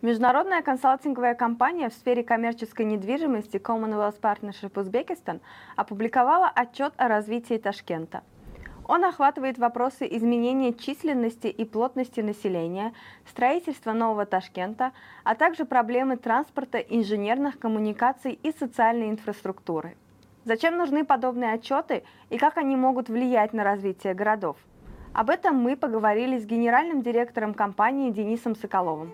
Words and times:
Международная 0.00 0.62
консалтинговая 0.62 1.34
компания 1.34 1.90
в 1.90 1.92
сфере 1.92 2.22
коммерческой 2.22 2.86
недвижимости 2.86 3.56
Commonwealth 3.56 4.20
Partnership 4.20 4.74
Uzbekistan 4.74 5.40
опубликовала 5.74 6.46
отчет 6.46 6.92
о 6.98 7.08
развитии 7.08 7.58
Ташкента. 7.58 8.22
Он 8.86 9.04
охватывает 9.04 9.58
вопросы 9.58 10.06
изменения 10.08 10.72
численности 10.72 11.48
и 11.48 11.64
плотности 11.64 12.20
населения, 12.20 12.92
строительства 13.28 13.92
нового 13.92 14.24
Ташкента, 14.24 14.92
а 15.24 15.34
также 15.34 15.64
проблемы 15.64 16.16
транспорта, 16.16 16.78
инженерных 16.78 17.58
коммуникаций 17.58 18.38
и 18.40 18.52
социальной 18.52 19.10
инфраструктуры. 19.10 19.96
Зачем 20.44 20.76
нужны 20.76 21.04
подобные 21.04 21.54
отчеты 21.54 22.04
и 22.30 22.38
как 22.38 22.56
они 22.56 22.76
могут 22.76 23.08
влиять 23.08 23.52
на 23.52 23.64
развитие 23.64 24.14
городов? 24.14 24.58
Об 25.12 25.28
этом 25.28 25.56
мы 25.56 25.76
поговорили 25.76 26.38
с 26.38 26.46
генеральным 26.46 27.02
директором 27.02 27.52
компании 27.52 28.12
Денисом 28.12 28.54
Соколовым. 28.54 29.12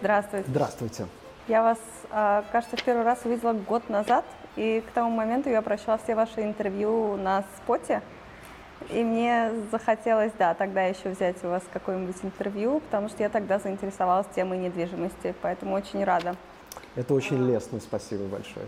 Здравствуйте. 0.00 0.46
Здравствуйте. 0.48 1.06
Я 1.48 1.62
вас, 1.62 1.78
а, 2.10 2.44
кажется, 2.52 2.76
в 2.76 2.82
первый 2.82 3.04
раз 3.04 3.20
увидела 3.24 3.52
год 3.52 3.88
назад, 3.88 4.24
и 4.56 4.82
к 4.86 4.90
тому 4.92 5.10
моменту 5.10 5.48
я 5.50 5.62
прочла 5.62 5.98
все 5.98 6.14
ваши 6.14 6.42
интервью 6.42 7.16
на 7.16 7.44
споте, 7.56 8.02
и 8.88 9.02
мне 9.02 9.50
захотелось, 9.70 10.32
да, 10.38 10.54
тогда 10.54 10.82
еще 10.82 11.10
взять 11.10 11.42
у 11.44 11.48
вас 11.48 11.62
какое-нибудь 11.72 12.16
интервью, 12.22 12.80
потому 12.80 13.08
что 13.08 13.22
я 13.22 13.28
тогда 13.28 13.58
заинтересовалась 13.58 14.26
темой 14.34 14.58
недвижимости, 14.58 15.34
поэтому 15.42 15.74
очень 15.74 16.02
рада. 16.04 16.36
Это 16.96 17.14
очень 17.14 17.46
лестно, 17.46 17.80
спасибо 17.80 18.24
большое. 18.24 18.66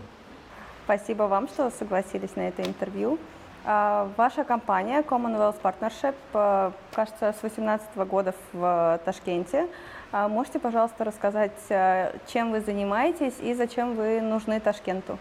Спасибо 0.85 1.23
вам, 1.23 1.47
что 1.47 1.71
согласились 1.71 2.35
на 2.35 2.47
это 2.47 2.61
интервью. 2.63 3.17
А, 3.65 4.09
ваша 4.17 4.43
компания 4.43 5.01
Commonwealth 5.01 5.55
Partnership, 5.61 6.15
э, 6.33 6.71
кажется, 6.93 7.33
с 7.37 7.39
2018 7.39 8.05
года 8.05 8.33
в 8.51 8.99
Ташкенте. 9.05 9.69
А 10.15 10.27
можете, 10.27 10.59
пожалуйста, 10.59 11.03
рассказать, 11.05 11.59
э, 11.69 12.15
чем 12.27 12.51
вы 12.51 12.61
занимаетесь 12.61 13.33
и 13.41 13.55
зачем 13.55 13.95
вы 13.95 14.21
нужны 14.21 14.59
Ташкенту? 14.59 15.17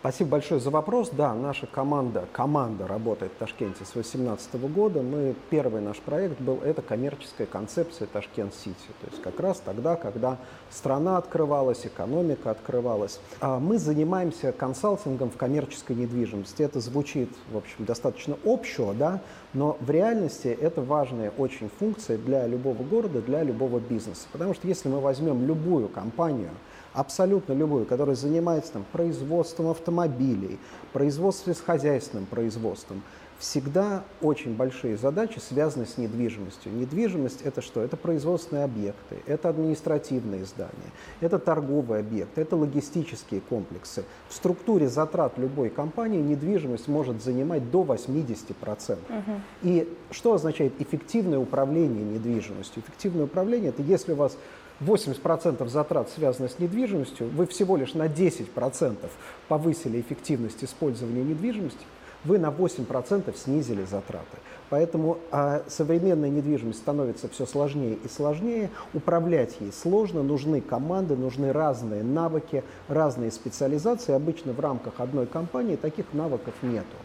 Спасибо 0.00 0.30
большое 0.30 0.60
за 0.60 0.70
вопрос. 0.70 1.10
Да, 1.12 1.34
наша 1.34 1.66
команда, 1.66 2.24
команда 2.32 2.86
работает 2.86 3.32
в 3.32 3.34
Ташкенте 3.36 3.84
с 3.84 3.92
2018 3.92 4.54
года. 4.72 5.02
Мы, 5.02 5.34
первый 5.50 5.82
наш 5.82 5.98
проект 5.98 6.40
был, 6.40 6.58
это 6.64 6.80
коммерческая 6.80 7.46
концепция 7.46 8.08
Ташкент-Сити. 8.10 8.86
То 9.02 9.10
есть 9.10 9.20
как 9.20 9.38
раз 9.38 9.60
тогда, 9.62 9.96
когда 9.96 10.38
страна 10.70 11.18
открывалась, 11.18 11.84
экономика 11.84 12.50
открывалась. 12.50 13.20
А 13.42 13.60
мы 13.60 13.76
занимаемся 13.76 14.52
консалтингом 14.52 15.30
в 15.30 15.36
коммерческой 15.36 15.96
недвижимости. 15.96 16.62
Это 16.62 16.80
звучит, 16.80 17.28
в 17.52 17.58
общем, 17.58 17.84
достаточно 17.84 18.38
общего, 18.46 18.94
да, 18.94 19.20
но 19.52 19.76
в 19.80 19.90
реальности 19.90 20.48
это 20.48 20.80
важная 20.80 21.30
очень 21.36 21.68
функция 21.78 22.16
для 22.16 22.46
любого 22.46 22.82
города, 22.82 23.20
для 23.20 23.42
любого 23.42 23.80
бизнеса. 23.80 24.28
Потому 24.32 24.54
что 24.54 24.66
если 24.66 24.88
мы 24.88 25.00
возьмем 25.00 25.46
любую 25.46 25.90
компанию, 25.90 26.52
абсолютно 26.92 27.52
любую, 27.52 27.86
которая 27.86 28.16
занимается 28.16 28.72
там, 28.72 28.84
производством 28.92 29.68
автомобилей, 29.68 30.58
производством 30.92 31.54
с 31.54 31.60
хозяйственным 31.60 32.26
производством, 32.26 33.02
всегда 33.40 34.04
очень 34.20 34.54
большие 34.54 34.98
задачи 34.98 35.38
связаны 35.38 35.86
с 35.86 35.96
недвижимостью. 35.96 36.72
Недвижимость 36.72 37.40
это 37.42 37.62
что? 37.62 37.80
Это 37.80 37.96
производственные 37.96 38.64
объекты, 38.64 39.16
это 39.26 39.48
административные 39.48 40.44
здания, 40.44 40.92
это 41.20 41.38
торговые 41.38 42.00
объекты, 42.00 42.42
это 42.42 42.56
логистические 42.56 43.40
комплексы. 43.40 44.04
В 44.28 44.34
структуре 44.34 44.88
затрат 44.88 45.38
любой 45.38 45.70
компании 45.70 46.20
недвижимость 46.20 46.86
может 46.86 47.22
занимать 47.22 47.70
до 47.70 47.82
80%. 47.82 48.98
Угу. 49.08 49.40
И 49.62 49.96
что 50.10 50.34
означает 50.34 50.74
эффективное 50.78 51.38
управление 51.38 52.04
недвижимостью? 52.04 52.82
Эффективное 52.82 53.24
управление 53.24 53.70
это 53.70 53.82
если 53.82 54.12
у 54.12 54.16
вас 54.16 54.36
80% 54.80 55.68
затрат 55.68 56.10
связаны 56.10 56.48
с 56.48 56.58
недвижимостью, 56.58 57.28
вы 57.28 57.46
всего 57.46 57.76
лишь 57.76 57.94
на 57.94 58.06
10% 58.06 58.96
повысили 59.48 60.00
эффективность 60.00 60.64
использования 60.64 61.22
недвижимости, 61.22 61.84
вы 62.24 62.38
на 62.38 62.48
8% 62.48 63.36
снизили 63.36 63.84
затраты. 63.84 64.38
Поэтому 64.68 65.18
а, 65.32 65.62
современная 65.68 66.30
недвижимость 66.30 66.78
становится 66.78 67.28
все 67.28 67.46
сложнее 67.46 67.98
и 68.04 68.08
сложнее, 68.08 68.70
управлять 68.94 69.56
ей 69.60 69.72
сложно, 69.72 70.22
нужны 70.22 70.60
команды, 70.60 71.16
нужны 71.16 71.52
разные 71.52 72.02
навыки, 72.02 72.62
разные 72.88 73.32
специализации. 73.32 74.12
Обычно 74.12 74.52
в 74.52 74.60
рамках 74.60 74.94
одной 74.98 75.26
компании 75.26 75.76
таких 75.76 76.06
навыков 76.12 76.54
нету. 76.62 76.96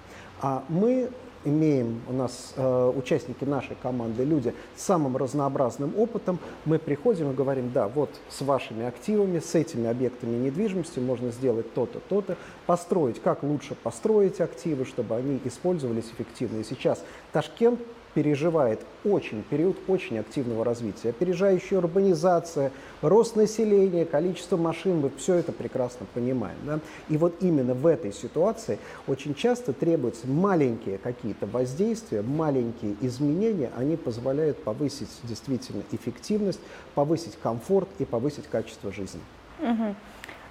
А 0.42 0.64
мы 0.70 1.10
имеем 1.46 2.02
у 2.10 2.14
нас 2.14 2.54
э, 2.56 2.94
участники 2.96 3.44
нашей 3.44 3.76
команды, 3.82 4.24
люди 4.24 4.54
с 4.76 4.84
самым 4.84 5.16
разнообразным 5.18 5.94
опытом, 5.98 6.40
мы 6.66 6.80
приходим 6.80 7.32
и 7.32 7.34
говорим, 7.34 7.72
да, 7.72 7.88
вот 7.88 8.10
с 8.30 8.42
вашими 8.42 8.86
активами, 8.86 9.40
с 9.40 9.56
этими 9.56 9.88
объектами 9.88 10.36
недвижимости 10.36 11.00
можно 11.00 11.32
сделать 11.32 11.74
то-то, 11.74 12.00
то-то, 12.00 12.38
построить, 12.66 13.22
как 13.22 13.44
лучше 13.44 13.76
построить 13.76 14.42
активы, 14.42 14.86
чтобы 14.86 15.16
они 15.16 15.40
использовались 15.46 16.06
эффективно. 16.06 16.60
И 16.60 16.64
сейчас 16.64 17.04
Ташкент 17.32 17.80
переживает 18.16 18.80
очень, 19.04 19.44
период 19.44 19.78
очень 19.88 20.18
активного 20.18 20.64
развития. 20.66 21.10
Опережающая 21.10 21.78
урбанизация, 21.78 22.72
рост 23.02 23.36
населения, 23.36 24.06
количество 24.06 24.58
машин, 24.58 25.02
мы 25.02 25.12
все 25.18 25.36
это 25.36 25.52
прекрасно 25.52 26.08
понимаем. 26.14 26.58
Да? 26.66 26.80
И 27.10 27.18
вот 27.18 27.36
именно 27.42 27.74
в 27.74 27.86
этой 27.86 28.14
ситуации 28.14 28.80
очень 29.06 29.36
часто 29.36 29.74
требуются 29.74 30.28
маленькие 30.28 30.98
какие-то 30.98 31.46
воздействия, 31.46 32.22
маленькие 32.22 32.96
изменения, 33.02 33.70
они 33.78 33.98
позволяют 33.98 34.64
повысить 34.64 35.10
действительно 35.24 35.84
эффективность, 35.92 36.62
повысить 36.96 37.38
комфорт 37.44 37.90
и 38.00 38.06
повысить 38.06 38.48
качество 38.48 38.94
жизни. 38.94 39.22
Угу. 39.60 39.96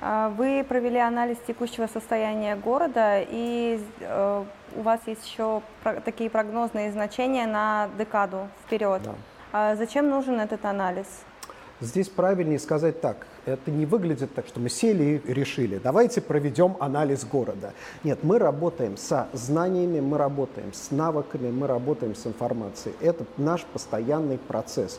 Вы 0.00 0.65
провели 0.69 0.99
анализ 0.99 1.38
текущего 1.47 1.87
состояния 1.87 2.56
города, 2.56 3.21
и 3.21 3.81
э, 4.00 4.44
у 4.77 4.82
вас 4.82 5.00
есть 5.06 5.27
еще 5.27 5.62
такие 6.05 6.28
прогнозные 6.28 6.93
значения 6.93 7.47
на 7.47 7.88
декаду 7.99 8.49
вперед. 8.66 9.03
Да. 9.03 9.15
А 9.53 9.77
зачем 9.77 10.10
нужен 10.10 10.41
этот 10.41 10.65
анализ? 10.65 11.06
Здесь 11.84 12.08
правильнее 12.08 12.58
сказать 12.58 13.02
так. 13.02 13.26
Это 13.44 13.70
не 13.70 13.84
выглядит 13.84 14.34
так, 14.34 14.46
что 14.46 14.58
мы 14.58 14.70
сели 14.70 15.20
и 15.22 15.32
решили, 15.32 15.78
давайте 15.82 16.22
проведем 16.22 16.78
анализ 16.80 17.26
города. 17.26 17.74
Нет, 18.02 18.20
мы 18.22 18.38
работаем 18.38 18.96
со 18.96 19.28
знаниями, 19.34 20.00
мы 20.00 20.16
работаем 20.16 20.72
с 20.72 20.90
навыками, 20.90 21.50
мы 21.50 21.66
работаем 21.66 22.14
с 22.14 22.26
информацией. 22.26 22.94
Это 23.02 23.26
наш 23.36 23.64
постоянный 23.64 24.38
процесс. 24.38 24.98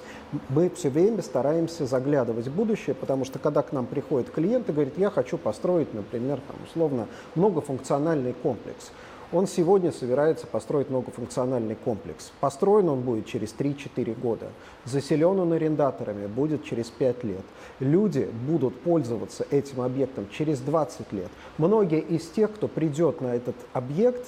Мы 0.50 0.70
все 0.70 0.92
время 0.92 1.24
стараемся 1.24 1.88
заглядывать 1.88 2.48
в 2.48 2.56
будущее, 2.56 2.94
потому 2.94 3.26
что 3.26 3.40
когда 3.40 3.64
к 3.64 3.72
нам 3.72 3.88
приходит 3.88 4.30
клиент 4.30 4.70
и 4.70 4.72
говорит, 4.72 4.96
я 4.98 5.10
хочу 5.10 5.40
построить, 5.40 5.92
например, 5.92 6.40
там, 6.48 6.58
условно, 6.68 7.08
многофункциональный 7.34 8.34
комплекс– 8.34 8.92
он 9.36 9.48
сегодня 9.48 9.92
собирается 9.92 10.48
построить 10.48 10.90
многофункциональный 10.90 11.76
комплекс. 11.76 12.32
Построен 12.40 12.88
он 12.88 13.02
будет 13.02 13.26
через 13.26 13.54
3-4 13.54 14.18
года. 14.18 14.48
Заселен 14.86 15.38
он 15.38 15.52
арендаторами 15.52 16.26
будет 16.28 16.64
через 16.64 16.90
5 16.90 17.24
лет. 17.26 17.44
Люди 17.82 18.30
будут 18.48 18.80
пользоваться 18.80 19.46
этим 19.52 19.82
объектом 19.82 20.30
через 20.32 20.60
20 20.60 21.12
лет. 21.12 21.28
Многие 21.58 22.00
из 22.00 22.30
тех, 22.30 22.54
кто 22.54 22.70
придет 22.70 23.20
на 23.20 23.36
этот 23.36 23.58
объект, 23.74 24.26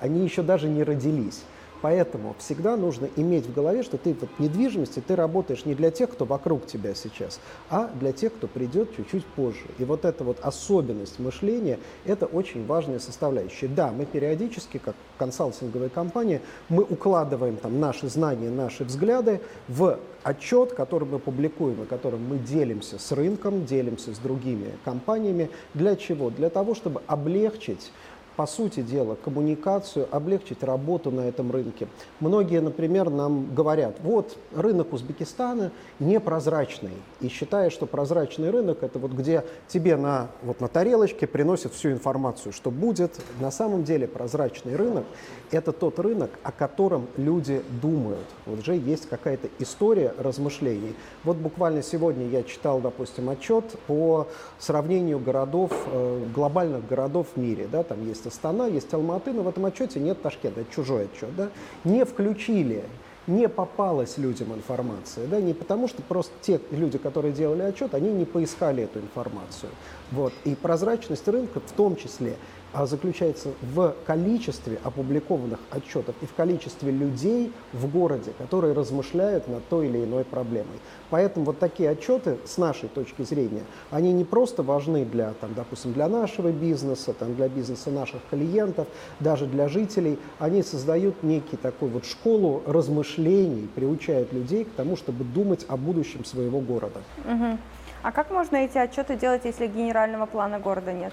они 0.00 0.24
еще 0.24 0.42
даже 0.42 0.68
не 0.68 0.82
родились. 0.82 1.44
Поэтому 1.80 2.34
всегда 2.38 2.76
нужно 2.76 3.08
иметь 3.16 3.46
в 3.46 3.54
голове, 3.54 3.82
что 3.82 3.98
ты 3.98 4.14
в 4.14 4.40
недвижимости, 4.40 5.02
ты 5.06 5.14
работаешь 5.14 5.64
не 5.64 5.74
для 5.74 5.90
тех, 5.90 6.10
кто 6.10 6.24
вокруг 6.24 6.66
тебя 6.66 6.94
сейчас, 6.94 7.40
а 7.70 7.90
для 8.00 8.12
тех, 8.12 8.34
кто 8.34 8.46
придет 8.48 8.96
чуть-чуть 8.96 9.24
позже. 9.24 9.66
И 9.78 9.84
вот 9.84 10.04
эта 10.04 10.24
вот 10.24 10.40
особенность 10.40 11.18
мышления, 11.18 11.78
это 12.04 12.26
очень 12.26 12.66
важная 12.66 12.98
составляющая. 12.98 13.68
Да, 13.68 13.92
мы 13.92 14.06
периодически, 14.06 14.78
как 14.78 14.96
консалтинговая 15.18 15.88
компания, 15.88 16.40
мы 16.68 16.82
укладываем 16.82 17.56
там 17.56 17.78
наши 17.80 18.08
знания, 18.08 18.50
наши 18.50 18.84
взгляды 18.84 19.40
в 19.68 19.98
отчет, 20.22 20.72
который 20.72 21.06
мы 21.08 21.18
публикуем 21.18 21.82
и 21.82 21.86
которым 21.86 22.26
мы 22.28 22.38
делимся 22.38 22.98
с 22.98 23.12
рынком, 23.12 23.64
делимся 23.64 24.14
с 24.14 24.18
другими 24.18 24.72
компаниями. 24.84 25.50
Для 25.74 25.96
чего? 25.96 26.30
Для 26.30 26.50
того, 26.50 26.74
чтобы 26.74 27.02
облегчить 27.06 27.92
по 28.38 28.46
сути 28.46 28.82
дела, 28.82 29.16
коммуникацию, 29.16 30.06
облегчить 30.12 30.62
работу 30.62 31.10
на 31.10 31.22
этом 31.22 31.50
рынке. 31.50 31.88
Многие, 32.20 32.60
например, 32.60 33.10
нам 33.10 33.52
говорят, 33.52 33.96
вот 34.04 34.36
рынок 34.54 34.92
Узбекистана 34.92 35.72
непрозрачный. 35.98 36.92
И 37.20 37.26
считая, 37.26 37.68
что 37.68 37.86
прозрачный 37.86 38.50
рынок– 38.50 38.78
это 38.84 39.00
вот 39.00 39.10
где 39.10 39.44
тебе 39.66 39.96
на, 39.96 40.28
вот 40.44 40.60
на 40.60 40.68
тарелочке 40.68 41.26
приносят 41.26 41.74
всю 41.74 41.90
информацию, 41.90 42.52
что 42.52 42.70
будет. 42.70 43.20
На 43.40 43.50
самом 43.50 43.82
деле 43.82 44.06
прозрачный 44.06 44.76
рынок– 44.76 45.04
это 45.50 45.72
тот 45.72 45.98
рынок, 45.98 46.30
о 46.44 46.52
котором 46.52 47.08
люди 47.16 47.60
думают. 47.82 48.26
Вот 48.46 48.60
уже 48.60 48.76
есть 48.76 49.08
какая-то 49.08 49.48
история 49.58 50.14
размышлений. 50.16 50.94
Вот 51.24 51.38
буквально 51.38 51.82
сегодня 51.82 52.28
я 52.28 52.44
читал, 52.44 52.78
допустим, 52.78 53.30
отчет 53.30 53.64
по 53.88 54.28
сравнению 54.60 55.18
городов, 55.18 55.72
э, 55.86 56.24
глобальных 56.32 56.86
городов 56.86 57.26
в 57.34 57.40
мире. 57.40 57.66
Да, 57.72 57.82
там 57.82 58.06
есть 58.06 58.27
Астана, 58.28 58.66
есть 58.66 58.92
Алматы, 58.94 59.32
но 59.32 59.42
в 59.42 59.48
этом 59.48 59.66
отчете 59.66 60.00
нет 60.00 60.22
Ташкента, 60.22 60.60
это 60.60 60.72
чужой 60.72 61.06
отчет. 61.06 61.34
Да? 61.36 61.48
Не 61.84 62.04
включили 62.04 62.84
не 63.28 63.46
попалась 63.46 64.16
людям 64.16 64.54
информация, 64.54 65.26
да, 65.26 65.38
не 65.38 65.52
потому 65.52 65.86
что 65.86 66.02
просто 66.02 66.32
те 66.40 66.60
люди, 66.70 66.96
которые 66.96 67.32
делали 67.32 67.62
отчет, 67.62 67.94
они 67.94 68.10
не 68.10 68.24
поискали 68.24 68.84
эту 68.84 69.00
информацию. 69.00 69.70
Вот. 70.10 70.32
И 70.44 70.54
прозрачность 70.54 71.28
рынка 71.28 71.60
в 71.60 71.72
том 71.72 71.94
числе 71.96 72.36
заключается 72.74 73.50
в 73.62 73.94
количестве 74.06 74.78
опубликованных 74.84 75.58
отчетов 75.70 76.14
и 76.20 76.26
в 76.26 76.34
количестве 76.34 76.90
людей 76.90 77.52
в 77.72 77.90
городе, 77.90 78.32
которые 78.38 78.74
размышляют 78.74 79.48
над 79.48 79.66
той 79.68 79.88
или 79.88 80.04
иной 80.04 80.24
проблемой. 80.24 80.78
Поэтому 81.10 81.46
вот 81.46 81.58
такие 81.58 81.90
отчеты, 81.90 82.38
с 82.44 82.58
нашей 82.58 82.88
точки 82.88 83.22
зрения, 83.22 83.62
они 83.90 84.12
не 84.12 84.24
просто 84.24 84.62
важны 84.62 85.04
для, 85.04 85.32
там, 85.40 85.54
допустим, 85.54 85.92
для 85.92 86.08
нашего 86.08 86.50
бизнеса, 86.50 87.14
там, 87.14 87.34
для 87.34 87.48
бизнеса 87.48 87.90
наших 87.90 88.20
клиентов, 88.30 88.86
даже 89.20 89.46
для 89.46 89.68
жителей. 89.68 90.18
Они 90.38 90.62
создают 90.62 91.22
некий 91.22 91.56
такой 91.56 91.88
вот 91.88 92.04
школу 92.04 92.62
размышлений, 92.66 93.68
приучают 93.74 94.32
людей 94.32 94.64
к 94.64 94.72
тому, 94.72 94.96
чтобы 94.96 95.24
думать 95.24 95.64
о 95.68 95.76
будущем 95.76 96.24
своего 96.24 96.60
города. 96.60 97.00
Угу. 97.24 97.58
А 98.02 98.12
как 98.12 98.30
можно 98.30 98.56
эти 98.56 98.78
отчеты 98.78 99.16
делать, 99.16 99.44
если 99.44 99.66
генерального 99.66 100.26
плана 100.26 100.58
города 100.58 100.92
нет? 100.92 101.12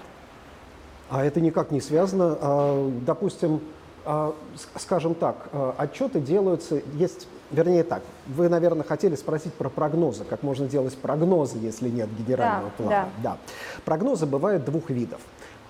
А 1.08 1.24
это 1.24 1.40
никак 1.40 1.70
не 1.70 1.80
связано. 1.80 2.36
А, 2.40 2.90
допустим, 3.06 3.60
а, 4.04 4.34
скажем 4.76 5.14
так, 5.14 5.48
а, 5.52 5.74
отчеты 5.78 6.20
делаются, 6.20 6.80
есть, 6.94 7.28
вернее 7.50 7.84
так, 7.84 8.02
вы, 8.26 8.48
наверное, 8.48 8.84
хотели 8.84 9.14
спросить 9.14 9.52
про 9.54 9.68
прогнозы, 9.68 10.24
как 10.24 10.42
можно 10.42 10.66
делать 10.66 10.96
прогнозы, 10.96 11.58
если 11.58 11.88
нет 11.88 12.08
генерального 12.16 12.70
да, 12.78 12.82
плана. 12.84 13.08
Да. 13.22 13.30
да. 13.32 13.38
Прогнозы 13.84 14.26
бывают 14.26 14.64
двух 14.64 14.90
видов. 14.90 15.20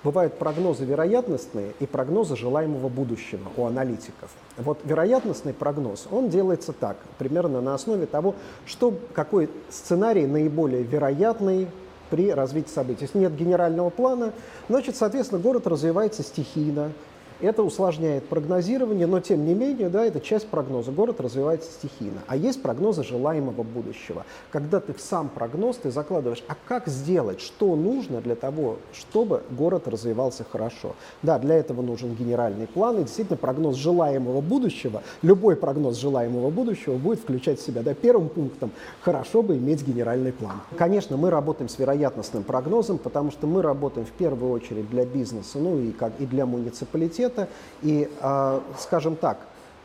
Бывают 0.05 0.39
прогнозы 0.39 0.85
вероятностные 0.85 1.73
и 1.81 1.87
прогнозы 1.87 2.37
желаемого 2.37 2.89
будущего 2.89 3.49
у 3.57 3.65
аналитиков. 3.65 4.31
Вот 4.57 4.79
вероятностный 4.85 5.53
прогноз, 5.53 6.07
он 6.11 6.29
делается 6.29 6.73
так, 6.73 6.97
примерно 7.19 7.61
на 7.61 7.75
основе 7.75 8.07
того, 8.07 8.35
что, 8.67 8.95
какой 9.15 9.51
сценарий 9.69 10.27
наиболее 10.27 10.83
вероятный 10.83 11.69
при 12.11 12.31
развитии 12.31 12.71
событий. 12.71 13.03
Если 13.03 13.19
нет 13.19 13.35
генерального 13.37 13.91
плана, 13.91 14.33
значит, 14.69 14.97
соответственно, 14.97 15.41
город 15.41 15.67
развивается 15.67 16.23
стихийно, 16.23 16.93
это 17.41 17.63
усложняет 17.63 18.27
прогнозирование, 18.29 19.07
но 19.07 19.21
тем 19.21 19.45
не 19.45 19.55
менее, 19.55 19.89
да, 19.89 20.05
это 20.05 20.21
часть 20.21 20.49
прогноза. 20.49 20.91
Город 20.91 21.21
развивается 21.21 21.71
стихийно. 21.71 22.21
А 22.27 22.37
есть 22.37 22.63
прогнозы 22.63 23.05
желаемого 23.05 23.63
будущего. 23.63 24.25
Когда 24.51 24.81
ты 24.81 24.93
в 24.95 25.01
сам 25.01 25.29
прогноз 25.29 25.77
ты 25.77 25.91
закладываешь, 25.91 26.43
а 26.49 26.57
как 26.67 26.89
сделать, 26.89 27.41
что 27.41 27.77
нужно 27.77 28.21
для 28.21 28.35
того, 28.35 28.77
чтобы 28.93 29.43
город 29.51 29.87
развивался 29.87 30.45
хорошо. 30.51 30.95
Да, 31.23 31.39
для 31.39 31.57
этого 31.57 31.83
нужен 31.83 32.15
генеральный 32.15 32.67
план. 32.67 33.01
И 33.01 33.03
действительно 33.05 33.37
прогноз 33.37 33.77
желаемого 33.77 34.41
будущего, 34.41 35.03
любой 35.23 35.57
прогноз 35.57 35.99
желаемого 35.99 36.51
будущего 36.51 36.97
будет 36.97 37.21
включать 37.21 37.61
в 37.61 37.67
себя 37.67 37.83
да, 37.83 37.95
первым 37.95 38.29
пунктом 38.29 38.71
хорошо 39.03 39.43
бы 39.43 39.57
иметь 39.57 39.87
генеральный 39.87 40.33
план. 40.33 40.61
Конечно, 40.77 41.17
мы 41.17 41.31
работаем 41.31 41.69
с 41.69 41.79
вероятностным 41.79 42.45
прогнозом, 42.45 42.99
потому 42.99 43.31
что 43.31 43.47
мы 43.47 43.61
работаем 43.63 44.07
в 44.07 44.13
первую 44.13 44.53
очередь 44.53 44.89
для 44.91 45.05
бизнеса, 45.05 45.59
ну 45.59 45.79
и, 45.79 45.93
как, 45.93 46.13
и 46.19 46.27
для 46.27 46.47
муниципалитета 46.47 47.26
университета. 47.27 47.49
И, 47.83 48.11
а, 48.21 48.63
скажем 48.79 49.17
так, 49.17 49.39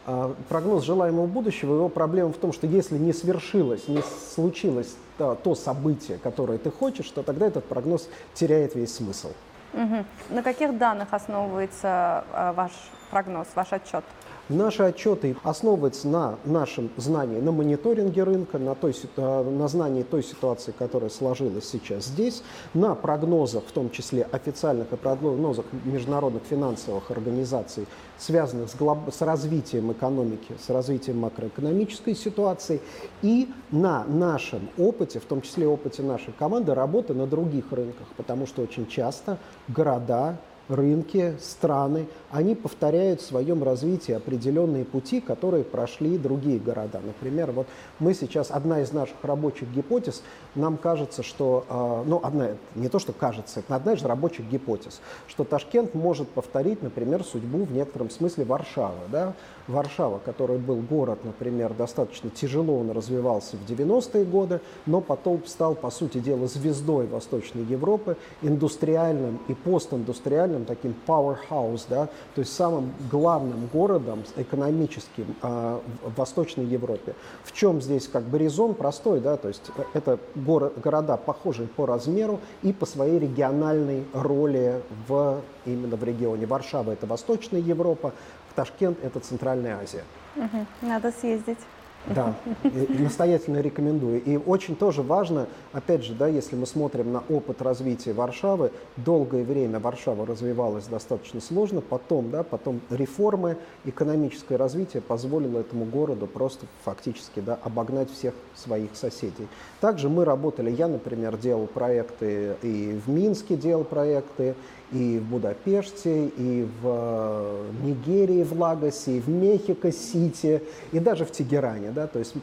а, 0.05 0.33
прогноз 0.49 0.83
желаемого 0.83 1.27
будущего, 1.27 1.75
его 1.75 1.89
проблема 1.89 2.33
в 2.33 2.37
том, 2.37 2.53
что 2.53 2.67
если 2.67 2.97
не 2.97 3.13
свершилось, 3.13 3.87
не 3.87 4.01
случилось 4.33 4.95
то, 5.17 5.35
то 5.35 5.55
событие, 5.55 6.17
которое 6.17 6.57
ты 6.57 6.71
хочешь, 6.71 7.09
то 7.09 7.23
тогда 7.23 7.47
этот 7.47 7.65
прогноз 7.65 8.07
теряет 8.33 8.75
весь 8.75 8.95
смысл. 8.95 9.31
Угу. 9.73 10.35
На 10.35 10.43
каких 10.43 10.77
данных 10.77 11.09
основывается 11.11 12.23
а, 12.33 12.53
ваш 12.53 12.71
прогноз, 13.09 13.47
ваш 13.55 13.73
отчет? 13.73 14.03
Наши 14.51 14.83
отчеты 14.83 15.37
основываются 15.43 16.09
на 16.09 16.37
нашем 16.43 16.89
знании, 16.97 17.39
на 17.39 17.53
мониторинге 17.53 18.23
рынка, 18.23 18.59
на, 18.59 18.75
той, 18.75 18.93
э, 19.15 19.43
на 19.49 19.67
знании 19.69 20.03
той 20.03 20.23
ситуации, 20.23 20.73
которая 20.77 21.09
сложилась 21.09 21.69
сейчас 21.69 22.07
здесь, 22.07 22.43
на 22.73 22.93
прогнозах, 22.93 23.63
в 23.65 23.71
том 23.71 23.89
числе 23.89 24.27
официальных 24.29 24.91
и 24.91 24.97
прогнозах 24.97 25.63
международных 25.85 26.43
финансовых 26.43 27.11
организаций, 27.11 27.87
связанных 28.17 28.69
с, 28.69 28.75
глоб... 28.75 29.13
с 29.13 29.21
развитием 29.21 29.89
экономики, 29.93 30.53
с 30.61 30.69
развитием 30.69 31.19
макроэкономической 31.19 32.13
ситуации, 32.13 32.81
и 33.21 33.49
на 33.71 34.03
нашем 34.03 34.69
опыте, 34.77 35.21
в 35.21 35.25
том 35.25 35.41
числе 35.41 35.65
опыте 35.65 36.03
нашей 36.03 36.33
команды, 36.33 36.73
работы 36.73 37.13
на 37.13 37.25
других 37.25 37.71
рынках, 37.71 38.07
потому 38.17 38.45
что 38.45 38.63
очень 38.63 38.85
часто 38.87 39.37
города, 39.69 40.39
рынки, 40.71 41.35
страны, 41.39 42.07
они 42.31 42.55
повторяют 42.55 43.21
в 43.21 43.25
своем 43.25 43.63
развитии 43.63 44.13
определенные 44.13 44.85
пути, 44.85 45.21
которые 45.21 45.63
прошли 45.63 46.17
другие 46.17 46.59
города. 46.59 47.01
Например, 47.03 47.51
вот 47.51 47.67
мы 47.99 48.13
сейчас, 48.13 48.51
одна 48.51 48.81
из 48.81 48.91
наших 48.91 49.15
рабочих 49.23 49.69
гипотез, 49.71 50.23
нам 50.55 50.77
кажется, 50.77 51.23
что, 51.23 51.65
а, 51.69 52.03
ну, 52.05 52.19
одна, 52.23 52.49
не 52.75 52.89
то, 52.89 52.99
что 52.99 53.13
кажется, 53.13 53.59
это 53.59 53.75
одна 53.75 53.93
из 53.93 54.03
рабочих 54.03 54.47
гипотез, 54.49 55.01
что 55.27 55.43
Ташкент 55.43 55.93
может 55.93 56.29
повторить, 56.29 56.81
например, 56.81 57.23
судьбу 57.23 57.65
в 57.65 57.71
некотором 57.71 58.09
смысле 58.09 58.45
Варшавы. 58.45 59.07
Да? 59.11 59.33
Варшава, 59.67 60.19
который 60.19 60.57
был 60.57 60.77
город, 60.77 61.19
например, 61.23 61.73
достаточно 61.73 62.29
тяжело 62.29 62.79
он 62.79 62.91
развивался 62.91 63.57
в 63.57 63.69
90-е 63.69 64.25
годы, 64.25 64.61
но 64.85 65.01
потом 65.01 65.45
стал, 65.45 65.75
по 65.75 65.89
сути 65.91 66.19
дела, 66.19 66.47
звездой 66.47 67.07
Восточной 67.07 67.63
Европы, 67.63 68.17
индустриальным 68.41 69.39
и 69.47 69.53
постиндустриальным 69.53 70.65
таким 70.65 70.95
powerhouse, 71.07 71.85
да, 71.89 72.07
то 72.35 72.41
есть 72.41 72.53
самым 72.53 72.93
главным 73.09 73.69
городом 73.71 74.23
экономическим 74.35 75.35
э, 75.41 75.79
в 76.05 76.15
Восточной 76.17 76.65
Европе. 76.65 77.15
В 77.43 77.51
чем 77.51 77.81
здесь 77.81 78.07
как 78.07 78.23
бы 78.23 78.37
резон 78.37 78.73
простой, 78.73 79.19
да, 79.19 79.37
то 79.37 79.47
есть 79.47 79.71
это 79.93 80.19
город, 80.35 80.73
города 80.81 81.17
похожие 81.17 81.67
по 81.67 81.85
размеру 81.85 82.39
и 82.63 82.73
по 82.73 82.85
своей 82.85 83.19
региональной 83.19 84.05
роли 84.13 84.81
в, 85.07 85.41
именно 85.65 85.95
в 85.95 86.03
регионе. 86.03 86.45
Варшава– 86.45 86.91
это 86.91 87.05
Восточная 87.05 87.59
Европа, 87.59 88.13
Ташкент– 88.53 88.97
это 89.03 89.19
Центральная 89.19 89.79
Азия. 89.81 90.03
Угу. 90.35 90.65
Надо 90.81 91.11
съездить. 91.11 91.59
Да, 92.07 92.33
настоятельно 92.63 93.59
рекомендую. 93.61 94.23
И 94.23 94.35
очень 94.35 94.75
тоже 94.75 95.03
важно, 95.03 95.47
опять 95.71 96.03
же, 96.03 96.13
да, 96.13 96.27
если 96.27 96.55
мы 96.55 96.65
смотрим 96.65 97.11
на 97.11 97.23
опыт 97.29 97.61
развития 97.61 98.13
Варшавы, 98.13 98.71
долгое 98.97 99.43
время 99.43 99.79
Варшава 99.79 100.25
развивалась 100.25 100.85
достаточно 100.85 101.41
сложно, 101.41 101.81
потом, 101.81 102.31
да, 102.31 102.43
потом 102.43 102.81
реформы, 102.89 103.57
экономическое 103.85 104.55
развитие 104.55 105.01
позволило 105.01 105.59
этому 105.59 105.85
городу 105.85 106.25
просто 106.25 106.65
фактически 106.83 107.39
да, 107.39 107.59
обогнать 107.63 108.11
всех 108.11 108.33
своих 108.55 108.95
соседей. 108.95 109.47
Также 109.79 110.09
мы 110.09 110.25
работали, 110.25 110.71
я, 110.71 110.87
например, 110.87 111.37
делал 111.37 111.67
проекты 111.67 112.55
и 112.63 112.99
в 113.05 113.09
Минске 113.09 113.55
делал 113.55 113.83
проекты, 113.83 114.55
и 114.91 115.19
в 115.19 115.29
Будапеште, 115.29 116.27
и 116.27 116.67
в 116.81 116.83
э, 116.83 117.69
Нигерии, 117.83 118.43
в 118.43 118.59
Лагосе, 118.59 119.17
и 119.17 119.19
в 119.21 119.29
Мехико-Сити, 119.29 120.61
и 120.91 120.99
даже 120.99 121.25
в 121.25 121.31
Тегеране. 121.31 121.90
Да? 121.91 122.07
То 122.07 122.19
есть, 122.19 122.33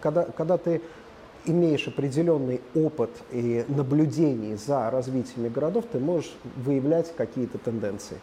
когда, 0.00 0.24
когда 0.24 0.58
ты 0.58 0.80
имеешь 1.46 1.86
определенный 1.88 2.60
опыт 2.74 3.10
и 3.30 3.64
наблюдений 3.68 4.56
за 4.56 4.90
развитием 4.90 5.50
городов, 5.52 5.84
ты 5.90 5.98
можешь 5.98 6.32
выявлять 6.56 7.14
какие-то 7.16 7.58
тенденции. 7.58 8.18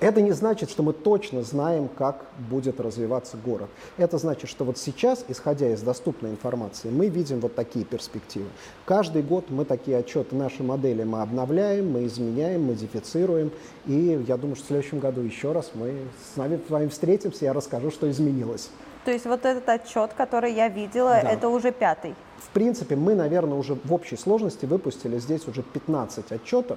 Это 0.00 0.22
не 0.22 0.30
значит, 0.30 0.70
что 0.70 0.84
мы 0.84 0.92
точно 0.92 1.42
знаем, 1.42 1.88
как 1.88 2.24
будет 2.48 2.78
развиваться 2.78 3.36
город. 3.36 3.68
Это 3.96 4.16
значит, 4.18 4.48
что 4.48 4.64
вот 4.64 4.78
сейчас, 4.78 5.24
исходя 5.26 5.72
из 5.72 5.82
доступной 5.82 6.30
информации, 6.30 6.88
мы 6.88 7.08
видим 7.08 7.40
вот 7.40 7.56
такие 7.56 7.84
перспективы. 7.84 8.46
Каждый 8.84 9.22
год 9.22 9.46
мы 9.48 9.64
такие 9.64 9.96
отчеты, 9.96 10.36
наши 10.36 10.62
модели 10.62 11.02
мы 11.02 11.20
обновляем, 11.20 11.90
мы 11.90 12.06
изменяем, 12.06 12.66
модифицируем. 12.66 13.50
И 13.86 14.22
я 14.28 14.36
думаю, 14.36 14.54
что 14.54 14.66
в 14.66 14.68
следующем 14.68 15.00
году 15.00 15.20
еще 15.20 15.50
раз 15.50 15.72
мы 15.74 15.92
с 16.32 16.36
вами, 16.36 16.60
с 16.64 16.70
вами 16.70 16.86
встретимся, 16.86 17.46
я 17.46 17.52
расскажу, 17.52 17.90
что 17.90 18.08
изменилось. 18.08 18.70
То 19.08 19.12
есть 19.12 19.24
вот 19.24 19.46
этот 19.46 19.66
отчет, 19.70 20.10
который 20.12 20.52
я 20.52 20.68
видела, 20.68 21.18
да. 21.22 21.30
это 21.30 21.48
уже 21.48 21.72
пятый? 21.72 22.14
В 22.36 22.48
принципе, 22.50 22.94
мы, 22.94 23.14
наверное, 23.14 23.56
уже 23.56 23.72
в 23.72 23.94
общей 23.94 24.18
сложности 24.18 24.66
выпустили 24.66 25.16
здесь 25.16 25.48
уже 25.48 25.62
15 25.62 26.30
отчетов 26.30 26.76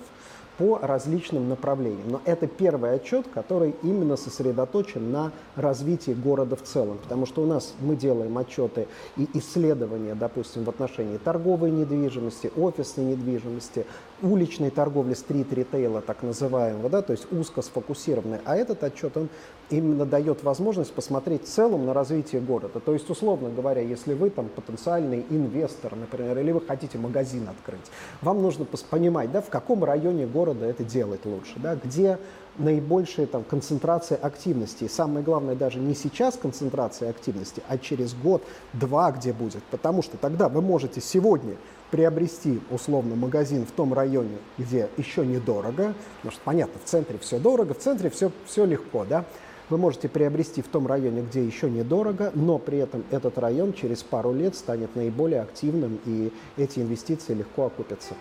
по 0.58 0.80
различным 0.82 1.50
направлениям. 1.50 2.10
Но 2.10 2.22
это 2.26 2.48
первый 2.48 2.94
отчет, 2.94 3.28
который 3.34 3.76
именно 3.84 4.16
сосредоточен 4.16 5.12
на 5.12 5.32
развитии 5.56 6.12
города 6.12 6.56
в 6.56 6.64
целом, 6.64 6.98
потому 7.02 7.26
что 7.26 7.42
у 7.44 7.46
нас 7.46 7.74
мы 7.80 7.96
делаем 7.96 8.38
отчеты 8.38 8.88
и 9.18 9.28
исследования, 9.34 10.16
допустим, 10.16 10.64
в 10.64 10.70
отношении 10.70 11.18
торговой 11.18 11.72
недвижимости, 11.72 12.52
офисной 12.56 13.06
недвижимости, 13.06 13.86
уличной 14.22 14.70
торговли, 14.70 15.14
стрит-ритейла 15.14 16.02
так 16.02 16.22
называемого, 16.22 16.90
да, 16.90 17.02
то 17.02 17.12
есть 17.12 17.32
узко 17.32 17.62
сфокусированный. 17.62 18.40
А 18.46 18.56
этот 18.56 18.84
отчет, 18.84 19.18
он 19.18 19.30
именно 19.70 20.06
дает 20.06 20.44
возможность 20.44 20.94
посмотреть 20.94 21.46
в 21.46 21.48
целом 21.48 21.86
на 21.86 21.94
развитие 21.94 22.42
города. 22.42 22.80
То 22.80 22.94
есть, 22.94 23.10
условно 23.10 23.50
говоря, 23.50 23.82
если 23.82 24.14
вы 24.14 24.30
там 24.30 24.50
потенциальный 24.50 25.26
инвестор, 25.30 25.96
например, 25.96 26.38
или 26.38 26.52
вы 26.52 26.62
хотите 26.62 26.98
магазин 26.98 27.48
открыть, 27.50 27.90
вам 28.22 28.42
нужно 28.42 28.66
понимать, 28.90 29.32
да, 29.32 29.42
в 29.42 29.50
каком 29.50 29.84
районе 29.84 30.28
города 30.28 30.41
города 30.42 30.66
это 30.66 30.84
делать 30.84 31.26
лучше, 31.26 31.54
да, 31.58 31.76
где 31.76 32.18
наибольшая 32.58 33.28
там, 33.28 33.44
концентрация 33.44 34.18
активности. 34.18 34.86
И 34.86 34.90
самое 34.90 35.24
главное 35.24 35.56
даже 35.56 35.80
не 35.80 35.94
сейчас 35.94 36.36
концентрация 36.36 37.10
активности, 37.10 37.62
а 37.68 37.78
через 37.78 38.14
год-два 38.14 39.12
где 39.12 39.34
будет. 39.34 39.64
Потому 39.72 40.02
что 40.02 40.18
тогда 40.18 40.50
вы 40.50 40.62
можете 40.62 41.00
сегодня 41.00 41.56
приобрести 41.92 42.60
условно 42.72 43.16
магазин 43.16 43.66
в 43.66 43.72
том 43.72 43.94
районе, 43.94 44.38
где 44.58 44.90
еще 44.98 45.26
недорого, 45.26 45.94
потому 46.18 46.32
что 46.32 46.42
понятно, 46.44 46.80
в 46.84 46.90
центре 46.90 47.20
все 47.20 47.38
дорого, 47.38 47.74
в 47.74 47.80
центре 47.80 48.10
все, 48.10 48.32
все 48.46 48.66
легко, 48.66 49.06
да, 49.08 49.26
вы 49.70 49.78
можете 49.78 50.10
приобрести 50.10 50.62
в 50.62 50.68
том 50.68 50.88
районе, 50.88 51.22
где 51.22 51.46
еще 51.46 51.70
недорого, 51.70 52.32
но 52.34 52.58
при 52.58 52.80
этом 52.80 53.04
этот 53.12 53.38
район 53.38 53.74
через 53.74 54.04
пару 54.04 54.34
лет 54.34 54.56
станет 54.56 54.96
наиболее 54.96 55.42
активным, 55.42 56.00
и 56.06 56.32
эти 56.58 56.80
инвестиции 56.80 57.34
легко 57.34 57.66
окупятся. 57.68 58.16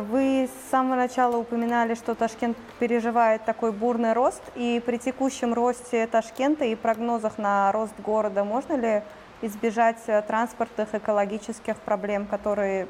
Вы 0.00 0.48
с 0.48 0.70
самого 0.70 0.96
начала 0.96 1.36
упоминали, 1.36 1.94
что 1.94 2.14
Ташкент 2.14 2.56
переживает 2.78 3.44
такой 3.44 3.72
бурный 3.72 4.12
рост, 4.12 4.42
и 4.54 4.82
при 4.84 4.96
текущем 4.96 5.54
росте 5.54 6.06
Ташкента 6.06 6.64
и 6.64 6.74
прогнозах 6.74 7.38
на 7.38 7.70
рост 7.72 7.94
города 7.98 8.44
можно 8.44 8.74
ли 8.74 9.02
избежать 9.42 9.98
э, 10.06 10.22
транспортных, 10.22 10.94
экологических 10.94 11.76
проблем, 11.76 12.26
которые 12.26 12.88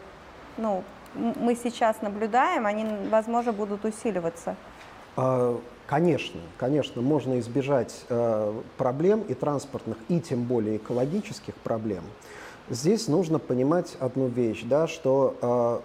ну, 0.56 0.82
мы 1.14 1.54
сейчас 1.54 2.02
наблюдаем, 2.02 2.66
они, 2.66 2.86
возможно, 3.10 3.52
будут 3.52 3.84
усиливаться? 3.84 4.56
А, 5.16 5.60
конечно, 5.86 6.40
конечно, 6.56 7.02
можно 7.02 7.38
избежать 7.40 8.04
э, 8.08 8.60
проблем 8.76 9.22
и 9.22 9.34
транспортных, 9.34 9.98
и 10.08 10.20
тем 10.20 10.44
более 10.44 10.76
экологических 10.76 11.54
проблем. 11.54 12.04
Здесь 12.68 13.08
нужно 13.08 13.38
понимать 13.40 13.96
одну 13.98 14.28
вещь, 14.28 14.62
да, 14.64 14.86
что 14.86 15.36
э, 15.42 15.80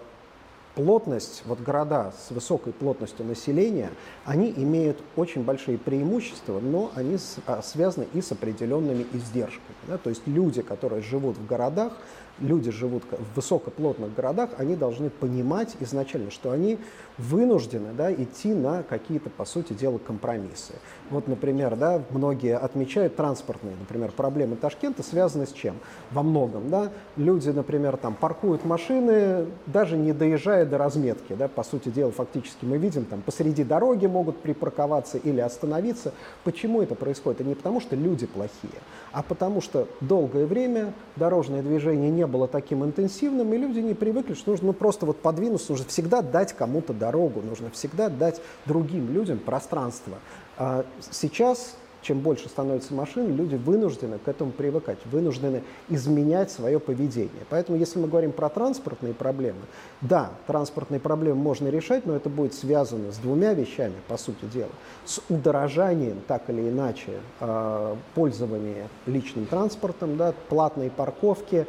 плотность, 0.76 1.42
вот 1.46 1.60
города 1.60 2.12
с 2.16 2.30
высокой 2.30 2.72
плотностью 2.72 3.24
населения, 3.26 3.90
они 4.24 4.52
имеют 4.54 4.98
очень 5.16 5.42
большие 5.42 5.78
преимущества, 5.78 6.60
но 6.60 6.92
они 6.94 7.16
а, 7.46 7.62
связаны 7.62 8.06
и 8.12 8.20
с 8.20 8.30
определенными 8.30 9.06
издержками. 9.12 9.76
Да? 9.88 9.96
То 9.96 10.10
есть 10.10 10.22
люди, 10.26 10.60
которые 10.62 11.02
живут 11.02 11.38
в 11.38 11.46
городах, 11.46 11.94
люди 12.38 12.70
живут 12.70 13.02
в 13.10 13.36
высокоплотных 13.36 14.14
городах, 14.14 14.50
они 14.58 14.76
должны 14.76 15.10
понимать 15.10 15.76
изначально, 15.80 16.30
что 16.30 16.50
они 16.50 16.78
вынуждены 17.18 17.92
да, 17.96 18.12
идти 18.12 18.52
на 18.52 18.82
какие-то, 18.82 19.30
по 19.30 19.44
сути 19.44 19.72
дела, 19.72 19.98
компромиссы. 19.98 20.74
Вот, 21.10 21.28
например, 21.28 21.76
да, 21.76 22.02
многие 22.10 22.56
отмечают 22.56 23.16
транспортные, 23.16 23.74
например, 23.78 24.12
проблемы 24.12 24.56
Ташкента 24.56 25.02
связаны 25.02 25.46
с 25.46 25.52
чем? 25.52 25.76
Во 26.10 26.22
многом, 26.22 26.68
да, 26.68 26.90
люди, 27.16 27.48
например, 27.50 27.96
там 27.96 28.14
паркуют 28.14 28.64
машины, 28.64 29.46
даже 29.66 29.96
не 29.96 30.12
доезжая 30.12 30.66
до 30.66 30.78
разметки, 30.78 31.34
да, 31.34 31.48
по 31.48 31.62
сути 31.62 31.88
дела, 31.88 32.12
фактически 32.12 32.64
мы 32.64 32.76
видим, 32.76 33.04
там 33.04 33.22
посреди 33.22 33.64
дороги 33.64 34.06
могут 34.06 34.42
припарковаться 34.42 35.16
или 35.18 35.40
остановиться. 35.40 36.12
Почему 36.44 36.82
это 36.82 36.94
происходит? 36.94 37.40
Это 37.40 37.48
не 37.48 37.54
потому, 37.54 37.80
что 37.80 37.96
люди 37.96 38.26
плохие, 38.26 38.80
а 39.12 39.22
потому 39.22 39.60
что 39.60 39.88
долгое 40.00 40.46
время 40.46 40.92
дорожное 41.16 41.62
движение 41.62 42.10
не 42.10 42.25
было 42.26 42.48
таким 42.48 42.84
интенсивным, 42.84 43.52
и 43.52 43.56
люди 43.56 43.80
не 43.80 43.94
привыкли, 43.94 44.34
что 44.34 44.50
нужно 44.50 44.68
ну, 44.68 44.72
просто 44.72 45.06
вот 45.06 45.18
подвинуться, 45.18 45.72
нужно 45.72 45.86
всегда 45.86 46.22
дать 46.22 46.52
кому-то 46.52 46.92
дорогу, 46.92 47.42
нужно 47.42 47.70
всегда 47.70 48.08
дать 48.08 48.40
другим 48.64 49.12
людям 49.12 49.38
пространство. 49.38 50.18
А 50.58 50.84
сейчас 51.10 51.76
чем 52.06 52.20
больше 52.20 52.48
становится 52.48 52.94
машин, 52.94 53.34
люди 53.34 53.56
вынуждены 53.56 54.18
к 54.18 54.28
этому 54.28 54.52
привыкать, 54.52 54.98
вынуждены 55.06 55.64
изменять 55.88 56.52
свое 56.52 56.78
поведение. 56.78 57.44
Поэтому, 57.50 57.76
если 57.76 57.98
мы 57.98 58.06
говорим 58.06 58.30
про 58.30 58.48
транспортные 58.48 59.12
проблемы, 59.12 59.58
да, 60.02 60.30
транспортные 60.46 61.00
проблемы 61.00 61.40
можно 61.40 61.66
решать, 61.66 62.06
но 62.06 62.14
это 62.14 62.28
будет 62.28 62.54
связано 62.54 63.10
с 63.10 63.16
двумя 63.16 63.54
вещами, 63.54 63.94
по 64.06 64.16
сути 64.18 64.44
дела. 64.44 64.70
С 65.04 65.20
удорожанием, 65.28 66.20
так 66.28 66.48
или 66.48 66.68
иначе, 66.68 67.10
а, 67.40 67.96
пользования 68.14 68.88
личным 69.06 69.46
транспортом, 69.46 70.16
да, 70.16 70.32
платные 70.48 70.90
парковки, 70.90 71.66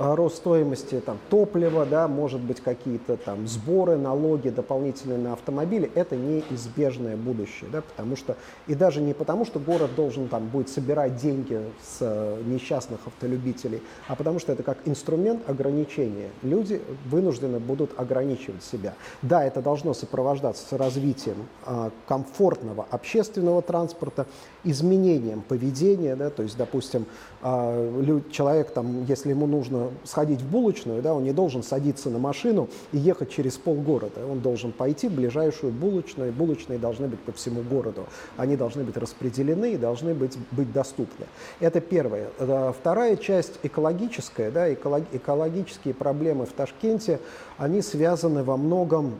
рост 0.00 0.36
стоимости 0.36 1.00
там, 1.04 1.18
топлива, 1.28 1.84
да, 1.84 2.08
может 2.08 2.40
быть 2.40 2.60
какие-то 2.60 3.18
там 3.18 3.46
сборы, 3.46 3.96
налоги 3.96 4.48
дополнительные 4.48 5.18
на 5.18 5.34
автомобили, 5.34 5.90
это 5.94 6.16
неизбежное 6.16 7.16
будущее, 7.16 7.68
да, 7.70 7.82
потому 7.82 8.16
что, 8.16 8.36
и 8.66 8.74
даже 8.74 9.02
не 9.02 9.12
потому, 9.12 9.44
что 9.44 9.58
город 9.58 9.90
должен 9.94 10.28
там 10.28 10.48
будет 10.48 10.70
собирать 10.70 11.16
деньги 11.16 11.60
с 11.82 11.98
э, 12.00 12.42
несчастных 12.46 13.00
автолюбителей, 13.06 13.82
а 14.08 14.14
потому 14.16 14.38
что 14.38 14.52
это 14.52 14.62
как 14.62 14.78
инструмент 14.86 15.48
ограничения. 15.48 16.30
Люди 16.42 16.80
вынуждены 17.04 17.58
будут 17.58 17.98
ограничивать 17.98 18.64
себя. 18.64 18.94
Да, 19.20 19.44
это 19.44 19.60
должно 19.60 19.92
сопровождаться 19.92 20.78
развитием 20.78 21.46
э, 21.66 21.90
комфортного 22.08 22.86
общественного 22.90 23.60
транспорта, 23.60 24.26
изменением 24.64 25.42
поведения, 25.42 26.16
да, 26.16 26.30
то 26.30 26.42
есть, 26.42 26.56
допустим, 26.56 27.04
человек 27.42 28.70
там, 28.70 29.04
если 29.06 29.30
ему 29.30 29.46
нужно 29.46 29.90
сходить 30.04 30.42
в 30.42 30.50
булочную, 30.50 31.00
да, 31.00 31.14
он 31.14 31.24
не 31.24 31.32
должен 31.32 31.62
садиться 31.62 32.10
на 32.10 32.18
машину 32.18 32.68
и 32.92 32.98
ехать 32.98 33.30
через 33.30 33.56
полгорода. 33.56 34.26
Он 34.30 34.40
должен 34.40 34.72
пойти 34.72 35.08
в 35.08 35.12
ближайшую 35.12 35.72
булочную. 35.72 36.32
Булочные 36.32 36.78
должны 36.78 37.08
быть 37.08 37.20
по 37.20 37.32
всему 37.32 37.62
городу. 37.62 38.06
Они 38.36 38.56
должны 38.56 38.84
быть 38.84 38.96
распределены 38.96 39.72
и 39.72 39.76
должны 39.78 40.12
быть, 40.12 40.36
быть 40.50 40.70
доступны. 40.72 41.26
Это 41.60 41.80
первое. 41.80 42.28
Э, 42.38 42.72
вторая 42.78 43.16
часть 43.16 43.58
экологическая. 43.62 44.50
Да, 44.50 44.72
экологические 44.72 45.94
проблемы 45.94 46.44
в 46.44 46.52
Ташкенте, 46.52 47.20
они 47.56 47.80
связаны 47.80 48.42
во 48.42 48.56
многом 48.56 49.14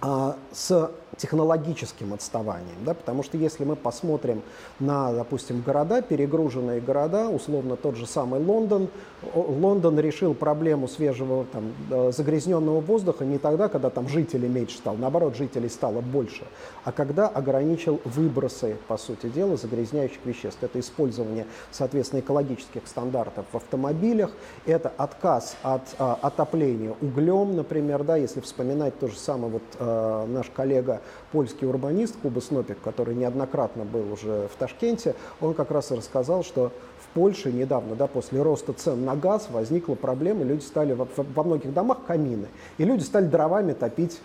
а, 0.00 0.36
с 0.52 0.90
технологическим 1.16 2.14
отставанием, 2.14 2.76
да, 2.84 2.94
потому 2.94 3.22
что 3.22 3.36
если 3.36 3.64
мы 3.64 3.76
посмотрим 3.76 4.42
на, 4.80 5.12
допустим, 5.12 5.62
города, 5.62 6.02
перегруженные 6.02 6.80
города, 6.80 7.28
условно 7.28 7.76
тот 7.76 7.96
же 7.96 8.06
самый 8.06 8.40
Лондон, 8.40 8.88
Лондон 9.34 9.98
решил 9.98 10.34
проблему 10.34 10.88
свежего 10.88 11.46
там, 11.52 11.72
э, 11.90 12.12
загрязненного 12.12 12.80
воздуха 12.80 13.24
не 13.24 13.38
тогда, 13.38 13.68
когда 13.68 13.90
там 13.90 14.08
жителей 14.08 14.48
меньше 14.48 14.76
стало, 14.76 14.96
наоборот, 14.96 15.36
жителей 15.36 15.68
стало 15.68 16.00
больше, 16.00 16.44
а 16.84 16.92
когда 16.92 17.28
ограничил 17.28 18.00
выбросы, 18.04 18.76
по 18.88 18.96
сути 18.96 19.28
дела, 19.28 19.56
загрязняющих 19.56 20.24
веществ. 20.24 20.62
Это 20.62 20.80
использование, 20.80 21.46
соответственно, 21.70 22.20
экологических 22.20 22.86
стандартов 22.86 23.46
в 23.52 23.56
автомобилях, 23.56 24.30
это 24.66 24.92
отказ 24.96 25.56
от 25.62 25.82
а, 25.98 26.18
отопления 26.20 26.94
углем, 27.00 27.56
например, 27.56 28.04
да, 28.04 28.16
если 28.16 28.40
вспоминать 28.40 28.98
то 28.98 29.08
же 29.08 29.16
самое, 29.16 29.52
вот 29.52 29.62
а, 29.78 30.26
наш 30.26 30.50
коллега 30.50 31.00
польский 31.32 31.66
урбанист 31.66 32.16
Куба 32.22 32.40
Снопик, 32.40 32.78
который 32.82 33.14
неоднократно 33.14 33.84
был 33.84 34.12
уже 34.12 34.48
в 34.52 34.58
Ташкенте, 34.58 35.14
он 35.40 35.54
как 35.54 35.70
раз 35.70 35.90
и 35.90 35.94
рассказал, 35.94 36.44
что 36.44 36.72
в 37.00 37.14
Польше 37.14 37.52
недавно, 37.52 37.94
да, 37.94 38.06
после 38.06 38.42
роста 38.42 38.72
цен 38.72 39.04
на 39.04 39.14
газ, 39.14 39.48
возникла 39.50 39.94
проблема, 39.94 40.44
люди 40.44 40.62
стали 40.62 40.92
во, 40.92 41.06
во 41.16 41.42
многих 41.42 41.72
домах 41.72 41.98
камины, 42.06 42.48
и 42.78 42.84
люди 42.84 43.02
стали 43.02 43.26
дровами 43.26 43.72
топить 43.72 44.20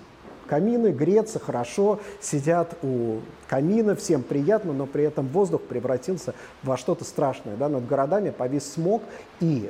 камины, 0.50 0.88
греться 0.88 1.39
хорошо, 1.39 2.00
сидят 2.19 2.75
у 2.81 3.19
камина, 3.48 3.95
всем 3.95 4.24
приятно, 4.24 4.74
но 4.74 4.88
при 4.88 5.03
этом 5.03 5.27
воздух 5.27 5.62
превратился 5.62 6.33
во 6.63 6.75
что-то 6.75 7.05
страшное. 7.05 7.55
Да? 7.55 7.69
Над 7.69 7.88
городами 7.88 8.31
повис 8.31 8.74
смог, 8.74 9.03
и 9.39 9.69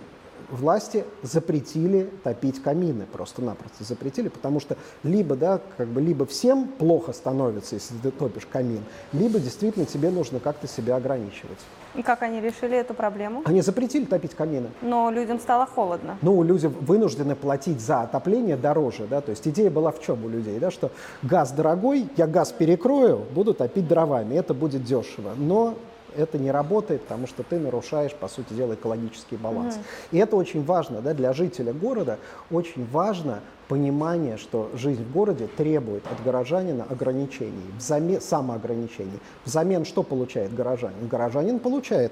власти 0.51 1.05
запретили 1.21 2.09
топить 2.23 2.61
камины, 2.61 3.05
просто-напросто 3.11 3.83
запретили, 3.83 4.29
потому 4.29 4.59
что 4.59 4.77
либо, 5.03 5.35
да, 5.35 5.61
как 5.77 5.87
бы, 5.87 6.01
либо 6.01 6.25
всем 6.25 6.67
плохо 6.67 7.13
становится, 7.13 7.75
если 7.75 7.95
ты 7.95 8.11
топишь 8.11 8.45
камин, 8.45 8.83
либо 9.13 9.39
действительно 9.39 9.85
тебе 9.85 10.09
нужно 10.09 10.39
как-то 10.39 10.67
себя 10.67 10.95
ограничивать. 10.95 11.59
И 11.95 12.03
как 12.03 12.21
они 12.21 12.39
решили 12.39 12.77
эту 12.77 12.93
проблему? 12.93 13.41
Они 13.45 13.61
запретили 13.61 14.05
топить 14.05 14.35
камины. 14.35 14.69
Но 14.81 15.09
людям 15.09 15.39
стало 15.39 15.65
холодно. 15.65 16.17
Ну, 16.21 16.43
люди 16.43 16.67
вынуждены 16.67 17.35
платить 17.35 17.81
за 17.81 18.01
отопление 18.01 18.57
дороже, 18.57 19.07
да, 19.09 19.21
то 19.21 19.31
есть 19.31 19.47
идея 19.47 19.71
была 19.71 19.91
в 19.91 20.01
чем 20.01 20.23
у 20.23 20.29
людей, 20.29 20.59
да, 20.59 20.69
что 20.69 20.91
газ 21.23 21.51
дорогой, 21.51 22.07
я 22.15 22.27
газ 22.27 22.51
перекрою, 22.51 23.25
буду 23.33 23.53
топить 23.53 23.87
дровами, 23.87 24.35
это 24.35 24.53
будет 24.53 24.83
дешево. 24.83 25.33
Но 25.35 25.75
это 26.19 26.37
не 26.37 26.51
работает, 26.51 27.03
потому 27.03 27.27
что 27.27 27.43
ты 27.43 27.57
нарушаешь, 27.57 28.13
по 28.13 28.27
сути 28.27 28.53
дела, 28.53 28.73
экологический 28.73 29.37
баланс. 29.37 29.75
Угу. 29.75 29.83
И 30.11 30.17
это 30.17 30.35
очень 30.35 30.63
важно 30.63 31.01
да, 31.01 31.13
для 31.13 31.33
жителя 31.33 31.73
города, 31.73 32.17
очень 32.51 32.87
важно 32.91 33.39
понимание, 33.67 34.37
что 34.37 34.69
жизнь 34.73 35.03
в 35.03 35.11
городе 35.11 35.47
требует 35.47 36.03
от 36.11 36.23
горожанина 36.23 36.85
ограничений, 36.89 37.71
взамен, 37.77 38.19
самоограничений. 38.19 39.19
Взамен 39.45 39.85
что 39.85 40.03
получает 40.03 40.53
горожанин? 40.53 41.07
Горожанин 41.07 41.59
получает 41.59 42.11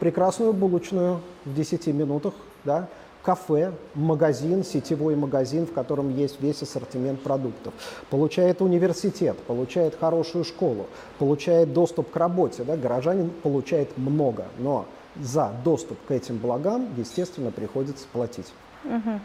прекрасную 0.00 0.52
булочную 0.52 1.20
в 1.44 1.54
10 1.54 1.86
минутах, 1.88 2.34
да, 2.64 2.88
кафе, 3.22 3.72
магазин, 3.94 4.64
сетевой 4.64 5.16
магазин, 5.16 5.66
в 5.66 5.72
котором 5.72 6.14
есть 6.14 6.40
весь 6.40 6.62
ассортимент 6.62 7.20
продуктов. 7.22 7.72
Получает 8.10 8.60
университет, 8.60 9.38
получает 9.46 9.98
хорошую 9.98 10.44
школу, 10.44 10.86
получает 11.18 11.72
доступ 11.72 12.10
к 12.10 12.16
работе. 12.16 12.64
Да? 12.64 12.76
Горожанин 12.76 13.30
получает 13.30 13.96
много, 13.96 14.44
но 14.58 14.86
за 15.16 15.52
доступ 15.64 15.98
к 16.06 16.10
этим 16.10 16.38
благам, 16.38 16.88
естественно, 16.96 17.50
приходится 17.50 18.06
платить. 18.12 18.52
Угу. 18.84 19.20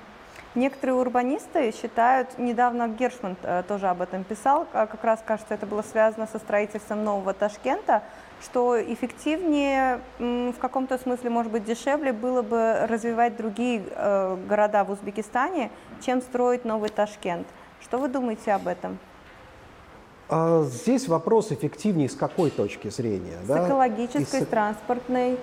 Некоторые 0.56 0.96
урбанисты 0.96 1.72
считают, 1.72 2.40
недавно 2.40 2.88
Гершман 2.88 3.36
э, 3.44 3.64
тоже 3.68 3.90
об 3.90 4.02
этом 4.02 4.24
писал, 4.24 4.66
как 4.72 5.04
раз, 5.04 5.22
кажется, 5.24 5.54
это 5.54 5.68
было 5.68 5.84
связано 5.84 6.26
со 6.26 6.40
строительством 6.40 7.04
нового 7.04 7.34
Ташкента, 7.34 8.02
что 8.42 8.82
эффективнее, 8.82 10.02
в 10.20 10.56
каком-то 10.60 10.98
смысле, 10.98 11.30
может 11.30 11.52
быть, 11.52 11.66
дешевле 11.66 12.14
было 12.14 12.42
бы 12.42 12.86
развивать 12.88 13.36
другие 13.36 13.84
э, 13.90 14.38
города 14.48 14.84
в 14.84 14.92
Узбекистане, 14.92 15.72
чем 16.02 16.22
строить 16.22 16.66
новый 16.66 16.90
Ташкент. 16.90 17.48
Что 17.82 17.98
вы 17.98 18.08
думаете 18.08 18.54
об 18.54 18.68
этом? 18.68 18.98
А 20.30 20.64
здесь 20.64 21.08
вопрос 21.08 21.52
эффективнее 21.52 22.10
с 22.10 22.16
какой 22.16 22.50
точки 22.50 22.90
зрения? 22.90 23.38
С 23.44 23.48
да? 23.48 23.66
экологической, 23.66 24.42
с 24.42 24.46
транспортной. 24.46 25.38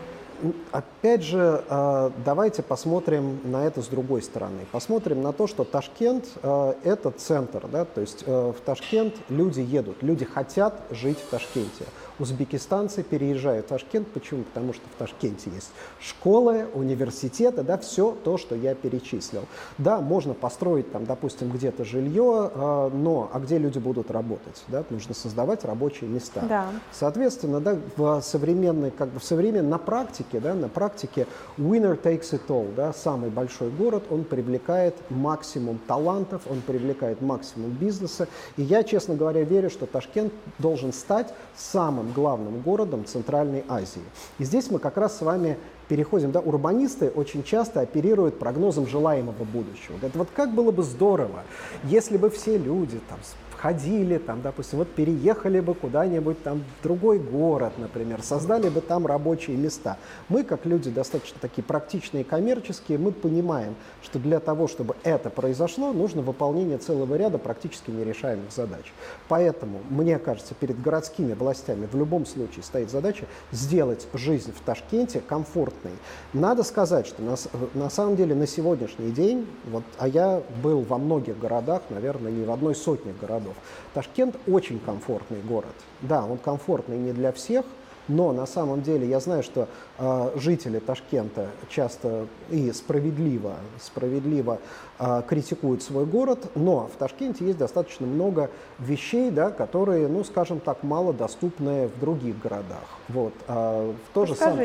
Опять 0.73 1.23
же, 1.23 1.65
а, 1.69 2.13
давайте 2.25 2.63
посмотрим 2.63 3.41
на 3.45 3.65
это 3.65 3.83
с 3.83 3.87
другой 3.87 4.21
стороны. 4.21 4.67
Посмотрим 4.73 5.23
на 5.23 5.33
то, 5.33 5.47
что 5.47 5.65
Ташкент 5.65 6.27
а,– 6.43 6.77
это 6.85 7.11
центр, 7.13 7.67
да, 7.69 7.85
то 7.85 8.01
есть 8.01 8.25
э, 8.27 8.53
в 8.53 8.61
Ташкент 8.61 9.15
люди 9.29 9.61
едут, 9.61 10.03
люди 10.03 10.25
хотят 10.25 10.75
жить 10.91 11.19
в 11.19 11.31
Ташкенте 11.31 11.85
узбекистанцы 12.19 13.03
переезжают 13.03 13.67
в 13.67 13.69
Ташкент. 13.71 14.09
Почему? 14.09 14.45
Потому 14.45 14.73
что 14.73 14.83
в 14.95 14.99
Ташкенте 14.99 15.51
есть 15.51 15.71
школы, 16.01 16.67
университеты, 16.75 17.63
да, 17.63 17.79
все 17.79 18.17
то, 18.25 18.39
что 18.39 18.55
я 18.55 18.75
перечислил. 18.75 19.45
Да, 19.79 20.01
можно 20.01 20.35
построить 20.35 20.91
там, 20.93 21.05
допустим, 21.05 21.51
где-то 21.51 21.85
жилье, 21.85 22.51
э, 22.55 22.91
но 22.95 23.31
а 23.33 23.41
где 23.41 23.59
люди 23.59 23.79
будут 23.79 24.11
работать? 24.11 24.63
Да? 24.69 24.85
Нужно 24.91 25.15
создавать 25.15 25.65
рабочие 25.65 26.09
места. 26.09 26.43
Да. 26.49 26.67
Соответственно, 26.93 27.61
да, 27.61 27.77
в 27.97 28.21
современной, 28.21 28.91
как 28.91 29.09
бы 29.09 29.21
в 29.21 29.25
современной, 29.25 29.69
на 29.69 29.79
практике, 29.79 30.41
да, 30.41 30.55
на 30.55 30.69
практике 30.69 31.27
winner 31.59 32.01
takes 32.01 32.33
it 32.33 32.47
all, 32.49 32.73
да, 32.75 32.93
самый 32.93 33.31
большой 33.31 33.71
город, 33.71 34.05
он 34.11 34.25
привлекает 34.25 34.95
максимум 35.11 35.79
талантов, 35.87 36.43
он 36.49 36.61
привлекает 36.61 37.21
максимум 37.21 37.71
бизнеса. 37.71 38.29
И 38.57 38.63
я, 38.63 38.83
честно 38.83 39.15
говоря, 39.15 39.43
верю, 39.43 39.71
что 39.71 39.87
Ташкент 39.87 40.33
должен 40.59 40.93
стать 40.93 41.33
самым 41.57 42.04
самым 42.05 42.13
главным 42.13 42.61
городом 42.61 43.05
Центральной 43.05 43.65
Азии. 43.69 44.03
И 44.39 44.45
здесь 44.45 44.71
мы 44.71 44.79
как 44.79 44.97
раз 44.97 45.19
с 45.19 45.23
вами 45.23 45.57
переходим, 45.89 46.33
да, 46.33 46.41
урбанисты 46.41 47.09
очень 47.09 47.43
часто 47.43 47.81
оперируют 47.81 48.39
прогнозом 48.39 48.87
желаемого 48.87 49.45
будущего. 49.45 49.97
Это 50.01 50.19
вот 50.19 50.29
как 50.35 50.55
было 50.55 50.71
бы 50.71 50.83
здорово, 50.83 51.43
если 51.85 52.17
бы 52.17 52.31
все 52.31 52.57
люди 52.59 52.99
там 53.09 53.19
ходили, 53.65 54.19
там, 54.19 54.43
допустим, 54.43 54.81
вот 54.81 54.89
переехали 54.89 55.59
бы 55.59 55.75
куда-нибудь 55.75 56.43
там 56.43 56.63
в 56.81 56.83
другой 56.83 57.19
город, 57.19 57.73
например, 57.79 58.23
создали 58.23 58.69
бы 58.69 58.83
там 58.83 59.07
рабочие 59.07 59.57
места. 59.57 59.97
Мы, 60.29 60.45
как 60.45 60.67
люди 60.67 60.91
достаточно 60.91 61.39
такие 61.41 61.63
практичные 61.63 62.25
и 62.25 62.25
коммерческие, 62.25 62.99
мы 62.99 63.11
понимаем, 63.11 63.75
что 64.03 64.19
для 64.19 64.39
того, 64.39 64.69
чтобы 64.69 64.97
это 65.03 65.31
произошло, 65.31 65.95
нужно 65.95 66.21
выполнение 66.21 66.77
целого 66.77 67.15
ряда 67.15 67.39
практически 67.39 67.91
нерешаемых 67.91 68.53
задач. 68.53 68.93
Поэтому, 69.29 69.81
мне 69.89 70.19
кажется, 70.19 70.55
перед 70.55 70.79
городскими 70.83 71.33
властями 71.33 71.89
в 71.91 71.97
любом 71.97 72.27
случае 72.27 72.65
стоит 72.65 72.91
задача 72.91 73.25
сделать 73.51 74.07
жизнь 74.13 74.53
в 74.53 74.61
Ташкенте 74.61 75.23
комфортной. 75.27 75.95
Надо 76.35 76.65
сказать, 76.65 77.07
что 77.07 77.23
на, 77.23 77.37
на 77.73 77.89
самом 77.89 78.17
деле 78.17 78.35
на 78.35 78.47
сегодняшний 78.47 79.11
день, 79.11 79.47
вот, 79.71 79.85
а 79.97 80.07
я 80.07 80.43
был 80.63 80.83
во 80.83 80.99
многих 80.99 81.39
городах, 81.39 81.81
наверное, 81.89 82.31
не 82.31 82.45
в 82.45 82.51
одной 82.51 82.75
сотне 82.75 83.15
городов, 83.19 83.54
городов. 83.55 83.63
Ташкент 83.95 84.37
очень 84.47 84.79
комфортный 84.81 85.41
город. 85.41 85.75
Да, 86.03 86.25
он 86.25 86.39
комфортный 86.39 86.99
не 86.99 87.13
для 87.13 87.33
всех, 87.33 87.65
но 88.07 88.33
на 88.33 88.47
самом 88.47 88.83
деле 88.83 89.09
я 89.09 89.19
знаю, 89.19 89.43
что 89.43 89.67
э, 89.99 90.31
жители 90.37 90.79
Ташкента 90.79 91.49
часто 91.71 92.27
и 92.51 92.71
справедливо, 92.73 93.55
справедливо 93.81 94.59
э, 94.99 95.23
критикуют 95.27 95.83
свой 95.83 96.05
город, 96.05 96.51
но 96.55 96.91
в 96.95 96.99
Ташкенте 96.99 97.47
есть 97.47 97.59
достаточно 97.59 98.07
много 98.07 98.51
вещей, 98.79 99.31
да, 99.31 99.51
которые, 99.51 100.07
ну, 100.09 100.23
скажем 100.25 100.61
так, 100.61 100.83
мало 100.83 101.15
доступны 101.15 101.89
в 101.89 101.99
других 101.99 102.39
городах. 102.41 102.85
Вот, 103.09 103.33
э, 103.49 103.93
в 103.93 104.15
то 104.15 104.27
же 104.27 104.35
Сам... 104.35 104.59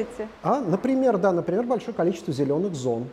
А, 0.43 0.59
например, 0.59 1.17
да, 1.17 1.31
например, 1.31 1.63
большое 1.63 1.93
количество 1.93 2.33
зеленых 2.33 2.75
зон 2.75 3.05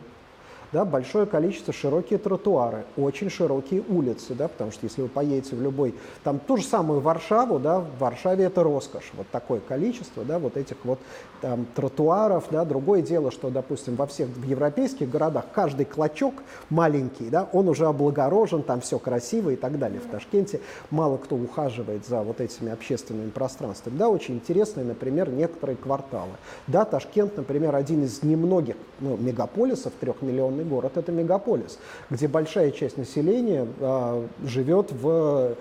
да, 0.71 0.85
большое 0.85 1.25
количество 1.25 1.73
широкие 1.73 2.19
тротуары, 2.19 2.85
очень 2.97 3.29
широкие 3.29 3.83
улицы, 3.87 4.33
да, 4.33 4.47
потому 4.47 4.71
что 4.71 4.85
если 4.85 5.01
вы 5.01 5.07
поедете 5.07 5.55
в 5.55 5.61
любой, 5.61 5.95
там 6.23 6.39
ту 6.39 6.57
же 6.57 6.63
самую 6.63 6.99
Варшаву, 6.99 7.59
да, 7.59 7.79
в 7.79 7.99
Варшаве 7.99 8.45
это 8.45 8.63
роскошь, 8.63 9.11
вот 9.13 9.27
такое 9.31 9.59
количество, 9.59 10.23
да, 10.23 10.39
вот 10.39 10.57
этих 10.57 10.77
вот 10.83 10.99
там, 11.41 11.65
тротуаров, 11.75 12.45
да, 12.51 12.65
другое 12.65 13.01
дело, 13.01 13.31
что, 13.31 13.49
допустим, 13.49 13.95
во 13.95 14.07
всех 14.07 14.27
в 14.29 14.43
европейских 14.43 15.09
городах 15.09 15.45
каждый 15.53 15.85
клочок 15.85 16.33
маленький, 16.69 17.29
да, 17.29 17.47
он 17.53 17.69
уже 17.69 17.85
облагорожен, 17.85 18.63
там 18.63 18.81
все 18.81 18.99
красиво 18.99 19.51
и 19.51 19.55
так 19.55 19.79
далее. 19.79 19.99
В 19.99 20.09
Ташкенте 20.09 20.59
мало 20.89 21.17
кто 21.17 21.35
ухаживает 21.35 22.05
за 22.05 22.21
вот 22.21 22.41
этими 22.41 22.71
общественными 22.71 23.29
пространствами, 23.29 23.97
да, 23.97 24.09
очень 24.09 24.35
интересные, 24.35 24.85
например, 24.85 25.29
некоторые 25.29 25.77
кварталы. 25.77 26.31
Да, 26.67 26.85
Ташкент, 26.85 27.37
например, 27.37 27.75
один 27.75 28.03
из 28.03 28.23
немногих 28.23 28.75
ну, 28.99 29.15
мегаполисов 29.17 29.93
трехмиллионных 29.99 30.56
огромный 30.57 30.63
город, 30.63 30.97
это 30.97 31.11
мегаполис, 31.11 31.79
где 32.09 32.27
большая 32.27 32.71
часть 32.71 32.97
населения 32.97 33.67
э, 33.79 34.27
живет 34.45 34.91
в 34.91 35.55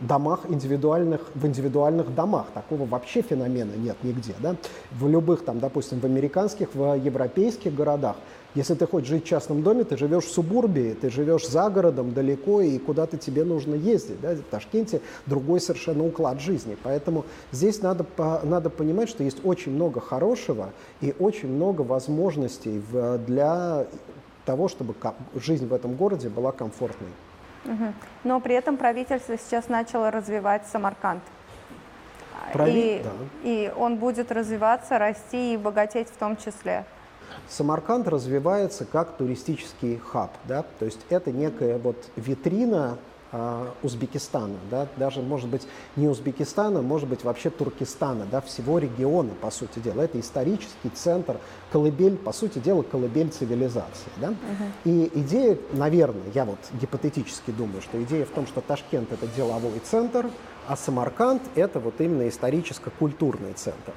домах 0.00 0.40
индивидуальных, 0.48 1.20
в 1.34 1.46
индивидуальных 1.46 2.14
домах. 2.14 2.46
Такого 2.54 2.86
вообще 2.86 3.22
феномена 3.22 3.74
нет 3.76 3.96
нигде. 4.02 4.34
Да? 4.40 4.56
В 4.90 5.08
любых, 5.08 5.44
там, 5.44 5.60
допустим, 5.60 6.00
в 6.00 6.04
американских, 6.04 6.74
в 6.74 6.94
европейских 6.94 7.74
городах 7.74 8.16
если 8.54 8.74
ты 8.74 8.86
хочешь 8.86 9.08
жить 9.08 9.24
в 9.24 9.28
частном 9.28 9.62
доме, 9.62 9.84
ты 9.84 9.96
живешь 9.96 10.24
в 10.24 10.30
субурбии, 10.30 10.94
ты 11.00 11.10
живешь 11.10 11.48
за 11.48 11.70
городом 11.70 12.12
далеко, 12.12 12.60
и 12.60 12.78
куда-то 12.78 13.16
тебе 13.16 13.44
нужно 13.44 13.74
ездить. 13.74 14.20
Да? 14.20 14.34
В 14.34 14.42
Ташкенте 14.42 15.00
другой 15.26 15.60
совершенно 15.60 16.04
уклад 16.04 16.40
жизни. 16.40 16.76
Поэтому 16.82 17.24
здесь 17.50 17.80
надо, 17.80 18.04
надо 18.42 18.68
понимать, 18.68 19.08
что 19.08 19.24
есть 19.24 19.38
очень 19.44 19.72
много 19.72 20.00
хорошего 20.00 20.70
и 21.00 21.14
очень 21.18 21.48
много 21.48 21.80
возможностей 21.80 22.82
для 23.26 23.86
того, 24.44 24.68
чтобы 24.68 24.94
жизнь 25.34 25.66
в 25.66 25.72
этом 25.72 25.94
городе 25.94 26.28
была 26.28 26.52
комфортной. 26.52 27.10
Угу. 27.64 27.92
Но 28.24 28.40
при 28.40 28.54
этом 28.54 28.76
правительство 28.76 29.36
сейчас 29.38 29.68
начало 29.68 30.10
развивать 30.10 30.66
Самарканд. 30.66 31.22
Прави... 32.52 32.98
И, 32.98 33.02
да. 33.02 33.10
и 33.42 33.72
он 33.76 33.96
будет 33.96 34.32
развиваться, 34.32 34.98
расти 34.98 35.54
и 35.54 35.56
богатеть 35.56 36.08
в 36.08 36.16
том 36.16 36.36
числе. 36.36 36.84
Самарканд 37.48 38.08
развивается 38.08 38.84
как 38.84 39.16
туристический 39.16 39.98
хаб, 39.98 40.32
да, 40.44 40.64
то 40.78 40.84
есть 40.84 41.00
это 41.08 41.32
некая 41.32 41.78
вот 41.78 41.96
витрина 42.16 42.92
а, 42.92 43.11
Узбекистана, 43.82 44.56
да, 44.70 44.86
даже, 44.96 45.22
может 45.22 45.48
быть, 45.48 45.62
не 45.96 46.06
Узбекистана, 46.06 46.82
может 46.82 47.08
быть, 47.08 47.24
вообще 47.24 47.48
Туркестана, 47.48 48.26
да, 48.30 48.42
всего 48.42 48.78
региона, 48.78 49.30
по 49.40 49.50
сути 49.50 49.78
дела. 49.78 50.02
Это 50.02 50.20
исторический 50.20 50.90
центр, 50.94 51.38
колыбель, 51.70 52.16
по 52.16 52.32
сути 52.32 52.58
дела, 52.58 52.82
колыбель 52.82 53.30
цивилизации. 53.30 54.10
Да? 54.18 54.28
Угу. 54.28 54.36
И 54.84 55.10
идея, 55.14 55.58
наверное, 55.72 56.30
я 56.34 56.44
вот 56.44 56.58
гипотетически 56.80 57.52
думаю, 57.52 57.80
что 57.80 58.02
идея 58.02 58.26
в 58.26 58.30
том, 58.30 58.46
что 58.46 58.60
Ташкент– 58.60 59.10
это 59.12 59.26
деловой 59.28 59.80
центр, 59.82 60.30
а 60.66 60.76
Самарканд– 60.76 61.42
это 61.54 61.80
вот 61.80 62.00
именно 62.00 62.28
историческо-культурный 62.28 63.52
центр. 63.54 63.92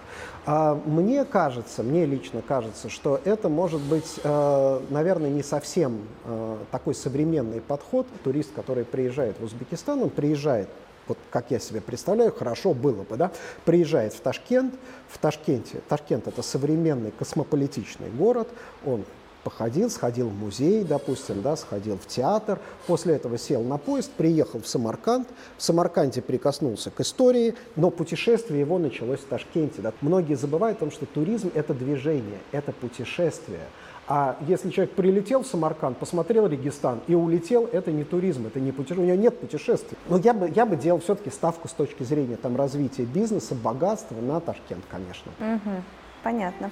А 0.45 0.75
мне 0.86 1.25
кажется, 1.25 1.84
мне 1.84 2.06
лично 2.06 2.41
кажется, 2.41 2.89
что 2.89 3.19
это 3.23 3.49
может 3.49 3.82
быть, 3.82 4.19
э, 4.23 4.82
наверное, 4.89 5.30
не 5.30 5.43
совсем 5.43 6.01
э, 6.23 6.58
такой 6.71 6.95
современный 6.95 7.62
подход. 7.62 8.08
Турист, 8.23 8.51
который 8.56 8.84
приезжает 8.84 9.39
в 9.39 9.43
Узбекистан, 9.43 10.01
он 10.01 10.10
приезжает 10.10 10.69
вот 11.08 11.17
как 11.30 11.51
я 11.51 11.60
себе 11.60 11.82
представляю, 11.82 12.34
хорошо 12.34 12.73
было 12.73 13.04
бы, 13.04 13.15
да, 13.15 13.32
приезжает 13.63 14.13
в 14.13 14.19
Ташкент, 14.21 14.73
в 15.08 15.19
Ташкенте, 15.19 15.82
Ташкент 15.88 16.28
это 16.28 16.41
современный 16.41 17.12
космополитичный 17.12 18.10
город, 18.10 18.47
он 18.84 19.06
походил, 19.45 19.91
сходил 19.91 20.27
в 20.27 20.34
музей, 20.34 20.84
допустим, 20.84 21.43
да, 21.43 21.55
сходил 21.55 21.97
в 21.97 22.08
театр, 22.08 22.60
после 22.88 23.13
этого 23.13 23.38
сел 23.38 23.62
на 23.62 23.77
поезд, 23.77 24.12
приехал 24.12 24.60
в 24.60 24.67
Самарканд, 24.67 25.27
в 25.58 25.62
Самарканде 25.62 26.23
прикоснулся 26.23 26.89
к 26.89 26.99
истории, 26.99 27.53
но 27.75 27.91
путешествие 27.91 28.62
его 28.62 28.79
началось 28.79 29.19
в 29.19 29.25
Ташкенте. 29.25 29.84
Да. 29.84 29.93
Многие 30.01 30.34
забывают 30.34 30.79
о 30.79 30.79
том, 30.81 30.91
что 30.91 31.05
туризм– 31.05 31.51
это 31.53 31.75
движение, 31.75 32.39
это 32.51 32.71
путешествие. 32.71 33.62
А 34.08 34.36
если 34.47 34.71
человек 34.71 34.95
прилетел 34.95 35.43
в 35.43 35.47
Самарканд, 35.47 35.97
посмотрел 35.97 36.47
Регистан 36.47 37.01
и 37.08 37.13
улетел, 37.13 37.69
это 37.71 37.91
не 37.91 38.03
туризм, 38.03 38.47
это 38.47 38.60
не 38.60 38.71
путешествие, 38.71 39.05
у 39.05 39.12
него 39.12 39.21
нет 39.21 39.39
путешествий. 39.39 39.97
Но 40.10 40.17
я 40.17 40.34
бы, 40.34 40.51
я 40.55 40.65
бы 40.65 40.75
делал 40.75 40.99
все-таки 40.99 41.29
ставку 41.29 41.67
с 41.67 41.71
точки 41.71 42.01
зрения 42.01 42.36
там, 42.36 42.55
развития 42.55 43.03
бизнеса, 43.03 43.53
богатства 43.53 44.15
на 44.21 44.39
Ташкент, 44.39 44.84
конечно. 44.89 45.31
Угу, 45.39 45.84
понятно. 46.23 46.71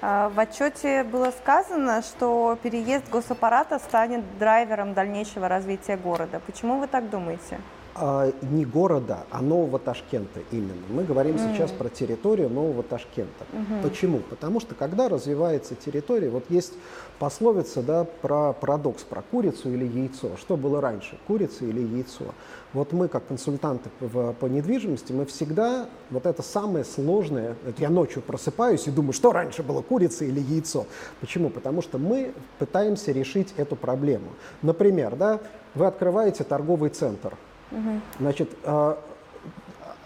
В 0.00 0.34
отчете 0.36 1.02
было 1.04 1.30
сказано, 1.30 2.02
что 2.02 2.56
переезд 2.62 3.10
госаппарата 3.10 3.78
станет 3.78 4.22
драйвером 4.38 4.94
дальнейшего 4.94 5.48
развития 5.48 5.96
города. 5.96 6.40
Почему 6.46 6.78
вы 6.78 6.86
так 6.86 7.10
думаете? 7.10 7.58
а, 8.00 8.32
не 8.42 8.64
города, 8.64 9.24
а 9.30 9.42
нового 9.42 9.78
Ташкента 9.78 10.40
именно. 10.50 10.82
Мы 10.88 11.04
говорим 11.04 11.36
mm. 11.36 11.52
сейчас 11.52 11.70
про 11.70 11.88
территорию 11.88 12.48
нового 12.48 12.82
Ташкента. 12.82 13.44
Mm-hmm. 13.52 13.82
Почему? 13.82 14.18
Потому 14.18 14.60
что 14.60 14.74
когда 14.74 15.08
развивается 15.08 15.74
территория, 15.74 16.30
вот 16.30 16.44
есть 16.48 16.74
пословица 17.18 17.82
да, 17.82 18.04
про 18.04 18.52
парадокс, 18.52 19.02
про 19.02 19.22
курицу 19.22 19.72
или 19.72 19.84
яйцо. 19.84 20.36
Что 20.36 20.56
было 20.56 20.80
раньше, 20.80 21.18
курица 21.26 21.64
или 21.64 21.80
яйцо? 21.80 22.34
Вот 22.74 22.92
мы, 22.92 23.08
как 23.08 23.26
консультанты 23.26 23.90
в, 24.00 24.32
по 24.34 24.46
недвижимости, 24.46 25.12
мы 25.12 25.24
всегда, 25.26 25.88
вот 26.10 26.26
это 26.26 26.42
самое 26.42 26.84
сложное, 26.84 27.56
это 27.66 27.80
я 27.80 27.90
ночью 27.90 28.22
просыпаюсь 28.22 28.86
и 28.86 28.90
думаю, 28.90 29.12
что 29.12 29.32
раньше 29.32 29.62
было, 29.62 29.82
курица 29.82 30.24
или 30.24 30.40
яйцо. 30.40 30.86
Почему? 31.20 31.50
Потому 31.50 31.82
что 31.82 31.98
мы 31.98 32.32
пытаемся 32.58 33.12
решить 33.12 33.54
эту 33.56 33.74
проблему. 33.74 34.28
Например, 34.62 35.16
да, 35.16 35.40
вы 35.74 35.86
открываете 35.86 36.44
торговый 36.44 36.90
центр– 36.90 37.34
Угу. 37.70 38.00
Значит, 38.20 38.50
а, 38.64 38.98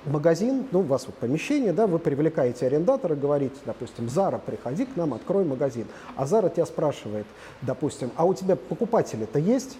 магазин, 0.05 0.67
ну, 0.73 0.81
у 0.81 0.83
вас 0.83 1.07
вот 1.07 1.15
помещение, 1.17 1.73
да, 1.73 1.87
вы 1.87 1.99
привлекаете 1.99 2.67
арендатора, 2.67 3.15
говорите, 3.15 3.57
допустим, 3.65 4.09
Зара, 4.09 4.39
приходи 4.39 4.85
к 4.85 4.97
нам, 4.97 5.15
открой 5.15 5.45
магазин. 5.45 5.87
А 6.17 6.27
Зара 6.27 6.49
тебя 6.49 6.67
спрашивает, 6.67 7.27
допустим, 7.61 8.11
а 8.17 8.25
у 8.25 8.35
тебя 8.35 8.57
покупатели-то 8.57 9.39
есть? 9.39 9.79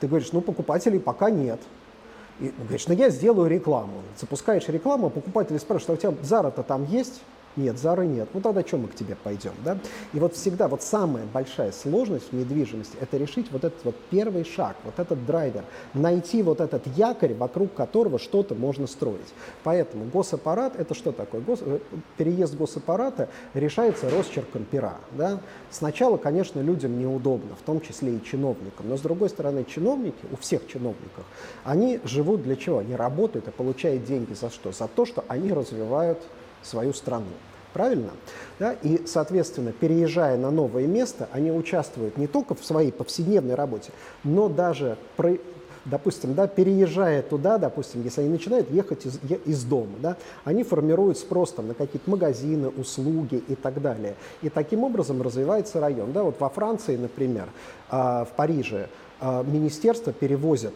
Ты 0.00 0.08
говоришь, 0.08 0.32
ну, 0.32 0.40
покупателей 0.40 0.98
пока 0.98 1.30
нет. 1.30 1.60
И 2.40 2.52
говоришь, 2.58 2.86
ну, 2.88 2.94
я 2.94 3.10
сделаю 3.10 3.50
рекламу. 3.50 4.02
Запускаешь 4.18 4.66
рекламу, 4.68 5.10
покупатели 5.10 5.58
спрашивают, 5.58 6.04
а 6.04 6.08
у 6.08 6.12
тебя 6.12 6.24
Зара-то 6.24 6.62
там 6.62 6.86
есть? 6.86 7.20
Нет, 7.56 7.78
Зары 7.78 8.06
нет. 8.06 8.28
Ну 8.32 8.40
тогда 8.40 8.62
что 8.62 8.76
мы 8.76 8.88
к 8.88 8.94
тебе 8.94 9.16
пойдем? 9.16 9.52
Да? 9.64 9.78
И 10.12 10.20
вот 10.20 10.34
всегда 10.34 10.68
вот 10.68 10.82
самая 10.82 11.24
большая 11.26 11.72
сложность 11.72 12.30
в 12.30 12.32
недвижимости– 12.32 12.96
это 13.00 13.16
решить 13.16 13.50
вот 13.50 13.64
этот 13.64 13.84
вот 13.84 13.96
первый 14.10 14.44
шаг, 14.44 14.76
вот 14.84 14.98
этот 14.98 15.26
драйвер, 15.26 15.64
найти 15.92 16.42
вот 16.42 16.60
этот 16.60 16.86
якорь, 16.96 17.34
вокруг 17.34 17.74
которого 17.74 18.20
что-то 18.20 18.54
можно 18.54 18.86
строить. 18.86 19.34
Поэтому 19.64 20.04
госаппарат– 20.04 20.76
это 20.78 20.94
что 20.94 21.10
такое? 21.10 21.40
Гос... 21.40 21.60
Э, 21.62 21.80
переезд 22.16 22.54
госаппарата 22.54 23.28
решается 23.54 24.08
росчерком 24.08 24.64
пера. 24.64 24.98
Да? 25.12 25.40
Сначала, 25.70 26.18
конечно, 26.18 26.60
людям 26.60 26.98
неудобно, 27.00 27.56
в 27.56 27.62
том 27.62 27.80
числе 27.80 28.14
и 28.14 28.22
чиновникам. 28.22 28.88
Но 28.88 28.96
с 28.96 29.00
другой 29.00 29.28
стороны, 29.28 29.64
чиновники, 29.64 30.24
у 30.30 30.36
всех 30.36 30.68
чиновников, 30.68 31.24
они 31.64 31.98
живут 32.04 32.44
для 32.44 32.54
чего? 32.54 32.78
Они 32.78 32.94
работают 32.94 33.48
и 33.48 33.50
получают 33.50 34.04
деньги 34.04 34.34
за 34.34 34.50
что? 34.50 34.70
За 34.70 34.86
то, 34.86 35.04
что 35.04 35.24
они 35.26 35.52
развивают 35.52 36.18
свою 36.62 36.92
страну. 36.92 37.26
Правильно? 37.72 38.10
Да? 38.58 38.72
И, 38.82 39.06
соответственно, 39.06 39.72
переезжая 39.72 40.36
на 40.36 40.50
новое 40.50 40.86
место, 40.86 41.28
они 41.32 41.52
участвуют 41.52 42.16
не 42.16 42.26
только 42.26 42.54
в 42.54 42.64
своей 42.64 42.90
повседневной 42.90 43.54
работе, 43.54 43.92
но 44.24 44.48
даже, 44.48 44.96
допустим, 45.84 46.34
да, 46.34 46.48
переезжая 46.48 47.22
туда, 47.22 47.58
допустим, 47.58 48.02
если 48.02 48.22
они 48.22 48.30
начинают 48.30 48.70
ехать 48.70 49.06
из, 49.06 49.20
из 49.46 49.62
дома, 49.62 49.92
да, 50.00 50.16
они 50.44 50.64
формируют 50.64 51.18
спрос 51.18 51.52
там, 51.52 51.68
на 51.68 51.74
какие-то 51.74 52.10
магазины, 52.10 52.68
услуги 52.68 53.42
и 53.46 53.54
так 53.54 53.80
далее. 53.80 54.16
И 54.42 54.48
таким 54.48 54.82
образом 54.82 55.22
развивается 55.22 55.78
район. 55.78 56.12
Да? 56.12 56.24
Вот 56.24 56.40
во 56.40 56.48
Франции, 56.48 56.96
например, 56.96 57.46
а, 57.88 58.24
в 58.24 58.30
Париже, 58.30 58.88
а, 59.20 59.44
министерство 59.44 60.12
перевозят 60.12 60.74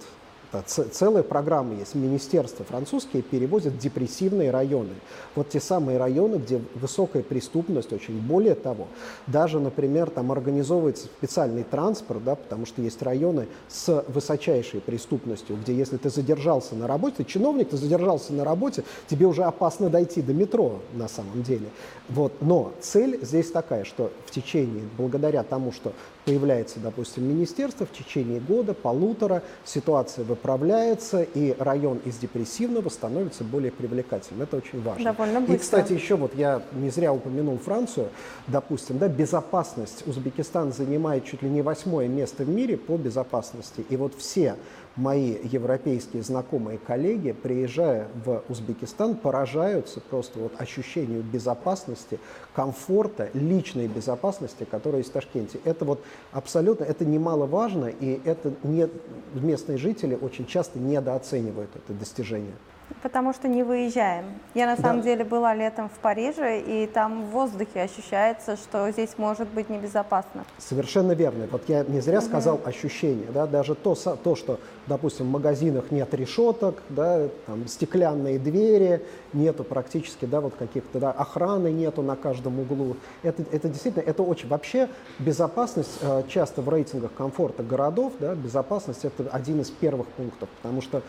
целая 0.62 1.22
программа 1.22 1.74
есть. 1.74 1.94
Министерства 1.94 2.64
французские 2.64 3.22
перевозят 3.22 3.78
депрессивные 3.78 4.50
районы. 4.50 4.94
Вот 5.34 5.48
те 5.50 5.60
самые 5.60 5.98
районы, 5.98 6.36
где 6.36 6.60
высокая 6.74 7.22
преступность, 7.22 7.92
очень 7.92 8.18
более 8.20 8.54
того. 8.54 8.86
Даже, 9.26 9.60
например, 9.60 10.10
там 10.10 10.32
организовывается 10.32 11.06
специальный 11.06 11.64
транспорт, 11.64 12.24
да, 12.24 12.34
потому 12.34 12.66
что 12.66 12.82
есть 12.82 13.02
районы 13.02 13.46
с 13.68 14.04
высочайшей 14.08 14.80
преступностью, 14.80 15.56
где 15.56 15.74
если 15.74 15.96
ты 15.96 16.10
задержался 16.10 16.74
на 16.74 16.86
работе, 16.86 17.24
чиновник, 17.24 17.70
ты 17.70 17.76
задержался 17.76 18.32
на 18.32 18.44
работе, 18.44 18.84
тебе 19.08 19.26
уже 19.26 19.44
опасно 19.44 19.90
дойти 19.90 20.22
до 20.22 20.32
метро 20.32 20.80
на 20.94 21.08
самом 21.08 21.42
деле. 21.42 21.68
Вот. 22.08 22.32
Но 22.40 22.72
цель 22.80 23.18
здесь 23.22 23.50
такая, 23.50 23.84
что 23.84 24.10
в 24.26 24.30
течение, 24.30 24.84
благодаря 24.96 25.42
тому, 25.42 25.72
что 25.72 25.92
появляется, 26.24 26.80
допустим, 26.80 27.24
министерство, 27.24 27.86
в 27.86 27.92
течение 27.92 28.40
года, 28.40 28.74
полутора 28.74 29.42
ситуация 29.64 30.24
выправляется, 30.24 31.22
и 31.22 31.54
район 31.58 32.00
из 32.04 32.16
депрессивного 32.16 32.88
становится 32.88 33.44
более 33.44 33.72
привлекательным. 33.72 34.42
Это 34.42 34.56
очень 34.56 34.82
важно. 34.82 35.12
Довольно 35.12 35.40
быстро. 35.40 35.54
И, 35.54 35.58
кстати, 35.58 35.92
еще 35.92 36.16
вот 36.16 36.34
я 36.34 36.62
не 36.72 36.90
зря 36.90 37.12
упомянул 37.12 37.58
Францию, 37.58 38.08
допустим, 38.46 38.98
да, 38.98 39.08
безопасность. 39.08 40.06
Узбекистан 40.06 40.72
занимает 40.72 41.24
чуть 41.24 41.42
ли 41.42 41.48
не 41.48 41.62
восьмое 41.62 42.08
место 42.08 42.44
в 42.44 42.48
мире 42.48 42.76
по 42.76 42.96
безопасности. 42.96 43.84
И 43.88 43.96
вот 43.96 44.14
все 44.16 44.56
мои 44.96 45.36
европейские 45.42 46.22
знакомые 46.22 46.78
коллеги, 46.78 47.32
приезжая 47.32 48.08
в 48.24 48.42
Узбекистан, 48.48 49.16
поражаются 49.16 50.00
просто 50.00 50.38
вот 50.38 50.52
ощущению 50.58 51.22
безопасности, 51.22 52.18
комфорта, 52.54 53.28
личной 53.34 53.88
безопасности, 53.88 54.64
которая 54.70 55.00
есть 55.00 55.10
в 55.10 55.14
Ташкенте. 55.14 55.58
Это 55.64 55.84
вот 55.84 56.00
абсолютно, 56.32 56.84
это 56.84 57.04
немаловажно, 57.04 57.86
и 57.86 58.20
это 58.24 58.52
не, 58.62 58.88
местные 59.34 59.78
жители 59.78 60.16
очень 60.20 60.46
часто 60.46 60.78
недооценивают 60.78 61.70
это 61.74 61.92
достижение. 61.92 62.54
Потому 63.02 63.34
что 63.34 63.48
не 63.48 63.62
выезжаем. 63.62 64.24
Я 64.54 64.66
на 64.66 64.76
самом 64.76 64.98
да. 64.98 65.04
деле 65.04 65.24
была 65.24 65.54
летом 65.54 65.88
в 65.88 65.98
Париже, 65.98 66.60
и 66.60 66.86
там 66.86 67.26
в 67.26 67.30
воздухе 67.30 67.82
ощущается, 67.82 68.56
что 68.56 68.90
здесь 68.90 69.10
может 69.18 69.48
быть 69.48 69.68
небезопасно. 69.68 70.44
Совершенно 70.58 71.12
верно. 71.12 71.46
Вот 71.50 71.62
я 71.68 71.84
не 71.84 72.00
зря 72.00 72.18
угу. 72.18 72.26
сказал 72.26 72.60
ощущение. 72.64 73.26
Да? 73.32 73.46
Даже 73.46 73.74
то, 73.74 73.94
то, 73.94 74.34
что, 74.36 74.58
допустим, 74.86 75.26
в 75.26 75.30
магазинах 75.30 75.90
нет 75.90 76.14
решеток, 76.14 76.82
да, 76.88 77.28
там, 77.46 77.66
стеклянные 77.68 78.38
двери, 78.38 79.04
нету 79.34 79.64
практически 79.64 80.24
да, 80.24 80.40
вот 80.40 80.54
каких-то 80.54 80.98
да, 80.98 81.10
охраны 81.10 81.70
нету 81.70 82.02
на 82.02 82.16
каждом 82.16 82.60
углу. 82.60 82.96
Это, 83.22 83.44
это 83.52 83.68
действительно, 83.68 84.02
это 84.02 84.22
очень... 84.22 84.48
Вообще 84.48 84.88
безопасность 85.18 85.98
э, 86.00 86.22
часто 86.28 86.62
в 86.62 86.68
рейтингах 86.68 87.12
комфорта 87.12 87.62
городов, 87.62 88.12
да, 88.20 88.34
безопасность 88.34 89.04
это 89.04 89.28
один 89.30 89.60
из 89.60 89.70
первых 89.70 90.06
пунктов, 90.08 90.48
потому 90.62 90.80
что 90.80 91.02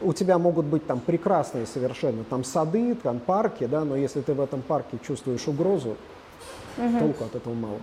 у 0.00 0.12
тебя 0.12 0.38
могут 0.38 0.66
быть 0.66 0.86
там 0.86 0.93
прекрасные 1.00 1.66
совершенно 1.66 2.24
там 2.24 2.44
сады, 2.44 2.94
там 2.94 3.20
парки, 3.20 3.66
да, 3.66 3.84
но 3.84 3.96
если 3.96 4.20
ты 4.20 4.34
в 4.34 4.40
этом 4.40 4.62
парке 4.62 4.98
чувствуешь 5.06 5.46
угрозу, 5.48 5.96
угу. 6.76 6.98
толку 6.98 7.24
от 7.24 7.34
этого 7.34 7.54
мало. 7.54 7.78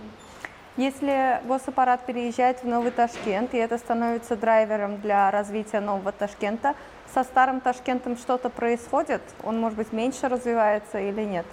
Если 0.78 1.40
госаппарат 1.46 2.06
переезжает 2.06 2.62
в 2.62 2.66
Новый 2.66 2.92
Ташкент, 2.92 3.52
и 3.52 3.58
это 3.58 3.76
становится 3.76 4.36
драйвером 4.36 5.00
для 5.02 5.30
развития 5.30 5.80
Нового 5.80 6.12
Ташкента, 6.12 6.74
со 7.12 7.24
старым 7.24 7.60
Ташкентом 7.60 8.16
что-то 8.16 8.48
происходит? 8.48 9.20
Он, 9.44 9.60
может 9.60 9.76
быть, 9.76 9.92
меньше 9.92 10.28
развивается 10.28 10.98
или 10.98 11.22
нет? 11.22 11.44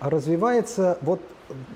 А 0.00 0.10
развивается 0.10 0.98
вот 1.02 1.20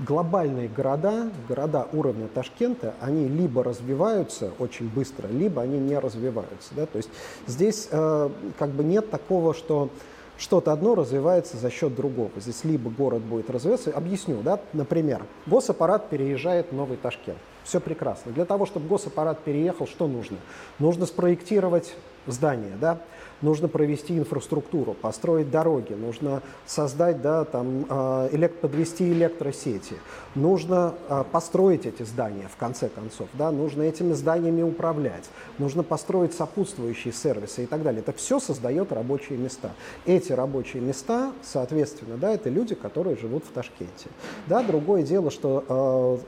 глобальные 0.07 0.69
города, 0.69 1.31
города 1.49 1.89
уровня 1.93 2.29
Ташкента, 2.29 2.95
они 3.01 3.27
либо 3.27 3.65
развиваются 3.65 4.53
очень 4.59 4.89
быстро, 4.89 5.29
либо 5.29 5.63
они 5.63 5.79
не 5.79 5.99
развиваются. 5.99 6.75
Да? 6.77 6.87
То 6.87 6.99
есть 6.99 7.11
здесь 7.47 7.89
э, 7.91 8.31
как 8.59 8.71
бы 8.71 8.85
нет 8.85 9.11
такого, 9.11 9.55
что 9.55 9.91
что-то 10.39 10.73
одно 10.73 10.95
развивается 10.95 11.57
за 11.57 11.71
счет 11.71 11.95
другого. 11.95 12.31
Здесь 12.37 12.65
либо 12.65 12.91
город 12.91 13.23
будет 13.23 13.51
развиваться, 13.51 13.91
объясню, 13.91 14.43
да, 14.43 14.61
например, 14.73 15.25
госаппарат 15.47 16.09
переезжает 16.09 16.71
в 16.71 16.75
Новый 16.75 16.97
Ташкент. 16.97 17.39
Все 17.65 17.81
прекрасно. 17.81 18.33
Для 18.33 18.45
того, 18.45 18.67
чтобы 18.67 18.89
госаппарат 18.89 19.39
переехал, 19.41 19.87
что 19.87 20.09
нужно? 20.09 20.39
Нужно 20.79 21.07
спроектировать 21.07 21.95
здание, 22.27 22.77
да, 22.81 22.99
нужно 23.43 23.69
провести 23.69 24.17
инфраструктуру, 24.17 24.95
построить 24.95 25.51
дороги, 25.51 25.93
нужно 25.93 26.43
создать, 26.67 27.21
да, 27.21 27.45
там, 27.45 27.87
а, 27.89 28.29
элект, 28.33 28.61
подвести 28.61 29.11
электросети, 29.13 29.97
нужно 30.35 30.95
а, 31.09 31.25
построить 31.25 31.87
эти 31.87 32.05
здания, 32.05 32.49
в 32.53 32.57
конце 32.57 32.89
концов, 32.89 33.29
да, 33.35 33.51
нужно 33.51 33.83
этими 33.83 34.13
зданиями 34.13 34.63
управлять, 34.63 35.29
нужно 35.59 35.83
построить 35.83 36.35
сопутствующие 36.35 37.13
сервисы 37.13 37.65
и 37.65 37.67
так 37.67 37.83
далее. 37.83 38.01
Это 38.01 38.13
все 38.13 38.39
создает 38.39 38.93
рабочие 38.93 39.39
места. 39.39 39.73
Эти 40.07 40.33
рабочие 40.33 40.83
места, 40.83 41.33
соответственно, 41.43 42.17
да, 42.17 42.33
это 42.33 42.49
люди, 42.49 42.75
которые 42.75 43.17
живут 43.17 43.45
в 43.45 43.49
Ташкенте. 43.49 44.09
Да, 44.47 44.63
другое 44.63 45.03
дело, 45.03 45.31
что 45.31 45.65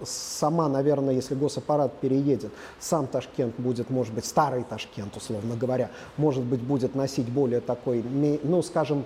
э, 0.01 0.05
сама, 0.05 0.69
наверное, 0.69 1.15
если 1.15 1.35
госаппарат 1.35 1.99
переедет, 2.01 2.53
сам 2.81 3.07
Ташкент 3.07 3.55
будет, 3.59 3.91
может 3.91 4.15
быть, 4.15 4.25
старый 4.25 4.65
Ташкент, 4.65 5.17
условно 5.17 5.57
говоря, 5.57 5.91
может 6.17 6.43
быть, 6.45 6.61
будет 6.61 6.95
носить 7.05 7.29
более 7.29 7.61
такой, 7.61 8.03
ну, 8.43 8.63
скажем, 8.63 9.05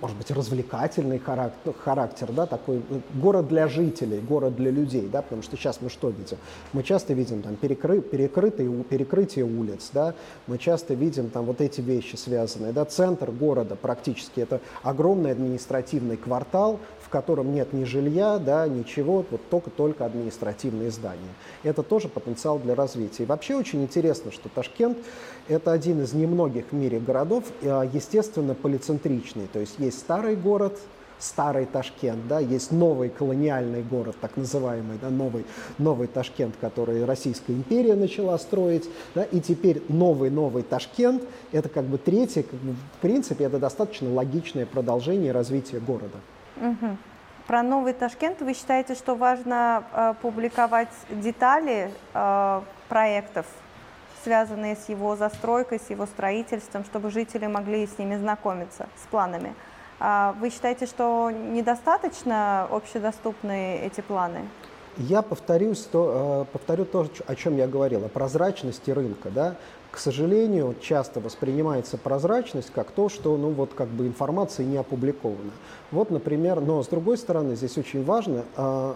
может 0.00 0.16
быть, 0.16 0.30
развлекательный 0.30 1.18
характер, 1.18 1.72
характер, 1.78 2.32
да, 2.32 2.46
такой 2.46 2.78
э, 2.78 3.00
город 3.14 3.48
для 3.48 3.68
жителей, 3.68 4.20
город 4.20 4.56
для 4.56 4.70
людей, 4.70 5.08
да, 5.10 5.22
потому 5.22 5.42
что 5.42 5.56
сейчас 5.56 5.80
мы 5.80 5.90
что 5.90 6.08
видим? 6.08 6.38
Мы 6.72 6.82
часто 6.82 7.12
видим 7.12 7.42
там 7.42 7.56
перекры, 7.56 8.00
перекрытые, 8.00 8.84
перекрытие 8.84 9.44
улиц, 9.44 9.90
да, 9.92 10.14
мы 10.46 10.58
часто 10.58 10.94
видим 10.94 11.30
там 11.30 11.44
вот 11.44 11.60
эти 11.60 11.80
вещи 11.80 12.16
связанные, 12.16 12.72
да, 12.72 12.84
центр 12.84 13.30
города 13.30 13.76
практически 13.76 14.40
это 14.40 14.60
огромный 14.82 15.32
административный 15.32 16.16
квартал, 16.16 16.80
котором 17.14 17.54
нет 17.54 17.72
ни 17.72 17.84
жилья, 17.84 18.38
да, 18.38 18.66
ничего, 18.66 19.24
вот 19.30 19.40
только, 19.48 19.70
только 19.70 20.04
административные 20.04 20.90
здания. 20.90 21.32
Это 21.62 21.84
тоже 21.84 22.08
потенциал 22.08 22.58
для 22.58 22.74
развития. 22.74 23.22
И 23.22 23.26
вообще 23.26 23.54
очень 23.54 23.84
интересно, 23.84 24.32
что 24.32 24.48
Ташкент– 24.48 24.98
это 25.48 25.70
один 25.70 26.02
из 26.02 26.12
немногих 26.12 26.64
в 26.72 26.74
мире 26.74 26.98
городов, 26.98 27.44
э, 27.62 27.88
естественно, 27.92 28.56
полицентричный. 28.56 29.46
То 29.52 29.60
есть 29.60 29.76
есть 29.78 30.00
старый 30.00 30.34
город, 30.34 30.76
старый 31.20 31.66
Ташкент, 31.66 32.26
да, 32.26 32.40
есть 32.40 32.72
новый 32.72 33.10
колониальный 33.10 33.84
город, 33.84 34.16
так 34.20 34.36
называемый, 34.36 34.98
да, 35.00 35.08
новый, 35.08 35.46
новый 35.78 36.08
Ташкент, 36.08 36.56
который 36.60 37.04
Российская 37.04 37.52
империя 37.52 37.94
начала 37.94 38.36
строить, 38.38 38.90
да, 39.14 39.22
и 39.22 39.38
теперь 39.38 39.84
новый-новый 39.88 40.64
Ташкент, 40.64 41.22
это 41.52 41.68
как 41.68 41.84
бы 41.84 41.96
третий, 41.96 42.42
в 42.42 43.00
принципе, 43.00 43.44
это 43.44 43.60
достаточно 43.60 44.12
логичное 44.12 44.66
продолжение 44.66 45.30
развития 45.30 45.78
города. 45.78 46.18
Угу. 46.56 46.96
Про 47.46 47.62
новый 47.62 47.92
Ташкент 47.92 48.40
вы 48.40 48.54
считаете, 48.54 48.94
что 48.94 49.14
важно 49.14 49.84
э, 49.92 50.14
публиковать 50.22 50.88
детали 51.10 51.90
э, 52.14 52.60
проектов, 52.88 53.46
связанные 54.22 54.76
с 54.76 54.88
его 54.88 55.14
застройкой, 55.14 55.78
с 55.78 55.90
его 55.90 56.06
строительством, 56.06 56.84
чтобы 56.84 57.10
жители 57.10 57.46
могли 57.46 57.86
с 57.86 57.98
ними 57.98 58.16
знакомиться, 58.16 58.88
с 59.02 59.06
планами? 59.08 59.54
А 60.00 60.34
вы 60.40 60.50
считаете, 60.50 60.86
что 60.86 61.30
недостаточно 61.30 62.66
общедоступны 62.70 63.78
эти 63.78 64.00
планы? 64.00 64.48
Я 64.96 65.22
повторюсь, 65.22 65.80
то, 65.80 66.46
э, 66.48 66.52
повторю 66.52 66.84
то, 66.84 67.06
о 67.26 67.34
чем 67.34 67.56
я 67.56 67.66
говорил, 67.66 68.04
о 68.04 68.08
прозрачности 68.08 68.90
рынка. 68.90 69.30
Да? 69.30 69.56
К 69.94 69.98
сожалению, 69.98 70.74
часто 70.80 71.20
воспринимается 71.20 71.96
прозрачность 71.96 72.72
как 72.74 72.90
то, 72.90 73.08
что 73.08 73.36
ну, 73.36 73.50
вот, 73.50 73.74
как 73.74 73.86
бы 73.86 74.08
информация 74.08 74.66
не 74.66 74.76
опубликована. 74.76 75.52
Вот, 75.92 76.10
например, 76.10 76.60
но 76.60 76.82
с 76.82 76.88
другой 76.88 77.16
стороны, 77.16 77.54
здесь 77.54 77.78
очень 77.78 78.04
важно, 78.04 78.42
э, 78.56 78.94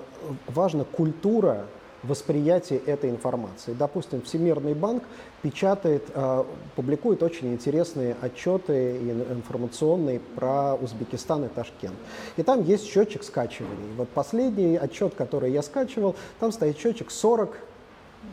важна 0.48 0.82
культура 0.82 1.66
восприятие 2.02 2.80
этой 2.80 3.11
информации. 3.11 3.76
Допустим, 3.78 4.22
Всемирный 4.22 4.74
банк 4.74 5.04
печатает, 5.40 6.02
э, 6.12 6.44
публикует 6.74 7.22
очень 7.22 7.52
интересные 7.52 8.16
отчеты 8.20 8.96
информационные 9.30 10.18
про 10.18 10.74
Узбекистан 10.74 11.44
и 11.44 11.48
Ташкент. 11.48 11.94
И 12.37 12.42
там 12.42 12.64
есть 12.64 12.84
счетчик 12.84 13.22
скачиваний. 13.22 13.94
Вот 13.96 14.08
последний 14.08 14.76
отчет, 14.76 15.14
который 15.14 15.52
я 15.52 15.62
скачивал, 15.62 16.16
там 16.40 16.50
стоит 16.50 16.76
счетчик 16.76 17.12
40 17.12 17.56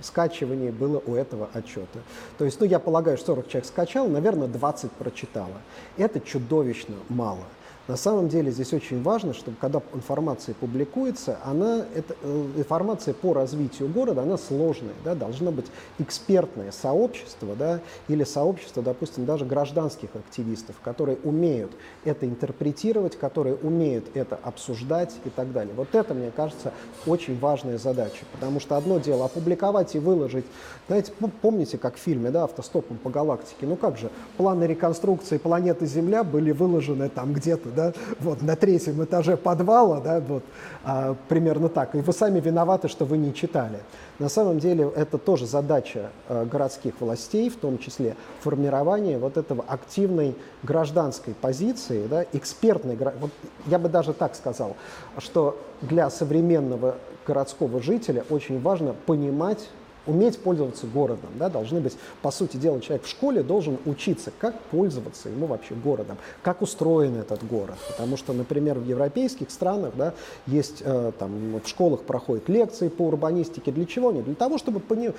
скачиваний 0.01 0.71
было 0.71 1.01
у 1.05 1.15
этого 1.15 1.49
отчета. 1.53 1.99
То 2.38 2.45
есть, 2.45 2.60
ну, 2.60 2.65
я 2.65 2.79
полагаю, 2.79 3.17
40 3.17 3.47
человек 3.47 3.67
скачал, 3.67 4.08
наверное, 4.08 4.47
20 4.47 4.91
прочитало. 4.91 5.62
Это 5.97 6.19
чудовищно 6.19 6.95
мало. 7.10 7.43
На 7.88 7.98
самом 7.98 8.30
деле 8.30 8.52
здесь 8.52 8.74
очень 8.74 9.04
важно, 9.04 9.34
чтобы 9.36 9.58
когда 9.62 9.80
информация 9.93 10.56
публикуется, 10.56 11.38
она, 11.43 11.86
это, 11.93 12.15
э, 12.24 12.45
информация 12.58 13.13
по 13.13 13.34
развитию 13.34 13.89
города, 13.89 14.24
она 14.24 14.39
сложная, 14.39 14.95
да, 15.04 15.13
должно 15.13 15.52
быть 15.52 15.67
экспертное 16.00 16.71
сообщество, 16.71 17.56
да, 17.56 17.82
или 18.08 18.24
сообщество, 18.24 18.82
допустим, 18.82 19.26
даже 19.26 19.45
гражданских 19.45 20.10
активистов, 20.15 20.76
которые 20.84 21.19
умеют 21.24 21.74
это 22.04 22.26
интерпретировать, 22.26 23.19
которые 23.19 23.56
умеют 23.56 24.06
это 24.15 24.39
обсуждать 24.41 25.13
и 25.24 25.30
так 25.30 25.52
далее. 25.52 25.76
Вот 25.76 25.93
это, 25.93 26.15
мне 26.15 26.32
кажется, 26.36 26.74
очень 27.06 27.38
важная 27.39 27.78
задача, 27.78 28.26
потому 28.32 28.60
что 28.60 28.78
одно 28.78 28.98
дело 28.98 29.26
опубликовать 29.26 29.93
и 29.93 30.00
выложить, 30.00 30.45
знаете, 30.88 31.13
помните, 31.41 31.78
как 31.78 31.98
в 31.98 32.00
фильме, 32.00 32.32
да, 32.32 32.45
«Автостопом 32.45 32.98
по 32.98 33.12
галактике», 33.12 33.67
ну 33.67 33.76
как 33.76 34.00
же, 34.00 34.10
планы 34.38 34.63
реконструкции 34.63 35.38
планеты 35.38 35.86
Земля 35.86 36.24
были 36.24 36.52
выложены 36.52 37.10
там 37.10 37.34
где-то, 37.34 37.75
да, 37.76 37.94
вот, 38.20 38.42
на 38.42 38.56
третьем 38.56 39.04
этаже 39.04 39.38
подвала, 39.38 40.00
да, 40.00 40.20
вот, 40.20 40.44
а, 40.84 41.16
примерно 41.28 41.70
так. 41.70 41.96
И 41.96 42.00
вы 42.00 42.14
сами 42.14 42.40
виноваты, 42.40 42.88
что 42.88 43.06
вы 43.06 43.18
не 43.18 43.34
читали. 43.34 43.80
На 44.18 44.30
самом 44.30 44.60
деле 44.60 44.92
это 44.96 45.18
тоже 45.18 45.46
задача 45.46 46.10
а, 46.28 46.46
городских 46.46 47.00
властей, 47.00 47.50
в 47.50 47.58
том 47.58 47.78
числе 47.78 48.16
формирование 48.40 49.18
вот 49.18 49.38
этого 49.38 49.64
активной 49.68 50.36
гражданской 50.64 51.34
позиции, 51.34 52.08
да, 52.08 52.26
экспертной, 52.34 52.98
вот 53.20 53.32
я 53.68 53.78
бы 53.78 53.90
даже 53.90 54.14
так 54.14 54.36
сказал, 54.36 54.76
что 55.18 55.60
для 55.82 56.10
современного 56.10 56.96
городского 57.28 57.82
жителя 57.82 58.24
очень 58.30 58.62
важно 58.62 58.96
понимать 59.06 59.70
уметь 60.08 60.39
пользоваться 60.39 60.88
городом. 60.88 61.30
Да, 61.39 61.50
должны 61.50 61.80
быть, 61.80 61.98
по 62.22 62.32
сути 62.32 62.58
дела, 62.58 62.80
человек 62.82 63.06
в 63.06 63.10
школе 63.10 63.44
должен 63.44 63.78
учиться, 63.86 64.32
как 64.39 64.60
пользоваться 64.72 65.30
ему 65.30 65.46
вообще 65.46 65.74
городом, 65.76 66.18
как 66.41 66.62
устроен 66.62 67.18
этот 67.18 67.46
город. 67.46 67.78
Потому 67.89 68.18
что, 68.18 68.34
например, 68.34 68.80
в 68.80 68.86
европейских 68.86 69.52
странах 69.52 69.94
да, 69.96 70.13
есть, 70.48 70.82
э, 70.82 71.12
там, 71.18 71.60
в 71.63 71.68
школах 71.68 72.02
проходят 72.02 72.50
лекции 72.50 72.89
по 72.89 73.04
урбанистике. 73.04 73.72
Для 73.72 73.86
чего 73.86 74.10
они? 74.10 74.22
Для 74.22 74.36
того, 74.36 74.58
чтобы 74.58 74.80
пони... 74.80 75.12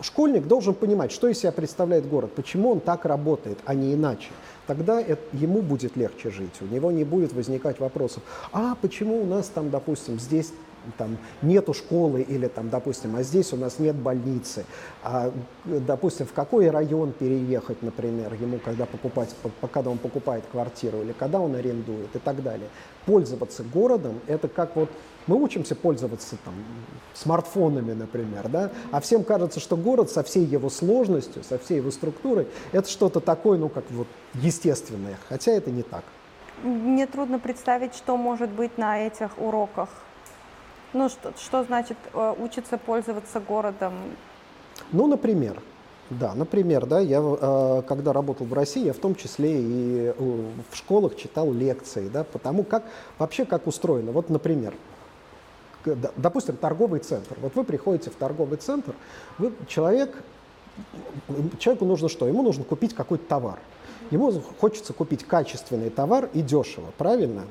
школьник 0.00 0.46
должен 0.46 0.74
понимать, 0.74 1.12
что 1.12 1.28
из 1.28 1.38
себя 1.38 1.52
представляет 1.52 2.08
город, 2.08 2.32
почему 2.34 2.70
он 2.72 2.80
так 2.80 3.04
работает, 3.04 3.58
а 3.64 3.74
не 3.74 3.94
иначе 3.94 4.28
тогда 4.66 5.00
это, 5.00 5.22
ему 5.32 5.62
будет 5.62 5.96
легче 5.96 6.30
жить, 6.30 6.60
у 6.60 6.64
него 6.66 6.90
не 6.90 7.04
будет 7.04 7.32
возникать 7.32 7.80
вопросов, 7.80 8.22
а 8.52 8.74
почему 8.74 9.22
у 9.22 9.26
нас 9.26 9.48
там, 9.48 9.70
допустим, 9.70 10.18
здесь 10.18 10.52
там 10.98 11.16
нету 11.42 11.74
школы 11.74 12.22
или 12.22 12.48
там, 12.48 12.68
допустим, 12.68 13.16
а 13.16 13.22
здесь 13.22 13.52
у 13.52 13.56
нас 13.56 13.78
нет 13.78 13.94
больницы, 13.94 14.64
а, 15.02 15.32
допустим, 15.64 16.26
в 16.26 16.32
какой 16.32 16.70
район 16.70 17.12
переехать, 17.12 17.82
например, 17.82 18.34
ему, 18.34 18.58
когда 18.58 18.86
покупать, 18.86 19.34
когда 19.72 19.90
он 19.90 19.98
покупает 19.98 20.44
квартиру 20.50 21.02
или 21.02 21.12
когда 21.12 21.40
он 21.40 21.54
арендует 21.54 22.14
и 22.14 22.18
так 22.18 22.42
далее. 22.42 22.68
Пользоваться 23.06 23.62
городом– 23.62 24.20
это 24.26 24.48
как 24.48 24.76
вот 24.76 24.90
мы 25.26 25.40
учимся 25.40 25.76
пользоваться 25.76 26.36
там, 26.44 26.54
смартфонами, 27.14 27.92
например, 27.92 28.48
да? 28.48 28.72
а 28.90 29.00
всем 29.00 29.22
кажется, 29.22 29.60
что 29.60 29.76
город 29.76 30.10
со 30.10 30.22
всей 30.24 30.44
его 30.44 30.68
сложностью, 30.68 31.44
со 31.44 31.58
всей 31.58 31.76
его 31.76 31.90
структурой, 31.90 32.48
это 32.72 32.88
что-то 32.88 33.20
такое, 33.20 33.58
ну, 33.58 33.68
как 33.68 33.84
вот 33.90 34.08
естественное, 34.34 35.16
хотя 35.28 35.52
это 35.52 35.70
не 35.70 35.82
так. 35.82 36.04
Мне 36.62 37.06
трудно 37.06 37.38
представить, 37.38 37.94
что 37.94 38.16
может 38.16 38.50
быть 38.50 38.78
на 38.78 39.06
этих 39.06 39.30
уроках 39.38 39.88
ну, 40.92 41.08
что, 41.08 41.32
что 41.38 41.64
значит 41.64 41.96
э, 42.12 42.34
учиться 42.38 42.76
пользоваться 42.76 43.40
городом? 43.40 43.94
Ну, 44.92 45.06
например, 45.06 45.62
да, 46.10 46.34
например, 46.34 46.84
да, 46.86 47.00
я 47.00 47.20
э, 47.22 47.82
когда 47.88 48.12
работал 48.12 48.46
в 48.46 48.52
России, 48.52 48.84
я 48.84 48.92
в 48.92 48.98
том 48.98 49.14
числе 49.14 49.60
и 49.60 50.12
э, 50.16 50.50
в 50.70 50.76
школах 50.76 51.16
читал 51.16 51.50
лекции, 51.50 52.08
да, 52.08 52.24
потому 52.24 52.62
как 52.64 52.84
вообще 53.18 53.46
как 53.46 53.66
устроено. 53.66 54.12
Вот, 54.12 54.28
например, 54.28 54.74
допустим, 56.16 56.56
торговый 56.56 57.00
центр. 57.00 57.36
Вот 57.40 57.54
вы 57.54 57.64
приходите 57.64 58.10
в 58.10 58.14
торговый 58.14 58.58
центр, 58.58 58.94
вы, 59.38 59.52
человек, 59.68 60.22
человеку 61.58 61.86
нужно 61.86 62.10
что? 62.10 62.28
Ему 62.28 62.42
нужно 62.42 62.64
купить 62.64 62.94
какой-то 62.94 63.24
товар. 63.26 63.58
Ему 64.12 64.30
хочется 64.60 64.92
купить 64.92 65.24
качественный 65.24 65.88
товар 65.88 66.28
и 66.34 66.42
дешево, 66.42 66.92
правильно? 66.98 67.44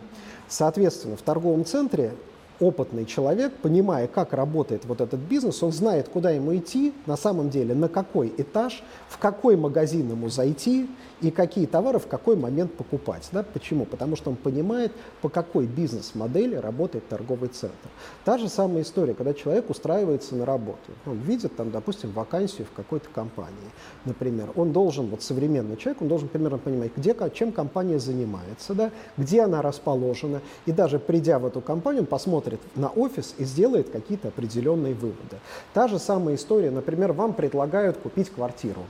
Соответственно, 0.48 1.18
в 1.18 1.24
торговом 1.24 1.66
центре 1.66 2.14
опытный 2.60 3.08
человек, 3.08 3.52
понимая, 3.64 4.08
как 4.08 4.32
работает 4.32 4.86
вот 4.86 5.02
этот 5.02 5.20
бизнес, 5.20 5.64
он 5.64 5.72
знает, 5.72 6.08
куда 6.08 6.30
ему 6.30 6.56
идти, 6.56 6.94
на 7.08 7.18
самом 7.18 7.50
деле, 7.50 7.74
на 7.74 7.90
какой 7.90 8.32
этаж, 8.38 8.84
в 9.10 9.18
какой 9.18 9.56
магазин 9.56 10.08
ему 10.08 10.30
зайти 10.30 10.88
и 11.22 11.32
какие 11.32 11.66
товары 11.66 12.00
в 12.00 12.08
какой 12.08 12.36
момент 12.36 12.74
покупать. 12.74 13.30
Да? 13.32 13.44
Почему? 13.44 13.86
Потому 13.86 14.16
что 14.16 14.32
он 14.32 14.36
понимает, 14.36 14.92
по 15.22 15.30
какой 15.30 15.66
бизнес-модели 15.66 16.56
работает 16.56 17.08
торговый 17.08 17.50
центр. 17.50 17.90
Та 18.26 18.38
же 18.38 18.50
самая 18.50 18.82
история, 18.82 19.14
когда 19.14 19.34
человек 19.34 19.70
устраивается 19.70 20.36
на 20.36 20.46
работу. 20.46 20.92
Он 21.06 21.18
видит, 21.20 21.56
там, 21.56 21.72
допустим, 21.72 22.12
вакансию 22.12 22.68
в 22.68 22.76
какой-то 22.76 23.08
компании, 23.10 23.56
например. 24.06 24.50
Он 24.56 24.72
должен, 24.72 25.08
вот 25.08 25.22
современный 25.22 25.78
человек, 25.78 26.02
он 26.02 26.08
должен 26.08 26.28
примерно 26.28 26.58
понимать, 26.58 26.92
где, 26.96 27.16
чем 27.34 27.52
компания 27.52 28.00
занимается, 28.00 28.74
да? 28.74 28.92
где 29.18 29.42
она 29.42 29.62
расположена. 29.62 30.42
И 30.66 30.72
даже 30.72 31.00
придя 31.00 31.40
в 31.40 31.46
эту 31.46 31.62
компанию, 31.62 32.02
он 32.02 32.08
посмотрит 32.08 32.60
на 32.76 32.90
офис 32.90 33.36
и 33.38 33.44
сделает 33.44 33.90
какие-то 33.90 34.30
определенные 34.30 34.94
выводы. 34.94 35.38
Та 35.74 35.88
же 35.88 36.00
самая 36.00 36.36
история, 36.36 36.72
например, 36.72 37.14
вам 37.14 37.34
предлагают 37.34 37.98
купить 37.98 38.30
квартиру 38.30 38.82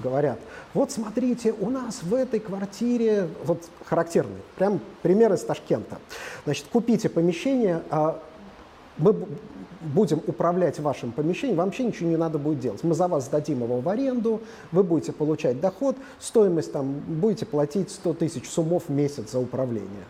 говорят, 0.00 0.38
вот 0.72 0.90
смотрите, 0.90 1.54
у 1.60 1.70
нас 1.70 2.02
в 2.02 2.14
этой 2.14 2.40
квартире, 2.40 3.28
вот 3.44 3.62
характерный, 3.84 4.40
прям 4.56 4.80
пример 5.02 5.32
из 5.32 5.42
Ташкента. 5.42 5.98
Значит, 6.44 6.66
купите 6.72 7.08
помещение, 7.08 7.82
а 7.90 8.20
мы 8.98 9.14
будем 9.80 10.20
управлять 10.26 10.78
вашим 10.78 11.12
помещением, 11.12 11.58
вам 11.58 11.66
вообще 11.66 11.84
ничего 11.84 12.08
не 12.08 12.16
надо 12.16 12.38
будет 12.38 12.60
делать. 12.60 12.82
Мы 12.82 12.94
за 12.94 13.08
вас 13.08 13.26
сдадим 13.26 13.62
его 13.62 13.80
в 13.80 13.88
аренду, 13.88 14.40
вы 14.72 14.82
будете 14.82 15.12
получать 15.12 15.60
доход, 15.60 15.96
стоимость 16.18 16.72
там 16.72 17.00
будете 17.06 17.46
платить 17.46 17.90
100 17.90 18.14
тысяч 18.14 18.48
суммов 18.48 18.84
в 18.88 18.92
месяц 18.92 19.32
за 19.32 19.40
управление. 19.40 20.04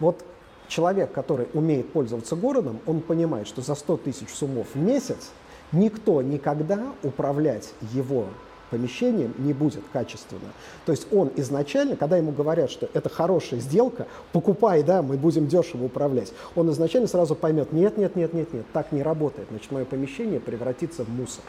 Вот 0.00 0.24
человек, 0.68 1.12
который 1.12 1.48
умеет 1.52 1.92
пользоваться 1.92 2.36
городом, 2.36 2.80
он 2.86 3.00
понимает, 3.00 3.46
что 3.46 3.60
за 3.60 3.74
100 3.74 3.96
тысяч 3.98 4.28
суммов 4.30 4.68
в 4.74 4.78
месяц 4.78 5.30
никто 5.72 6.22
никогда 6.22 6.92
управлять 7.02 7.72
его 7.92 8.26
помещением 8.70 9.34
не 9.38 9.52
будет 9.52 9.82
качественно. 9.92 10.52
То 10.86 10.92
есть 10.92 11.06
он 11.12 11.30
изначально, 11.36 11.96
когда 11.96 12.16
ему 12.16 12.32
говорят, 12.32 12.70
что 12.70 12.88
это 12.94 13.08
хорошая 13.08 13.60
сделка, 13.60 14.06
покупай, 14.32 14.82
да, 14.82 15.02
мы 15.02 15.16
будем 15.16 15.46
дешево 15.48 15.84
управлять, 15.84 16.32
он 16.54 16.70
изначально 16.70 17.08
сразу 17.08 17.34
поймет, 17.34 17.72
нет, 17.72 17.96
нет, 17.96 18.16
нет, 18.16 18.34
нет, 18.34 18.52
нет, 18.52 18.66
так 18.72 18.92
не 18.92 19.02
работает, 19.02 19.48
значит, 19.50 19.70
мое 19.70 19.84
помещение 19.84 20.40
превратится 20.40 21.04
в 21.04 21.08
мусор. 21.08 21.44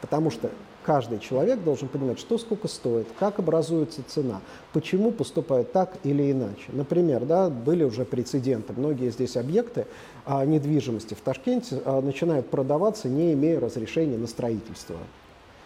Потому 0.00 0.30
что 0.30 0.50
каждый 0.84 1.18
человек 1.18 1.62
должен 1.64 1.88
понимать, 1.88 2.18
что 2.18 2.36
сколько 2.36 2.68
стоит, 2.68 3.06
как 3.18 3.38
образуется 3.38 4.02
цена, 4.06 4.42
почему 4.74 5.12
поступают 5.12 5.72
так 5.72 5.96
или 6.04 6.30
иначе. 6.30 6.66
Например, 6.72 7.24
да, 7.24 7.48
были 7.48 7.84
уже 7.84 8.04
прецеденты. 8.04 8.74
Многие 8.76 9.10
здесь 9.10 9.38
объекты 9.38 9.86
а, 10.26 10.44
недвижимости 10.44 11.14
в 11.14 11.22
Ташкенте 11.22 11.80
а, 11.86 12.02
начинают 12.02 12.50
продаваться, 12.50 13.08
не 13.08 13.32
имея 13.32 13.58
разрешения 13.60 14.18
на 14.18 14.26
строительство. 14.26 14.96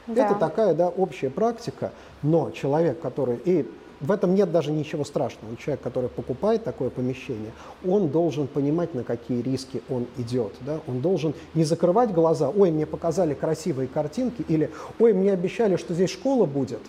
Да. 0.08 0.26
Это 0.26 0.34
такая 0.34 0.74
да, 0.74 0.88
общая 0.88 1.30
практика, 1.30 1.92
но 2.22 2.50
человек, 2.50 3.00
который... 3.00 3.38
И 3.44 3.70
в 4.00 4.12
этом 4.12 4.34
нет 4.34 4.52
даже 4.52 4.70
ничего 4.70 5.04
страшного. 5.04 5.56
Человек, 5.56 5.82
который 5.82 6.08
покупает 6.08 6.64
такое 6.64 6.88
помещение, 6.88 7.50
он 7.86 8.08
должен 8.08 8.46
понимать, 8.46 8.94
на 8.94 9.02
какие 9.02 9.42
риски 9.42 9.82
он 9.88 10.06
идет. 10.16 10.52
Да? 10.60 10.80
Он 10.86 11.00
должен 11.00 11.34
не 11.54 11.64
закрывать 11.64 12.12
глаза, 12.12 12.48
ой, 12.48 12.70
мне 12.70 12.86
показали 12.86 13.34
красивые 13.34 13.88
картинки, 13.88 14.44
или 14.48 14.70
ой, 14.98 15.12
мне 15.12 15.32
обещали, 15.32 15.76
что 15.76 15.94
здесь 15.94 16.10
школа 16.10 16.46
будет, 16.46 16.80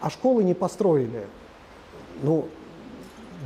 а 0.00 0.10
школы 0.10 0.44
не 0.44 0.54
построили. 0.54 1.26
Ну, 2.22 2.46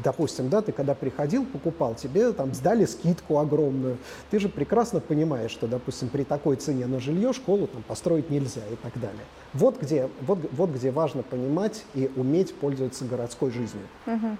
допустим, 0.02 0.48
да, 0.48 0.62
ты 0.62 0.72
когда 0.72 0.94
приходил, 0.94 1.44
покупал, 1.44 1.94
тебе 1.94 2.32
там 2.32 2.54
сдали 2.54 2.85
скидку 2.85 3.38
огромную. 3.38 3.98
Ты 4.30 4.38
же 4.38 4.48
прекрасно 4.48 5.00
понимаешь, 5.00 5.50
что, 5.50 5.66
допустим, 5.66 6.09
при 6.09 6.24
такой 6.24 6.56
цене 6.56 6.87
на 6.87 7.00
жилье 7.00 7.32
школу 7.32 7.66
там 7.66 7.82
построить 7.82 8.30
нельзя 8.30 8.62
и 8.70 8.76
так 8.76 8.92
далее. 9.00 9.24
Вот 9.52 9.80
где, 9.80 10.09
вот, 10.20 10.38
вот 10.52 10.70
где 10.70 10.90
важно 10.90 11.22
понимать 11.22 11.85
и 11.94 12.11
уметь 12.16 12.54
пользоваться 12.54 13.04
городской 13.04 13.50
жизнью. 13.50 13.87
Угу. 14.06 14.37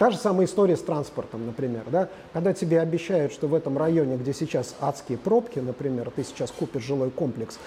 Та 0.00 0.08
же 0.08 0.16
самая 0.16 0.46
история 0.46 0.78
с 0.78 0.80
транспортом, 0.80 1.44
например. 1.44 1.82
Да? 1.92 2.08
Когда 2.32 2.54
тебе 2.54 2.80
обещают, 2.80 3.34
что 3.34 3.48
в 3.48 3.54
этом 3.54 3.76
районе, 3.76 4.16
где 4.16 4.32
сейчас 4.32 4.74
адские 4.80 5.18
пробки, 5.18 5.58
например, 5.58 6.10
ты 6.16 6.24
сейчас 6.24 6.50
купишь 6.50 6.84
жилой 6.84 7.10
комплекс, 7.10 7.58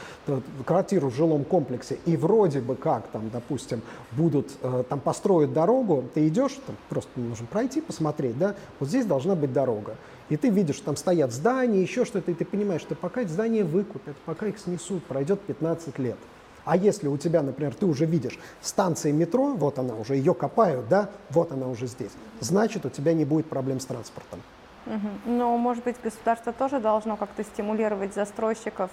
квартиру 0.66 1.12
в 1.12 1.16
жилом 1.16 1.46
комплексе, 1.46 2.00
и 2.08 2.18
вроде 2.18 2.60
бы 2.60 2.76
как 2.76 3.06
там, 3.10 3.30
допустим, 3.30 3.84
будут, 4.14 4.50
э, 4.64 4.84
там 4.90 5.00
построят 5.00 5.54
дорогу, 5.54 6.06
ты 6.12 6.28
идешь, 6.28 6.54
там 6.66 6.76
просто 6.90 7.12
нужно 7.20 7.46
пройти, 7.46 7.82
посмотреть, 7.82 8.36
да, 8.40 8.56
вот 8.80 8.90
здесь 8.90 9.06
должна 9.06 9.36
быть 9.36 9.54
дорога. 9.54 9.96
И 10.30 10.36
ты 10.36 10.50
видишь, 10.50 10.78
что 10.78 10.86
там 10.86 10.98
стоят 10.98 11.32
здания, 11.32 11.84
еще 11.84 12.04
что-то, 12.04 12.32
и 12.32 12.34
ты 12.34 12.46
понимаешь, 12.46 12.82
что 12.82 12.96
пока 12.96 13.22
эти 13.22 13.30
здания 13.30 13.64
выкупят, 13.64 14.16
пока 14.26 14.48
их 14.48 14.58
снесут, 14.58 15.04
пройдет 15.04 15.40
15 15.42 16.00
лет. 16.00 16.18
А 16.66 16.78
если 16.78 17.08
у 17.08 17.18
тебя, 17.18 17.42
например, 17.42 17.74
ты 17.74 17.86
уже 17.86 18.06
видишь 18.06 18.40
станции 18.62 19.12
метро, 19.12 19.54
вот 19.54 19.80
она 19.80 19.96
уже, 19.96 20.16
ее 20.16 20.34
копают, 20.34 20.88
да, 20.88 21.10
вот 21.30 21.52
она 21.52 21.68
уже 21.68 21.88
здесь, 21.88 22.12
значит, 22.40 22.86
у 22.86 22.90
тебя 22.90 23.14
не 23.14 23.26
будет 23.26 23.48
проблем 23.48 23.80
с 23.80 23.86
транспортом. 23.86 24.42
Угу. 24.86 25.32
Но, 25.32 25.58
может 25.58 25.84
быть, 25.84 25.96
государство 26.02 26.54
тоже 26.54 26.80
должно 26.80 27.18
как-то 27.18 27.44
стимулировать 27.44 28.14
застройщиков, 28.14 28.90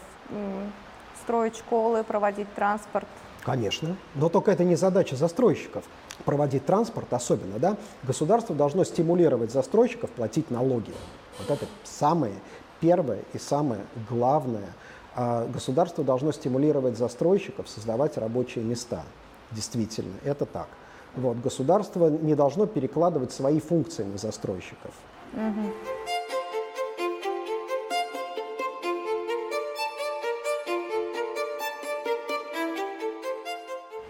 строить 1.22 1.56
школы, 1.56 2.04
проводить 2.04 2.52
транспорт? 2.54 3.06
Конечно, 3.42 3.96
но 4.14 4.28
только 4.28 4.50
это 4.50 4.64
не 4.64 4.76
задача 4.76 5.16
застройщиков. 5.16 5.84
Проводить 6.24 6.66
транспорт 6.66 7.12
особенно, 7.12 7.58
да, 7.58 7.76
государство 8.02 8.54
должно 8.54 8.84
стимулировать 8.84 9.50
застройщиков 9.50 10.10
платить 10.10 10.50
налоги. 10.50 10.92
Вот 11.38 11.50
это 11.50 11.66
самое 11.82 12.34
первое 12.80 13.20
и 13.32 13.38
самое 13.38 13.80
главное– 14.08 14.68
а 15.14 15.46
государство 15.46 16.04
должно 16.04 16.32
стимулировать 16.32 16.96
застройщиков 16.96 17.68
создавать 17.68 18.16
рабочие 18.16 18.64
места. 18.64 19.02
Действительно, 19.50 20.14
это 20.24 20.46
так. 20.46 20.68
Вот, 21.16 21.38
государство 21.38 22.08
не 22.08 22.34
должно 22.34 22.66
перекладывать 22.66 23.32
свои 23.32 23.60
функции 23.60 24.04
на 24.04 24.16
застройщиков. 24.16 24.92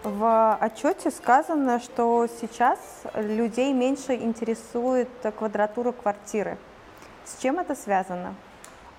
В 0.03 0.55
отчете 0.55 1.09
сказано, 1.09 1.79
что 1.79 2.27
сейчас 2.39 2.79
людей 3.15 3.73
меньше 3.73 4.13
интересует 4.13 5.09
квадратура 5.37 5.91
квартиры. 5.91 6.57
С 7.25 7.41
чем 7.41 7.59
это 7.59 7.75
связано? 7.75 8.35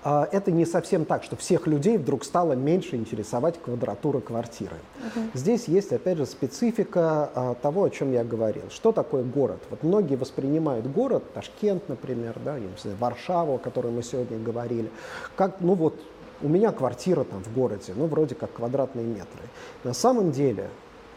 А, 0.03 0.27
это 0.31 0.51
не 0.51 0.65
совсем 0.65 1.05
так, 1.05 1.23
что 1.23 1.35
всех 1.35 1.65
людей 1.65 1.97
вдруг 1.97 2.25
стало 2.25 2.53
меньше 2.53 2.97
интересовать 2.97 3.61
квадратура 3.61 4.19
квартиры. 4.19 4.75
Угу. 4.99 5.25
Здесь 5.33 5.67
есть, 5.67 5.93
опять 5.93 6.17
же, 6.17 6.25
специфика 6.25 7.29
а, 7.33 7.55
того, 7.55 7.85
о 7.85 7.89
чем 7.89 8.11
я 8.11 8.23
говорил. 8.23 8.63
Что 8.69 8.91
такое 8.91 9.23
город? 9.23 9.59
Вот 9.69 9.83
многие 9.83 10.15
воспринимают 10.15 10.85
город, 10.87 11.23
Ташкент, 11.33 11.87
например, 11.87 12.35
да, 12.43 12.59
не 12.59 12.67
знаю, 12.81 12.97
Варшаву, 12.99 13.55
о 13.55 13.57
которой 13.57 13.91
мы 13.91 14.03
сегодня 14.03 14.37
говорили, 14.37 14.89
как, 15.35 15.61
ну 15.61 15.73
вот, 15.73 15.99
у 16.41 16.49
меня 16.49 16.71
квартира 16.73 17.23
там 17.23 17.41
в 17.41 17.53
городе, 17.53 17.93
ну, 17.95 18.07
вроде 18.07 18.35
как 18.35 18.51
квадратные 18.51 19.05
метры. 19.05 19.43
На 19.85 19.93
самом 19.93 20.31
деле 20.31 20.69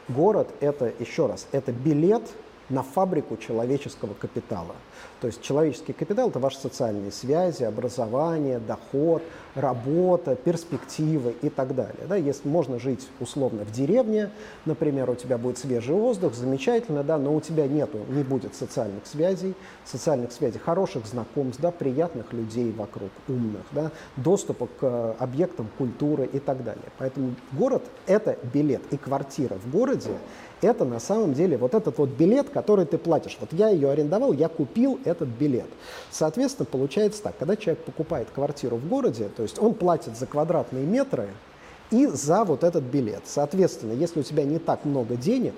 город– 0.08 0.48
это, 0.60 0.92
еще 1.00 1.26
раз, 1.26 1.48
это 1.50 1.72
билет 1.72 2.22
на 2.68 2.82
фабрику 2.82 3.36
человеческого 3.36 4.14
капитала. 4.14 4.74
То 5.20 5.28
есть 5.28 5.40
человеческий 5.40 5.92
капитал– 5.92 6.28
это 6.30 6.38
ваши 6.38 6.58
социальные 6.58 7.12
связи, 7.12 7.62
образование, 7.62 8.58
доход, 8.58 9.22
работа, 9.54 10.34
перспективы 10.34 11.34
и 11.42 11.48
так 11.48 11.74
далее. 11.74 12.06
Да, 12.08 12.16
если 12.16 12.48
можно 12.48 12.78
жить 12.78 13.08
условно 13.20 13.64
в 13.64 13.72
деревне, 13.72 14.30
например, 14.66 15.08
у 15.08 15.14
тебя 15.14 15.38
будет 15.38 15.58
свежий 15.58 15.94
воздух, 15.94 16.34
замечательно, 16.34 17.02
да, 17.02 17.18
но 17.18 17.34
у 17.34 17.40
тебя 17.40 17.66
нету, 17.66 17.98
не 18.08 18.22
будет 18.22 18.54
социальных 18.54 19.06
связей, 19.06 19.54
социальных 19.84 20.32
связей, 20.32 20.58
хороших 20.58 21.06
знакомств, 21.06 21.60
да, 21.62 21.70
приятных 21.70 22.32
людей 22.32 22.72
вокруг, 22.72 23.10
умных, 23.28 23.64
да, 23.72 23.92
доступа 24.16 24.66
к 24.66 24.82
э, 24.82 25.14
объектам 25.18 25.68
культуры 25.78 26.28
и 26.30 26.38
так 26.38 26.62
далее. 26.62 26.84
Поэтому 26.98 27.34
город– 27.52 27.84
это 28.06 28.36
билет, 28.52 28.82
и 28.90 28.96
квартира 28.96 29.54
в 29.54 29.70
городе 29.70 30.10
это 30.66 30.84
на 30.84 31.00
самом 31.00 31.34
деле 31.34 31.56
вот 31.56 31.74
этот 31.74 31.98
вот 31.98 32.10
билет, 32.10 32.50
который 32.50 32.84
ты 32.84 32.98
платишь. 32.98 33.36
Вот 33.40 33.52
я 33.52 33.70
ее 33.70 33.90
арендовал, 33.90 34.32
я 34.32 34.48
купил 34.48 35.00
этот 35.04 35.28
билет. 35.28 35.68
Соответственно, 36.10 36.66
получается 36.70 37.22
так, 37.22 37.38
когда 37.38 37.56
человек 37.56 37.84
покупает 37.84 38.28
квартиру 38.34 38.76
в 38.76 38.88
городе, 38.88 39.30
то 39.34 39.42
есть 39.42 39.58
он 39.58 39.74
платит 39.74 40.16
за 40.16 40.26
квадратные 40.26 40.84
метры 40.84 41.28
и 41.90 42.06
за 42.06 42.44
вот 42.44 42.64
этот 42.64 42.84
билет. 42.84 43.22
Соответственно, 43.24 43.92
если 43.92 44.20
у 44.20 44.22
тебя 44.22 44.44
не 44.44 44.58
так 44.58 44.84
много 44.84 45.16
денег, 45.16 45.54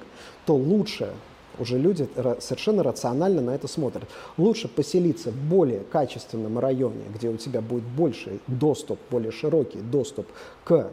то 0.46 0.54
лучше 0.54 1.10
уже 1.58 1.78
люди 1.78 2.08
совершенно 2.40 2.82
рационально 2.82 3.42
на 3.42 3.50
это 3.50 3.66
смотрят. 3.66 4.08
Лучше 4.36 4.68
поселиться 4.68 5.30
в 5.30 5.36
более 5.36 5.80
качественном 5.80 6.58
районе, 6.58 7.02
где 7.14 7.28
у 7.28 7.36
тебя 7.36 7.60
будет 7.60 7.84
больше 7.84 8.38
доступ, 8.46 8.98
более 9.10 9.32
широкий 9.32 9.80
доступ 9.80 10.26
к 10.64 10.90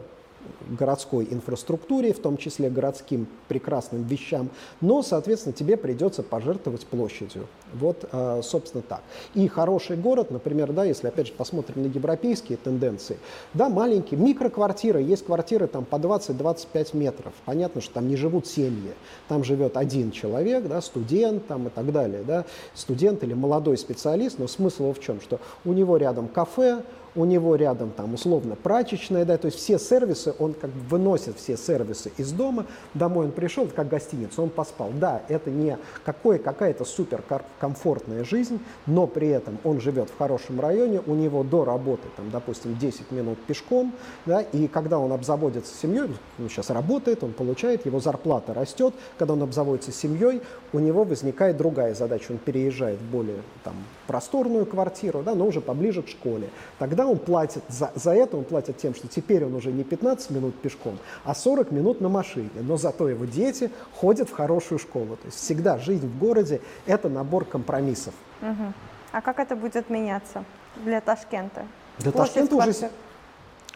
городской 0.68 1.26
инфраструктуре, 1.30 2.12
в 2.12 2.18
том 2.18 2.36
числе 2.36 2.70
городским 2.70 3.26
прекрасным 3.48 4.04
вещам, 4.04 4.50
но, 4.80 5.02
соответственно, 5.02 5.52
тебе 5.52 5.76
придется 5.76 6.22
пожертвовать 6.22 6.86
площадью. 6.86 7.46
Вот, 7.74 8.08
а, 8.12 8.40
собственно, 8.42 8.82
так. 8.82 9.02
И 9.34 9.48
хороший 9.48 9.96
город, 9.96 10.30
например, 10.30 10.72
да, 10.72 10.84
если, 10.84 11.08
опять 11.08 11.28
же, 11.28 11.32
посмотрим 11.32 11.82
на 11.82 11.86
европейские 11.86 12.58
тенденции, 12.58 13.18
да, 13.54 13.68
маленькие, 13.68 14.18
микроквартиры, 14.20 15.00
есть 15.00 15.24
квартиры 15.24 15.66
там 15.66 15.84
по 15.84 15.96
20-25 15.96 16.96
метров. 16.96 17.32
Понятно, 17.44 17.80
что 17.80 17.94
там 17.94 18.08
не 18.08 18.16
живут 18.16 18.46
семьи, 18.46 18.92
там 19.28 19.44
живет 19.44 19.76
один 19.76 20.10
человек, 20.10 20.66
да, 20.66 20.80
студент 20.80 21.46
там 21.46 21.68
и 21.68 21.70
так 21.70 21.92
далее, 21.92 22.22
да, 22.22 22.44
студент 22.74 23.22
или 23.22 23.34
молодой 23.34 23.78
специалист, 23.78 24.38
но 24.38 24.46
смысл 24.46 24.92
в 24.92 25.00
чем, 25.00 25.20
что 25.20 25.40
у 25.64 25.72
него 25.72 25.96
рядом 25.96 26.28
кафе, 26.28 26.82
у 27.16 27.24
него 27.24 27.56
рядом 27.56 27.90
там 27.90 28.14
условно 28.14 28.54
прачечная, 28.54 29.24
да, 29.24 29.36
то 29.38 29.46
есть 29.46 29.58
все 29.58 29.78
сервисы, 29.78 30.34
он 30.38 30.54
как 30.54 30.70
бы 30.70 30.80
выносит 30.88 31.38
все 31.38 31.56
сервисы 31.56 32.12
из 32.16 32.30
дома, 32.32 32.66
домой 32.94 33.26
он 33.26 33.32
пришел, 33.32 33.66
как 33.74 33.88
гостиница, 33.88 34.42
он 34.42 34.50
поспал. 34.50 34.90
Да, 34.94 35.22
это 35.28 35.50
не 35.50 35.78
какой, 36.04 36.38
какая-то 36.38 36.84
супер 36.84 37.22
комфортная 37.58 38.24
жизнь, 38.24 38.60
но 38.86 39.06
при 39.06 39.28
этом 39.28 39.58
он 39.64 39.80
живет 39.80 40.10
в 40.10 40.18
хорошем 40.18 40.60
районе, 40.60 41.00
у 41.06 41.14
него 41.14 41.42
до 41.42 41.64
работы, 41.64 42.08
там, 42.16 42.30
допустим, 42.30 42.76
10 42.78 43.10
минут 43.10 43.38
пешком, 43.46 43.92
да, 44.26 44.42
и 44.42 44.68
когда 44.68 44.98
он 44.98 45.12
обзаводится 45.12 45.74
семьей, 45.74 46.14
он 46.38 46.48
сейчас 46.48 46.70
работает, 46.70 47.24
он 47.24 47.32
получает, 47.32 47.86
его 47.86 48.00
зарплата 48.00 48.52
растет, 48.54 48.94
когда 49.18 49.32
он 49.32 49.42
обзаводится 49.42 49.92
семьей, 49.92 50.42
у 50.72 50.78
него 50.78 51.04
возникает 51.04 51.56
другая 51.56 51.94
задача, 51.94 52.32
он 52.32 52.38
переезжает 52.38 52.98
в 53.00 53.10
более 53.10 53.38
там, 53.64 53.74
просторную 54.06 54.66
квартиру, 54.66 55.22
да, 55.22 55.34
но 55.34 55.46
уже 55.46 55.60
поближе 55.60 56.02
к 56.02 56.08
школе. 56.08 56.48
Тогда 56.78 57.06
он 57.06 57.18
платит, 57.18 57.62
за, 57.68 57.90
за 57.94 58.12
это 58.12 58.36
он 58.36 58.44
платит 58.44 58.78
тем, 58.78 58.94
что 58.94 59.08
теперь 59.08 59.44
он 59.44 59.54
уже 59.54 59.72
не 59.72 59.84
15 59.84 60.30
минут 60.30 60.54
пешком, 60.56 60.98
а 61.24 61.34
40 61.34 61.70
минут 61.70 62.00
на 62.00 62.08
машине. 62.08 62.50
Но 62.54 62.76
зато 62.76 63.08
его 63.08 63.24
дети 63.24 63.70
ходят 63.94 64.28
в 64.28 64.32
хорошую 64.32 64.78
школу. 64.78 65.16
То 65.16 65.26
есть 65.26 65.38
всегда 65.38 65.78
жизнь 65.78 66.06
в 66.06 66.18
городе– 66.18 66.60
это 66.86 67.08
набор 67.08 67.44
компромиссов. 67.44 68.14
Угу. 68.42 68.72
А 69.12 69.20
как 69.20 69.38
это 69.38 69.56
будет 69.56 69.90
меняться 69.90 70.44
для 70.84 71.00
Ташкента? 71.00 71.66
Для 71.98 72.12
Площадь 72.12 72.34
Ташкента 72.34 72.56
уже, 72.56 72.90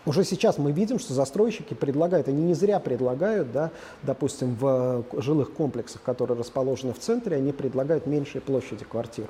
уже 0.07 0.25
сейчас 0.25 0.59
мы 0.59 0.73
видим, 0.73 0.99
что 0.99 1.15
застройщики 1.15 1.75
предлагают, 1.75 2.29
они 2.29 2.43
не 2.43 2.55
зря 2.55 2.79
предлагают, 2.79 3.53
да, 3.53 3.71
допустим, 4.03 4.57
в 4.61 5.05
жилых 5.13 5.53
комплексах, 5.53 6.03
которые 6.03 6.39
расположены 6.39 6.93
в 6.93 6.99
центре, 6.99 7.37
они 7.37 7.53
предлагают 7.53 8.07
меньшие 8.07 8.41
площади 8.41 8.85
квартир. 8.85 9.27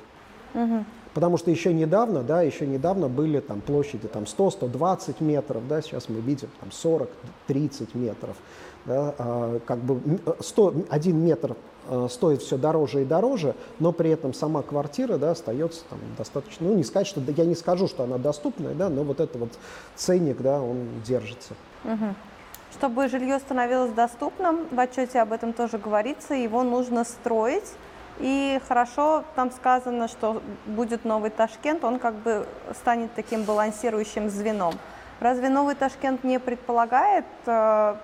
Угу. 0.53 0.85
Потому 1.13 1.37
что 1.37 1.51
еще 1.51 1.73
недавно, 1.73 2.23
да, 2.23 2.41
еще 2.41 2.65
недавно 2.65 3.09
были 3.09 3.39
там 3.39 3.59
площади 3.61 4.07
там 4.07 4.23
100-120 4.23 5.15
метров, 5.19 5.67
да, 5.67 5.81
сейчас 5.81 6.07
мы 6.07 6.21
видим 6.21 6.49
там 6.59 6.69
40-30 6.69 7.89
метров. 7.95 8.35
Да, 8.85 9.13
а, 9.19 9.59
как 9.65 9.77
бы 9.79 10.01
100, 10.39 10.85
1 10.89 11.15
метр 11.23 11.55
а, 11.87 12.07
стоит 12.09 12.41
все 12.41 12.57
дороже 12.57 13.03
и 13.03 13.05
дороже, 13.05 13.55
но 13.79 13.91
при 13.91 14.09
этом 14.09 14.33
сама 14.33 14.63
квартира 14.63 15.17
да, 15.17 15.31
остается 15.31 15.83
там, 15.89 15.99
достаточно, 16.17 16.67
ну 16.67 16.75
не 16.75 16.83
сказать, 16.83 17.07
что 17.07 17.21
я 17.35 17.45
не 17.45 17.55
скажу, 17.55 17.87
что 17.87 18.03
она 18.03 18.17
доступная, 18.17 18.73
да, 18.73 18.89
но 18.89 19.03
вот 19.03 19.19
этот 19.19 19.35
вот 19.35 19.51
ценник, 19.95 20.41
да, 20.41 20.61
он 20.61 20.87
держится. 21.05 21.53
Угу. 21.83 22.15
Чтобы 22.73 23.09
жилье 23.09 23.37
становилось 23.39 23.91
доступным, 23.91 24.65
в 24.71 24.79
отчете 24.79 25.19
об 25.19 25.33
этом 25.33 25.53
тоже 25.53 25.77
говорится, 25.77 26.33
его 26.33 26.63
нужно 26.63 27.03
строить 27.03 27.73
и 28.21 28.61
хорошо 28.67 29.23
там 29.35 29.51
сказано, 29.51 30.07
что 30.07 30.41
будет 30.65 31.05
новый 31.05 31.31
Ташкент, 31.31 31.83
он 31.83 31.99
как 31.99 32.15
бы 32.15 32.45
станет 32.73 33.13
таким 33.13 33.43
балансирующим 33.43 34.29
звеном. 34.29 34.75
Разве 35.19 35.49
новый 35.49 35.75
Ташкент 35.75 36.23
не 36.23 36.39
предполагает 36.39 37.25
э, 37.45 37.95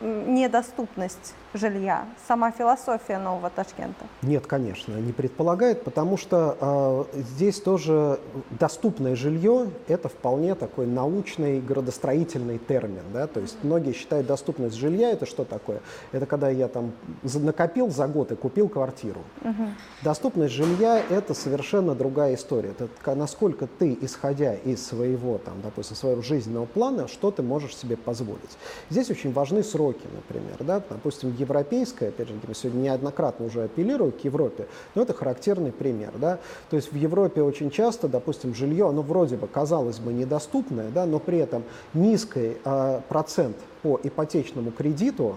недоступность 0.00 1.34
жилья, 1.54 2.06
сама 2.26 2.50
философия 2.50 3.18
нового 3.18 3.50
Ташкента? 3.50 4.04
Нет, 4.22 4.46
конечно, 4.46 4.94
не 4.94 5.12
предполагает, 5.12 5.84
потому 5.84 6.16
что 6.16 7.06
э, 7.12 7.20
здесь 7.20 7.60
тоже 7.60 8.20
доступное 8.50 9.16
жилье– 9.16 9.70
это 9.88 10.08
вполне 10.08 10.54
такой 10.54 10.86
научный 10.86 11.60
градостроительный 11.60 12.58
термин. 12.58 13.02
Да? 13.12 13.26
То 13.26 13.40
есть 13.40 13.56
многие 13.62 13.92
считают 13.92 14.26
доступность 14.26 14.76
жилья– 14.76 15.10
это 15.12 15.26
что 15.26 15.44
такое? 15.44 15.80
Это 16.12 16.26
когда 16.26 16.48
я 16.48 16.68
там 16.68 16.92
накопил 17.22 17.90
за 17.90 18.06
год 18.08 18.32
и 18.32 18.36
купил 18.36 18.68
квартиру. 18.68 19.20
Угу. 19.42 19.68
Доступность 20.02 20.54
жилья– 20.54 21.02
это 21.10 21.34
совершенно 21.34 21.94
другая 21.94 22.34
история. 22.34 22.70
Это 22.78 23.14
насколько 23.14 23.66
ты, 23.66 23.96
исходя 24.00 24.54
из 24.54 24.86
своего, 24.86 25.38
там, 25.38 25.60
допустим, 25.62 25.96
своего 25.96 26.22
жизненного 26.22 26.66
плана, 26.66 27.08
что 27.08 27.30
ты 27.30 27.42
можешь 27.42 27.76
себе 27.76 27.96
позволить. 27.96 28.58
Здесь 28.90 29.10
очень 29.10 29.32
важны 29.32 29.62
сроки, 29.62 30.06
например. 30.14 30.56
Да? 30.60 30.82
Допустим, 30.88 31.30
европейская, 31.42 32.08
опять 32.08 32.28
же, 32.28 32.34
мы 32.46 32.54
сегодня 32.54 32.80
неоднократно 32.80 33.46
уже 33.46 33.64
апеллирую 33.64 34.12
к 34.12 34.20
Европе, 34.24 34.66
но 34.94 35.02
это 35.02 35.12
характерный 35.12 35.72
пример. 35.72 36.12
Да? 36.18 36.38
То 36.70 36.76
есть 36.76 36.92
в 36.92 36.96
Европе 36.96 37.42
очень 37.42 37.70
часто, 37.70 38.08
допустим, 38.08 38.54
жилье, 38.54 38.88
оно 38.88 39.02
вроде 39.02 39.36
бы, 39.36 39.46
казалось 39.46 39.98
бы, 39.98 40.12
недоступное, 40.12 40.90
да, 40.90 41.06
но 41.06 41.18
при 41.18 41.38
этом 41.38 41.62
низкий 41.94 42.56
э, 42.64 43.00
процент 43.08 43.56
по 43.82 43.98
ипотечному 44.02 44.70
кредиту 44.70 45.36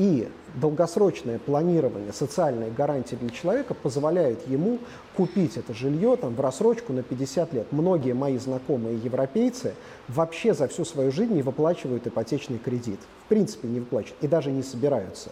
и 0.00 0.28
долгосрочное 0.54 1.38
планирование, 1.38 2.14
социальные 2.14 2.70
гарантии 2.70 3.16
для 3.16 3.28
человека 3.28 3.74
позволяют 3.74 4.48
ему 4.48 4.78
купить 5.14 5.58
это 5.58 5.74
жилье 5.74 6.16
там, 6.16 6.34
в 6.34 6.40
рассрочку 6.40 6.94
на 6.94 7.02
50 7.02 7.52
лет. 7.52 7.66
Многие 7.70 8.14
мои 8.14 8.38
знакомые 8.38 8.96
европейцы 8.96 9.74
вообще 10.08 10.54
за 10.54 10.68
всю 10.68 10.86
свою 10.86 11.12
жизнь 11.12 11.34
не 11.34 11.42
выплачивают 11.42 12.06
ипотечный 12.06 12.58
кредит. 12.58 12.98
В 13.26 13.28
принципе, 13.28 13.68
не 13.68 13.80
выплачивают 13.80 14.16
и 14.22 14.26
даже 14.26 14.50
не 14.50 14.62
собираются. 14.62 15.28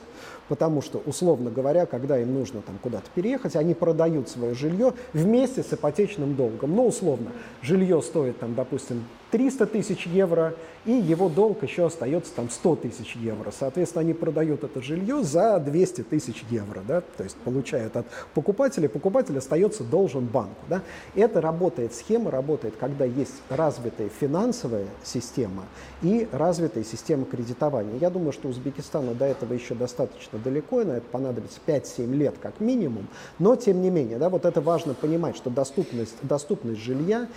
Потому 0.49 0.83
что, 0.83 1.03
условно 1.07 1.51
говоря, 1.51 1.87
когда 1.87 2.19
им 2.19 2.35
нужно 2.35 2.61
там 2.61 2.79
куда-то 2.83 3.07
переехать, 3.14 3.57
они 3.57 3.73
продают 3.73 4.29
свое 4.29 4.55
жилье 4.55 4.93
вместе 5.14 5.62
с 5.62 5.73
ипотечным 5.73 6.37
долгом. 6.37 6.77
Ну, 6.77 6.87
условно, 6.87 7.31
жилье 7.62 8.03
стоит, 8.03 8.39
там, 8.39 8.55
допустим, 8.55 9.05
300 9.31 9.66
тысяч 9.66 10.07
евро, 10.07 10.55
и 10.89 10.93
его 10.93 11.28
долг 11.28 11.62
еще 11.62 11.84
остается 11.84 12.32
там 12.32 12.49
100 12.49 12.76
тысяч 12.76 13.14
евро. 13.16 13.53
Соответственно, 13.57 14.01
они 14.01 14.14
продают 14.14 14.64
это 14.64 14.80
жилье 14.80 15.22
за 15.22 15.59
200 15.59 16.05
тысяч 16.05 16.43
евро, 16.49 16.80
да, 16.89 17.03
то 17.03 17.24
есть 17.24 17.36
получают 17.36 17.95
от 17.95 18.07
покупателя, 18.32 18.89
покупатель 18.89 19.36
остается 19.36 19.84
должен 19.84 20.24
банку. 20.24 20.64
Да. 20.66 20.80
Это 21.14 21.43
работает, 21.43 21.95
схема 21.95 22.30
работает, 22.30 22.74
когда 22.80 23.05
есть 23.05 23.34
развитая 23.51 24.09
финансовая 24.09 24.86
система 25.05 25.64
и 26.01 26.26
развитая 26.32 26.84
система 26.84 27.26
кредитования. 27.26 27.99
Я 28.01 28.09
думаю, 28.09 28.32
что 28.32 28.49
Узбекистану 28.49 29.14
до 29.14 29.26
этого 29.26 29.53
еще 29.53 29.74
достаточно 29.74 30.39
далеко, 30.39 30.80
и 30.80 30.84
на 30.86 30.93
это 30.93 31.07
понадобится 31.12 31.61
5-7 31.66 32.11
лет 32.14 32.36
как 32.41 32.61
минимум, 32.61 33.09
но 33.39 33.57
тем 33.57 33.82
не 33.82 33.91
менее, 33.91 34.16
да, 34.16 34.30
вот 34.30 34.47
это 34.47 34.62
важно 34.62 34.95
понимать, 34.95 35.36
что 35.36 35.51
доступность, 35.51 36.16
доступность 36.22 36.80
жилья 36.80 37.28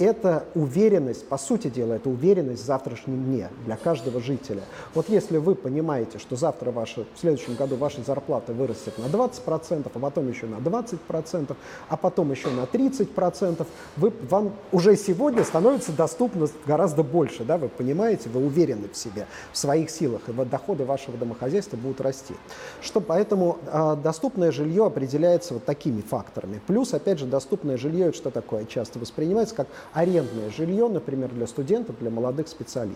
это 0.00 0.46
уверенность, 0.54 1.28
по 1.28 1.36
сути 1.36 1.68
дела, 1.68 1.94
это 1.94 2.08
уверенность 2.08 2.62
в 2.62 2.66
завтрашнем 2.66 2.99
дне 3.06 3.48
для 3.64 3.76
каждого 3.76 4.20
жителя. 4.20 4.62
Вот 4.94 5.08
если 5.08 5.38
вы 5.38 5.54
понимаете, 5.54 6.18
что 6.18 6.36
завтра 6.36 6.70
ваша, 6.70 7.04
в 7.14 7.18
следующем 7.18 7.54
году 7.54 7.76
ваша 7.76 8.02
зарплата 8.02 8.52
вырастет 8.52 8.98
на 8.98 9.04
20%, 9.04 9.90
а 9.92 9.98
потом 9.98 10.28
еще 10.28 10.46
на 10.46 10.56
20%, 10.56 11.56
а 11.88 11.96
потом 11.96 12.30
еще 12.30 12.48
на 12.48 12.62
30%, 12.62 13.66
вы, 13.96 14.12
вам 14.28 14.52
уже 14.72 14.96
сегодня 14.96 15.44
становится 15.44 15.92
доступно 15.92 16.48
гораздо 16.66 17.02
больше, 17.02 17.44
да, 17.44 17.58
вы 17.58 17.68
понимаете, 17.68 18.28
вы 18.28 18.44
уверены 18.44 18.88
в 18.92 18.96
себе, 18.96 19.26
в 19.52 19.58
своих 19.58 19.90
силах, 19.90 20.22
и 20.28 20.32
вот 20.32 20.48
доходы 20.48 20.84
вашего 20.84 21.16
домохозяйства 21.16 21.76
будут 21.76 22.00
расти. 22.00 22.34
Что, 22.80 23.00
поэтому 23.00 23.58
э, 23.66 23.96
доступное 24.02 24.52
жилье 24.52 24.86
определяется 24.86 25.54
вот 25.54 25.64
такими 25.64 26.00
факторами. 26.00 26.60
Плюс, 26.66 26.94
опять 26.94 27.18
же, 27.18 27.26
доступное 27.26 27.76
жилье, 27.76 28.12
что 28.12 28.30
такое, 28.30 28.64
часто 28.64 28.98
воспринимается 28.98 29.54
как 29.54 29.68
арендное 29.92 30.50
жилье, 30.50 30.88
например, 30.88 31.30
для 31.30 31.46
студентов, 31.46 31.96
для 31.98 32.10
молодых 32.10 32.48
специалистов. 32.48 32.89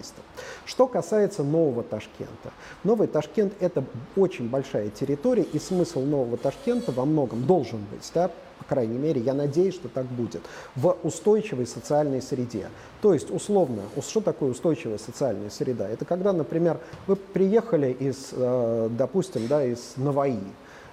Что 0.65 0.87
касается 0.87 1.43
нового 1.43 1.83
Ташкента. 1.83 2.53
Новый 2.83 3.09
Ташкент– 3.09 3.55
это 3.61 3.85
очень 4.17 4.49
большая 4.49 4.91
территория, 4.91 5.43
и 5.43 5.59
смысл 5.59 6.01
нового 6.01 6.37
Ташкента 6.37 6.93
во 6.93 7.05
многом 7.05 7.47
должен 7.47 7.81
быть, 7.91 8.11
да, 8.15 8.31
по 8.59 8.65
крайней 8.65 8.99
мере, 8.99 9.21
я 9.21 9.35
надеюсь, 9.35 9.75
что 9.75 9.89
так 9.89 10.07
будет, 10.07 10.43
в 10.77 10.97
устойчивой 11.03 11.67
социальной 11.67 12.23
среде. 12.23 12.69
То 13.03 13.13
есть, 13.13 13.31
условно, 13.31 13.83
что 14.01 14.21
такое 14.21 14.53
устойчивая 14.53 14.99
социальная 14.99 15.51
среда? 15.51 15.89
Это 15.89 16.05
когда, 16.05 16.33
например, 16.33 16.79
вы 17.07 17.17
приехали 17.17 17.93
из, 17.93 18.31
э, 18.33 18.89
допустим, 18.91 19.47
да, 19.49 19.65
из 19.65 19.95
Наваи, 19.97 20.39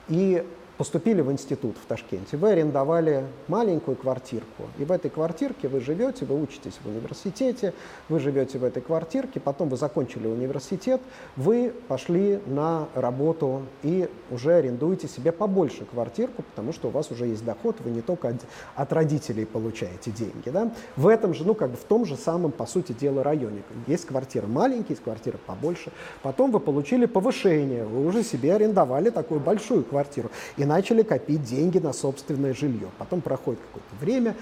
и 0.10 0.46
поступили 0.82 1.22
в 1.22 1.32
институт 1.32 1.76
в 1.78 1.86
Ташкенте, 1.86 2.38
вы 2.38 2.54
арендовали 2.54 3.24
маленькую 3.48 3.96
квартирку, 3.96 4.64
и 4.80 4.84
в 4.84 4.92
этой 4.92 5.12
квартирке 5.12 5.68
вы 5.68 5.80
живете, 5.80 6.26
вы 6.26 6.42
учитесь 6.42 6.80
в 6.84 6.90
университете, 6.90 7.76
вы 8.10 8.20
живете 8.20 8.58
в 8.58 8.64
этой 8.64 8.82
квартирке, 8.82 9.40
потом 9.40 9.70
вы 9.70 9.78
закончили 9.78 10.26
университет, 10.26 11.00
вы 11.36 11.72
пошли 11.88 12.40
на 12.48 12.88
работу 12.96 13.62
и 13.84 14.10
уже 14.32 14.56
арендуете 14.56 15.08
себе 15.08 15.32
побольше 15.32 15.86
квартирку, 15.86 16.42
потому 16.42 16.74
что 16.74 16.88
у 16.88 16.92
вас 16.92 17.12
уже 17.12 17.28
есть 17.28 17.46
доход, 17.46 17.76
вы 17.82 17.92
не 17.92 18.02
только 18.02 18.30
от, 18.30 18.38
от 18.76 18.92
родителей 18.92 19.46
получаете 19.46 20.10
деньги. 20.10 20.50
Да? 20.50 20.72
В 20.96 21.08
этом 21.08 21.36
же, 21.36 21.46
ну 21.46 21.54
как 21.54 21.70
бы 21.70 21.78
в 21.78 21.84
том 21.84 22.08
же 22.08 22.16
самом, 22.16 22.52
по 22.52 22.66
сути 22.66 22.94
дела, 22.94 23.22
районе. 23.22 23.62
Есть 23.86 24.08
квартира 24.08 24.48
маленькие, 24.48 24.94
есть 24.94 25.04
квартира 25.04 25.38
побольше. 25.46 25.92
Потом 26.24 26.50
вы 26.50 26.60
получили 26.60 27.06
повышение, 27.06 27.86
вы 27.86 28.04
уже 28.04 28.24
себе 28.24 28.56
арендовали 28.56 29.12
такую 29.12 29.40
большую 29.40 29.84
квартиру. 29.84 30.32
И 30.58 30.71
начали 30.72 31.04
копить 31.04 31.44
деньги 31.44 31.80
на 31.80 31.92
собственное 31.92 32.54
жилье. 32.54 32.90
Потом 32.98 33.20
проходит 33.22 33.60
какое-то 33.60 33.96
время, 34.00 34.36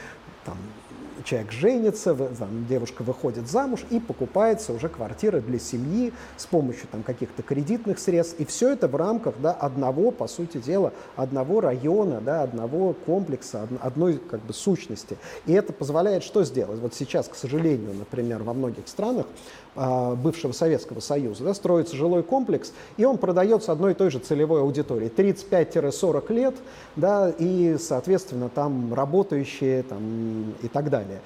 там, 0.45 0.57
человек 1.23 1.51
женится, 1.51 2.15
там, 2.15 2.67
девушка 2.67 3.03
выходит 3.03 3.47
замуж 3.49 3.83
и 3.89 3.99
покупается 3.99 4.73
уже 4.73 4.89
квартира 4.89 5.39
для 5.39 5.59
семьи 5.59 6.13
с 6.37 6.45
помощью 6.45 6.87
там, 6.91 7.01
каких-то 7.01 7.41
кредитных 7.41 7.97
средств. 7.97 8.39
И 8.39 8.45
все 8.45 8.69
это 8.69 8.87
в 8.87 8.95
рамках 8.95 9.35
да, 9.41 9.51
одного, 9.51 10.11
по 10.11 10.27
сути 10.27 10.59
дела, 10.59 10.93
одного 11.15 11.61
района, 11.61 12.21
да, 12.21 12.43
одного 12.43 12.93
комплекса, 12.93 13.67
одной 13.81 14.17
как 14.17 14.41
бы, 14.41 14.53
сущности. 14.53 15.17
И 15.47 15.53
это 15.53 15.73
позволяет 15.73 16.23
что 16.23 16.43
сделать? 16.43 16.79
Вот 16.79 16.93
сейчас, 16.93 17.27
к 17.27 17.35
сожалению, 17.35 17.95
например, 17.95 18.43
во 18.43 18.53
многих 18.53 18.87
странах 18.87 19.25
бывшего 19.75 20.51
Советского 20.51 20.99
Союза, 20.99 21.43
да, 21.43 21.53
строится 21.53 21.95
жилой 21.95 22.23
комплекс, 22.23 22.73
и 22.97 23.05
он 23.05 23.17
продается 23.17 23.71
одной 23.71 23.91
и 23.91 23.95
той 23.95 24.11
же 24.11 24.19
целевой 24.19 24.61
аудитории, 24.61 25.11
35-40 25.15 26.33
лет, 26.33 26.55
да, 26.95 27.29
и, 27.37 27.77
соответственно, 27.79 28.49
там 28.49 28.93
работающие 28.93 29.83
там, 29.83 30.53
и 30.61 30.67
так 30.67 30.89
далее. 30.89 31.21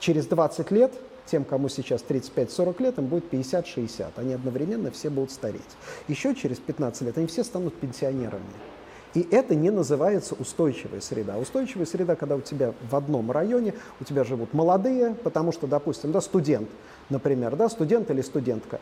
Через 0.00 0.26
20 0.26 0.70
лет 0.70 0.92
тем, 1.26 1.44
кому 1.44 1.68
сейчас 1.68 2.04
35-40 2.06 2.82
лет, 2.82 2.98
им 2.98 3.06
будет 3.06 3.32
50-60. 3.32 4.06
Они 4.16 4.34
одновременно 4.34 4.90
все 4.90 5.08
будут 5.08 5.30
стареть. 5.30 5.62
Еще 6.08 6.34
через 6.34 6.58
15 6.58 7.02
лет 7.02 7.16
они 7.18 7.26
все 7.26 7.44
станут 7.44 7.74
пенсионерами. 7.74 8.42
И 9.14 9.26
это 9.30 9.54
не 9.54 9.70
называется 9.70 10.34
устойчивая 10.38 11.00
среда. 11.00 11.38
Устойчивая 11.38 11.86
среда, 11.86 12.16
когда 12.16 12.36
у 12.36 12.40
тебя 12.40 12.72
в 12.90 12.96
одном 12.96 13.30
районе, 13.30 13.74
у 14.00 14.04
тебя 14.04 14.24
живут 14.24 14.52
молодые, 14.52 15.14
потому 15.14 15.52
что, 15.52 15.66
допустим, 15.66 16.10
да, 16.10 16.20
студент, 16.20 16.68
например, 17.10 17.54
да, 17.54 17.68
студент 17.68 18.10
или 18.10 18.22
студентка 18.22 18.80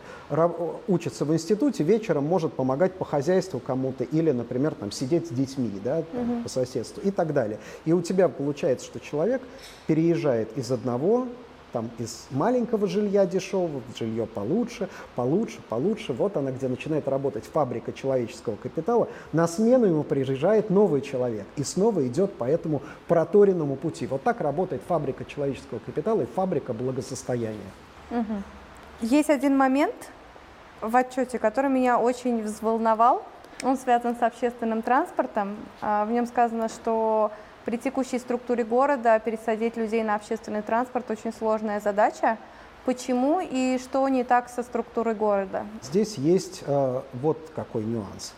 учится 0.89 1.25
в 1.27 1.35
институте, 1.35 1.85
вечером 1.85 2.25
может 2.25 2.55
помогать 2.55 2.95
по 2.95 3.05
хозяйству 3.05 3.61
кому-то 3.61 4.05
или, 4.05 4.31
например, 4.31 4.75
там, 4.75 4.91
сидеть 4.91 5.29
с 5.29 5.31
детьми 5.31 5.71
да, 5.85 5.99
угу. 5.99 6.43
по 6.45 6.49
соседству 6.49 7.03
и 7.03 7.11
так 7.11 7.35
далее. 7.35 7.59
И 7.85 7.93
у 7.93 8.01
тебя 8.01 8.29
получается, 8.29 8.87
что 8.87 9.01
человек 9.01 9.43
переезжает 9.87 10.57
из 10.57 10.73
одного 10.73 11.27
там 11.73 11.91
из 11.99 12.27
маленького 12.31 12.87
жилья 12.87 13.27
дешевого 13.27 13.83
в 13.93 13.99
жилье 13.99 14.27
получше, 14.27 14.89
получше, 15.17 15.59
получше. 15.69 16.13
Вот 16.13 16.37
она, 16.37 16.51
где 16.53 16.69
начинает 16.69 17.09
работать 17.09 17.45
фабрика 17.45 17.93
человеческого 17.93 18.57
капитала. 18.57 19.09
На 19.33 19.49
смену 19.49 19.87
ему 19.87 20.05
приезжает 20.05 20.71
новый 20.71 21.01
человек 21.01 21.47
и 21.57 21.65
снова 21.65 22.07
идет 22.07 22.33
по 22.35 22.45
этому 22.45 22.83
проторенному 23.09 23.77
пути. 23.77 24.07
Вот 24.07 24.23
так 24.23 24.41
работает 24.41 24.83
фабрика 24.87 25.25
человеческого 25.25 25.79
капитала 25.79 26.23
и 26.23 26.27
фабрика 26.27 26.73
благосостояния. 26.73 27.59
Угу. 28.11 28.43
Есть 29.01 29.31
один 29.31 29.57
момент 29.57 30.11
в 30.81 30.95
отчете, 30.97 31.39
который 31.39 31.71
меня 31.71 31.99
очень 31.99 32.43
взволновал. 32.43 33.25
Он 33.63 33.77
связан 33.77 34.17
с 34.17 34.23
общественным 34.23 34.83
транспортом. 34.83 35.57
А, 35.81 36.05
в 36.05 36.11
нем 36.11 36.27
сказано, 36.27 36.69
что 36.69 37.31
при 37.65 37.77
текущей 37.77 38.19
структуре 38.19 38.65
города 38.65 39.19
пересадить 39.19 39.77
людей 39.77 40.03
на 40.03 40.15
общественный 40.15 40.63
транспорт 40.63 41.11
очень 41.11 41.33
сложная 41.33 41.81
задача. 41.81 42.39
Почему 42.85 43.41
и 43.41 43.79
что 43.79 44.09
не 44.09 44.25
так 44.25 44.49
со 44.49 44.63
структурой 44.63 45.15
города? 45.15 45.65
Здесь 45.83 46.17
есть 46.17 46.65
э, 46.67 47.01
вот 47.15 47.39
какой 47.55 47.85
нюанс. 47.85 48.35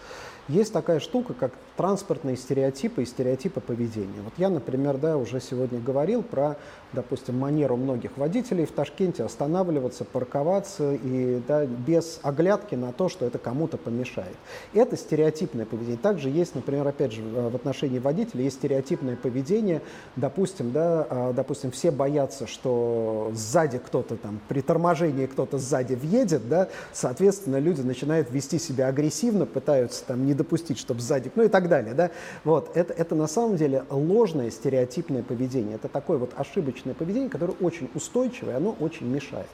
Есть 0.49 0.75
такая 0.75 1.01
штука, 1.01 1.33
как 1.33 1.53
транспортные 1.77 2.37
стереотипы 2.37 3.03
и 3.03 3.07
стереотипы 3.07 3.61
поведения. 3.61 4.21
Вот 4.25 4.35
я, 4.37 4.49
например, 4.49 4.97
да, 4.99 5.17
уже 5.17 5.41
сегодня 5.41 5.81
говорил 5.81 6.23
про, 6.23 6.57
допустим, 6.93 7.39
манеру 7.39 7.77
многих 7.77 8.17
водителей 8.17 8.65
в 8.65 8.73
Ташкенте 8.73 9.25
останавливаться, 9.25 10.05
парковаться 10.05 10.95
и 10.95 11.43
да, 11.47 11.67
без 11.67 12.21
оглядки 12.23 12.75
на 12.75 12.93
то, 12.93 13.09
что 13.09 13.27
это 13.27 13.39
кому-то 13.39 13.77
помешает. 13.77 14.37
Это 14.73 14.97
стереотипное 14.97 15.67
поведение. 15.67 15.99
Также 15.99 16.29
есть, 16.29 16.55
например, 16.55 16.87
опять 16.87 17.13
же, 17.13 17.23
в 17.23 17.55
отношении 17.55 17.99
водителей 17.99 18.45
есть 18.45 18.57
стереотипное 18.57 19.17
поведение. 19.17 19.83
Допустим, 20.17 20.71
да, 20.71 21.07
а, 21.11 21.33
допустим, 21.33 21.71
все 21.71 21.91
боятся, 21.91 22.47
что 22.47 23.33
сзади 23.35 23.79
кто-то 23.79 24.17
там, 24.17 24.41
при 24.49 24.61
торможении 24.61 25.27
кто-то 25.27 25.59
сзади 25.59 25.95
въедет, 25.95 26.49
да, 26.49 26.69
соответственно, 26.93 27.59
люди 27.59 27.81
начинают 27.81 28.31
вести 28.31 28.59
себя 28.59 28.89
агрессивно, 28.89 29.47
пытаются 29.47 30.05
там 30.05 30.25
не 30.25 30.35
допустить, 30.35 30.79
чтобы 30.79 31.01
сзади, 31.01 31.31
ну 31.35 31.43
и 31.43 31.49
так 31.49 31.64
так 31.65 31.71
далее. 31.71 31.95
Да? 31.95 32.11
Вот, 32.45 32.71
это, 32.77 32.93
это 32.93 33.15
на 33.15 33.27
самом 33.27 33.57
деле 33.57 33.85
ложное 33.91 34.51
стереотипное 34.51 35.23
поведение. 35.23 35.77
Это 35.77 35.89
такое 35.89 36.19
вот 36.19 36.33
ошибочное 36.37 36.95
поведение, 36.95 37.31
которое 37.31 37.55
очень 37.61 37.91
устойчивое, 37.95 38.57
оно 38.57 38.77
очень 38.81 39.07
мешает. 39.07 39.49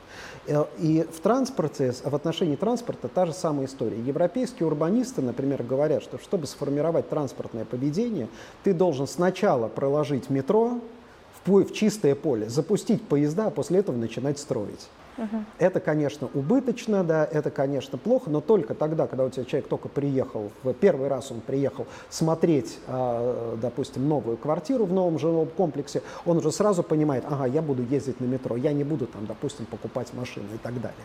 Э, 0.46 0.64
и 0.78 1.06
в 1.10 1.20
транспорте, 1.20 1.92
в 1.92 2.14
отношении 2.14 2.56
транспорта 2.56 3.08
та 3.08 3.26
же 3.26 3.32
самая 3.32 3.66
история. 3.66 3.98
Европейские 3.98 4.66
урбанисты, 4.66 5.22
например, 5.22 5.62
говорят, 5.62 6.02
что 6.02 6.18
чтобы 6.18 6.46
сформировать 6.46 7.08
транспортное 7.08 7.64
поведение, 7.64 8.28
ты 8.64 8.74
должен 8.74 9.06
сначала 9.06 9.68
проложить 9.68 10.30
метро 10.30 10.80
в, 11.44 11.64
в 11.64 11.72
чистое 11.72 12.14
поле, 12.14 12.48
запустить 12.48 13.02
поезда, 13.02 13.46
а 13.46 13.50
после 13.50 13.78
этого 13.78 13.96
начинать 13.96 14.38
строить. 14.38 14.88
Угу. 15.20 15.44
Это, 15.58 15.80
конечно, 15.80 16.30
убыточно, 16.32 17.04
да, 17.04 17.28
это, 17.30 17.50
конечно, 17.50 17.98
плохо, 17.98 18.30
но 18.30 18.40
только 18.40 18.74
тогда, 18.74 19.06
когда 19.06 19.26
у 19.26 19.30
тебя 19.30 19.44
человек 19.44 19.68
только 19.68 19.88
приехал, 19.88 20.50
в 20.62 20.72
первый 20.72 21.08
раз 21.08 21.30
он 21.30 21.42
приехал 21.42 21.86
смотреть, 22.08 22.78
э, 22.86 23.56
допустим, 23.60 24.08
новую 24.08 24.38
квартиру 24.38 24.86
в 24.86 24.92
новом 24.94 25.18
жилом 25.18 25.48
комплексе, 25.48 26.02
он 26.24 26.38
уже 26.38 26.50
сразу 26.50 26.82
понимает, 26.82 27.24
ага, 27.28 27.44
я 27.44 27.60
буду 27.60 27.82
ездить 27.82 28.18
на 28.20 28.24
метро, 28.24 28.56
я 28.56 28.72
не 28.72 28.82
буду 28.82 29.06
там, 29.06 29.26
допустим, 29.26 29.66
покупать 29.66 30.08
машину 30.14 30.46
и 30.54 30.58
так 30.58 30.74
далее. 30.80 30.96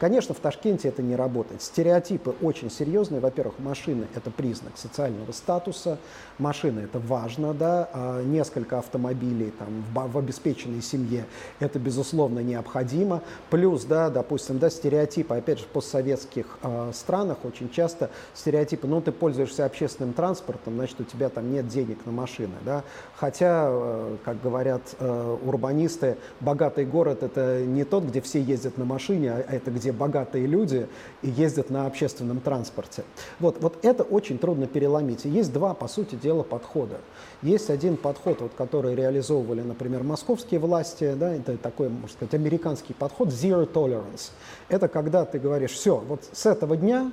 Конечно, 0.00 0.34
в 0.34 0.38
Ташкенте 0.38 0.88
это 0.88 1.02
не 1.02 1.14
работает. 1.14 1.60
Стереотипы 1.60 2.34
очень 2.40 2.70
серьезные. 2.70 3.20
Во-первых, 3.20 3.58
машины– 3.58 4.06
это 4.14 4.30
признак 4.30 4.72
социального 4.76 5.32
статуса, 5.32 5.98
машина– 6.38 6.80
это 6.80 6.98
важно, 6.98 7.52
да, 7.52 7.90
а 7.92 8.22
несколько 8.22 8.78
автомобилей 8.78 9.52
там, 9.58 9.84
в 10.08 10.16
обеспеченной 10.16 10.80
семье– 10.80 11.26
это, 11.60 11.78
безусловно, 11.78 12.38
необходимо. 12.38 13.22
Плюс, 13.58 13.82
да, 13.82 14.08
допустим, 14.08 14.60
да, 14.60 14.70
стереотипы, 14.70 15.34
опять 15.34 15.58
же, 15.58 15.64
в 15.64 15.66
постсоветских 15.66 16.46
э, 16.62 16.92
странах 16.94 17.38
очень 17.42 17.68
часто 17.70 18.08
стереотипы, 18.32 18.86
ну, 18.86 19.00
ты 19.00 19.10
пользуешься 19.10 19.64
общественным 19.64 20.12
транспортом, 20.12 20.74
значит, 20.76 21.00
у 21.00 21.02
тебя 21.02 21.28
там 21.28 21.52
нет 21.52 21.66
денег 21.66 21.98
на 22.06 22.12
машины, 22.12 22.54
да. 22.64 22.84
Хотя, 23.16 23.66
э, 23.68 24.16
как 24.24 24.40
говорят 24.40 24.82
э, 25.00 25.36
урбанисты, 25.44 26.18
богатый 26.38 26.86
город– 26.86 27.22
это 27.24 27.64
не 27.64 27.82
тот, 27.82 28.04
где 28.04 28.20
все 28.20 28.40
ездят 28.40 28.78
на 28.78 28.84
машине, 28.84 29.32
а 29.32 29.40
это 29.40 29.72
где 29.72 29.90
богатые 29.90 30.46
люди 30.46 30.86
и 31.22 31.28
ездят 31.28 31.68
на 31.68 31.86
общественном 31.86 32.38
транспорте. 32.38 33.02
Вот, 33.40 33.60
вот 33.60 33.84
это 33.84 34.04
очень 34.04 34.38
трудно 34.38 34.68
переломить. 34.68 35.26
И 35.26 35.28
есть 35.28 35.52
два, 35.52 35.74
по 35.74 35.88
сути 35.88 36.14
дела, 36.14 36.44
подхода. 36.44 36.98
Есть 37.42 37.70
один 37.70 37.96
подход, 37.96 38.40
вот, 38.40 38.52
который 38.56 38.94
реализовывали, 38.94 39.62
например, 39.62 40.04
московские 40.04 40.60
власти, 40.60 41.14
да, 41.18 41.34
это 41.34 41.56
такой, 41.56 41.88
можно 41.88 42.08
сказать, 42.08 42.34
американский 42.34 42.94
подход, 42.94 43.32
zero 43.48 43.70
tolerance. 43.70 44.30
Это 44.68 44.88
когда 44.88 45.24
ты 45.24 45.38
говоришь, 45.38 45.72
все, 45.72 45.96
вот 45.96 46.24
с 46.32 46.46
этого 46.46 46.76
дня 46.76 47.10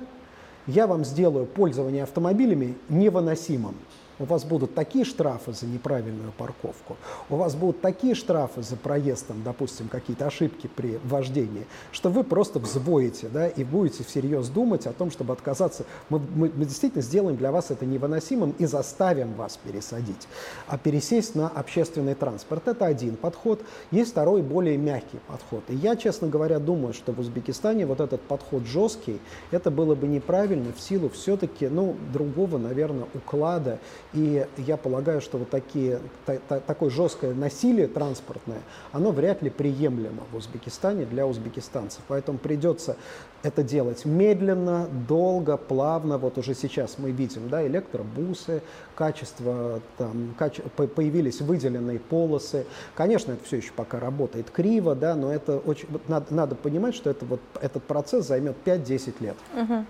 я 0.66 0.86
вам 0.86 1.04
сделаю 1.04 1.46
пользование 1.46 2.02
автомобилями 2.02 2.76
невыносимым 2.88 3.76
у 4.18 4.24
вас 4.24 4.44
будут 4.44 4.74
такие 4.74 5.04
штрафы 5.04 5.52
за 5.52 5.66
неправильную 5.66 6.32
парковку, 6.32 6.96
у 7.28 7.36
вас 7.36 7.54
будут 7.54 7.80
такие 7.80 8.14
штрафы 8.14 8.62
за 8.62 8.76
проезд, 8.76 9.28
там, 9.28 9.42
допустим, 9.42 9.88
какие-то 9.88 10.26
ошибки 10.26 10.68
при 10.74 10.98
вождении, 11.04 11.66
что 11.92 12.10
вы 12.10 12.24
просто 12.24 12.58
взвоите 12.58 13.28
да, 13.28 13.48
и 13.48 13.64
будете 13.64 14.04
всерьез 14.04 14.48
думать 14.48 14.86
о 14.86 14.92
том, 14.92 15.10
чтобы 15.10 15.32
отказаться. 15.32 15.84
Мы, 16.08 16.20
мы, 16.34 16.50
мы 16.54 16.64
действительно 16.64 17.02
сделаем 17.02 17.36
для 17.36 17.52
вас 17.52 17.70
это 17.70 17.84
невыносимым 17.84 18.54
и 18.58 18.66
заставим 18.66 19.34
вас 19.34 19.58
пересадить. 19.62 20.28
А 20.66 20.78
пересесть 20.78 21.34
на 21.34 21.48
общественный 21.48 22.14
транспорт– 22.14 22.66
это 22.68 22.86
один 22.86 23.16
подход. 23.16 23.62
Есть 23.90 24.12
второй, 24.12 24.42
более 24.42 24.76
мягкий 24.76 25.18
подход. 25.26 25.62
И 25.68 25.74
я, 25.74 25.96
честно 25.96 26.28
говоря, 26.28 26.58
думаю, 26.58 26.94
что 26.94 27.12
в 27.12 27.20
Узбекистане 27.20 27.86
вот 27.86 28.00
этот 28.00 28.20
подход 28.22 28.64
жесткий, 28.64 29.20
это 29.50 29.70
было 29.70 29.94
бы 29.94 30.06
неправильно 30.06 30.72
в 30.72 30.80
силу 30.80 31.08
все-таки 31.10 31.68
ну, 31.68 31.96
другого, 32.12 32.58
наверное, 32.58 33.06
уклада 33.14 33.78
и 34.16 34.46
я 34.56 34.78
полагаю, 34.78 35.20
что 35.20 35.36
вот 35.36 35.50
такие, 35.50 36.00
та, 36.24 36.36
та, 36.48 36.60
такое 36.60 36.88
жесткое 36.88 37.34
насилие 37.34 37.86
транспортное, 37.86 38.60
оно 38.92 39.10
вряд 39.10 39.42
ли 39.42 39.50
приемлемо 39.50 40.22
в 40.32 40.36
Узбекистане 40.36 41.04
для 41.04 41.26
узбекистанцев. 41.26 42.00
Поэтому 42.08 42.38
придется 42.38 42.96
это 43.42 43.62
делать 43.62 44.06
медленно, 44.06 44.88
долго, 45.06 45.58
плавно. 45.58 46.16
Вот 46.16 46.38
уже 46.38 46.54
сейчас 46.54 46.96
мы 46.98 47.10
видим 47.10 47.50
да, 47.50 47.66
электробусы, 47.66 48.62
качество, 48.94 49.80
там, 49.98 50.34
каче... 50.38 50.62
появились 50.62 51.42
выделенные 51.42 51.98
полосы. 51.98 52.64
Конечно, 52.94 53.32
это 53.32 53.44
все 53.44 53.58
еще 53.58 53.72
пока 53.76 54.00
работает 54.00 54.50
криво, 54.50 54.94
да, 54.94 55.14
но 55.14 55.30
это 55.30 55.58
очень, 55.58 55.88
надо, 56.08 56.34
надо 56.34 56.54
понимать, 56.54 56.94
что 56.94 57.10
это 57.10 57.26
вот, 57.26 57.40
этот 57.60 57.84
процесс 57.84 58.26
займет 58.26 58.56
5-10 58.64 59.14
лет. 59.20 59.36
Угу. 59.54 59.84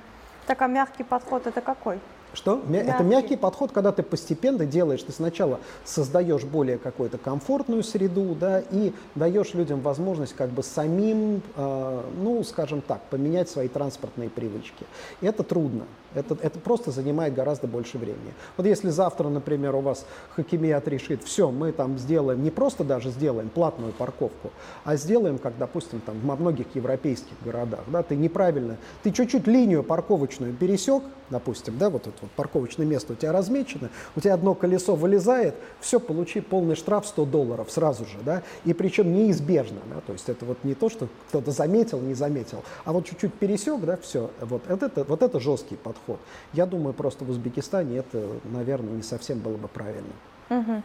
Так 0.48 0.62
а 0.62 0.66
мягкий 0.66 1.04
подход 1.04 1.46
это 1.46 1.60
какой? 1.60 2.00
Что? 2.36 2.60
Мягкий. 2.66 2.90
Это 2.90 3.02
мягкий 3.02 3.36
подход, 3.36 3.72
когда 3.72 3.92
ты 3.92 4.02
постепенно 4.02 4.66
делаешь, 4.66 5.02
ты 5.02 5.10
сначала 5.10 5.58
создаешь 5.84 6.44
более 6.44 6.76
какую-то 6.76 7.16
комфортную 7.16 7.82
среду, 7.82 8.36
да, 8.38 8.60
и 8.60 8.92
даешь 9.14 9.54
людям 9.54 9.80
возможность 9.80 10.36
как 10.36 10.50
бы 10.50 10.62
самим, 10.62 11.40
э, 11.56 12.02
ну, 12.18 12.44
скажем 12.44 12.82
так, 12.82 13.00
поменять 13.08 13.48
свои 13.48 13.68
транспортные 13.68 14.28
привычки. 14.28 14.84
И 15.22 15.26
это 15.26 15.42
трудно. 15.44 15.86
Это, 16.14 16.36
это 16.40 16.58
просто 16.58 16.90
занимает 16.90 17.34
гораздо 17.34 17.66
больше 17.66 17.98
времени. 17.98 18.32
Вот 18.56 18.66
если 18.66 18.88
завтра, 18.88 19.28
например, 19.28 19.74
у 19.74 19.80
вас 19.80 20.06
хакимият 20.34 20.88
решит, 20.88 21.22
все, 21.22 21.50
мы 21.50 21.72
там 21.72 21.98
сделаем, 21.98 22.42
не 22.42 22.50
просто 22.50 22.84
даже 22.84 23.10
сделаем 23.10 23.50
платную 23.50 23.92
парковку, 23.92 24.50
а 24.84 24.96
сделаем, 24.96 25.38
как, 25.38 25.58
допустим, 25.58 26.00
там 26.00 26.18
во 26.20 26.36
многих 26.36 26.66
европейских 26.74 27.34
городах, 27.44 27.80
да, 27.88 28.02
ты 28.02 28.16
неправильно, 28.16 28.76
ты 29.02 29.10
чуть-чуть 29.10 29.46
линию 29.46 29.82
парковочную 29.82 30.54
пересек, 30.54 31.02
допустим, 31.28 31.76
да, 31.78 31.90
вот 31.90 32.06
это 32.06 32.16
вот 32.22 32.25
парковочное 32.34 32.86
место 32.86 33.12
у 33.12 33.16
тебя 33.16 33.32
размечено, 33.32 33.90
у 34.14 34.20
тебя 34.20 34.34
одно 34.34 34.54
колесо 34.54 34.94
вылезает, 34.94 35.54
все, 35.80 36.00
получи 36.00 36.40
полный 36.40 36.74
штраф 36.74 37.06
100 37.06 37.24
долларов 37.26 37.70
сразу 37.70 38.04
же, 38.04 38.18
да, 38.24 38.42
и 38.64 38.72
причем 38.72 39.14
неизбежно, 39.14 39.80
да, 39.92 40.00
то 40.00 40.12
есть 40.12 40.28
это 40.28 40.44
вот 40.44 40.58
не 40.64 40.74
то, 40.74 40.88
что 40.88 41.08
кто-то 41.28 41.50
заметил, 41.50 42.00
не 42.00 42.14
заметил, 42.14 42.64
а 42.84 42.92
вот 42.92 43.06
чуть-чуть 43.06 43.34
пересек, 43.34 43.80
да, 43.80 43.96
все, 43.96 44.30
вот 44.40 44.62
это, 44.68 45.04
вот 45.04 45.22
это 45.22 45.40
жесткий 45.40 45.76
подход. 45.76 46.18
Я 46.52 46.66
думаю, 46.66 46.94
просто 46.94 47.24
в 47.24 47.30
Узбекистане 47.30 47.98
это, 47.98 48.26
наверное, 48.44 48.94
не 48.94 49.02
совсем 49.02 49.38
было 49.38 49.56
бы 49.56 49.68
правильно. 49.68 50.12
Угу. 50.50 50.82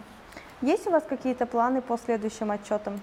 Есть 0.61 0.87
у 0.87 0.91
вас 0.91 1.03
какие-то 1.07 1.45
планы 1.45 1.81
по 1.81 1.97
следующим 1.97 2.51
отчетам? 2.51 2.99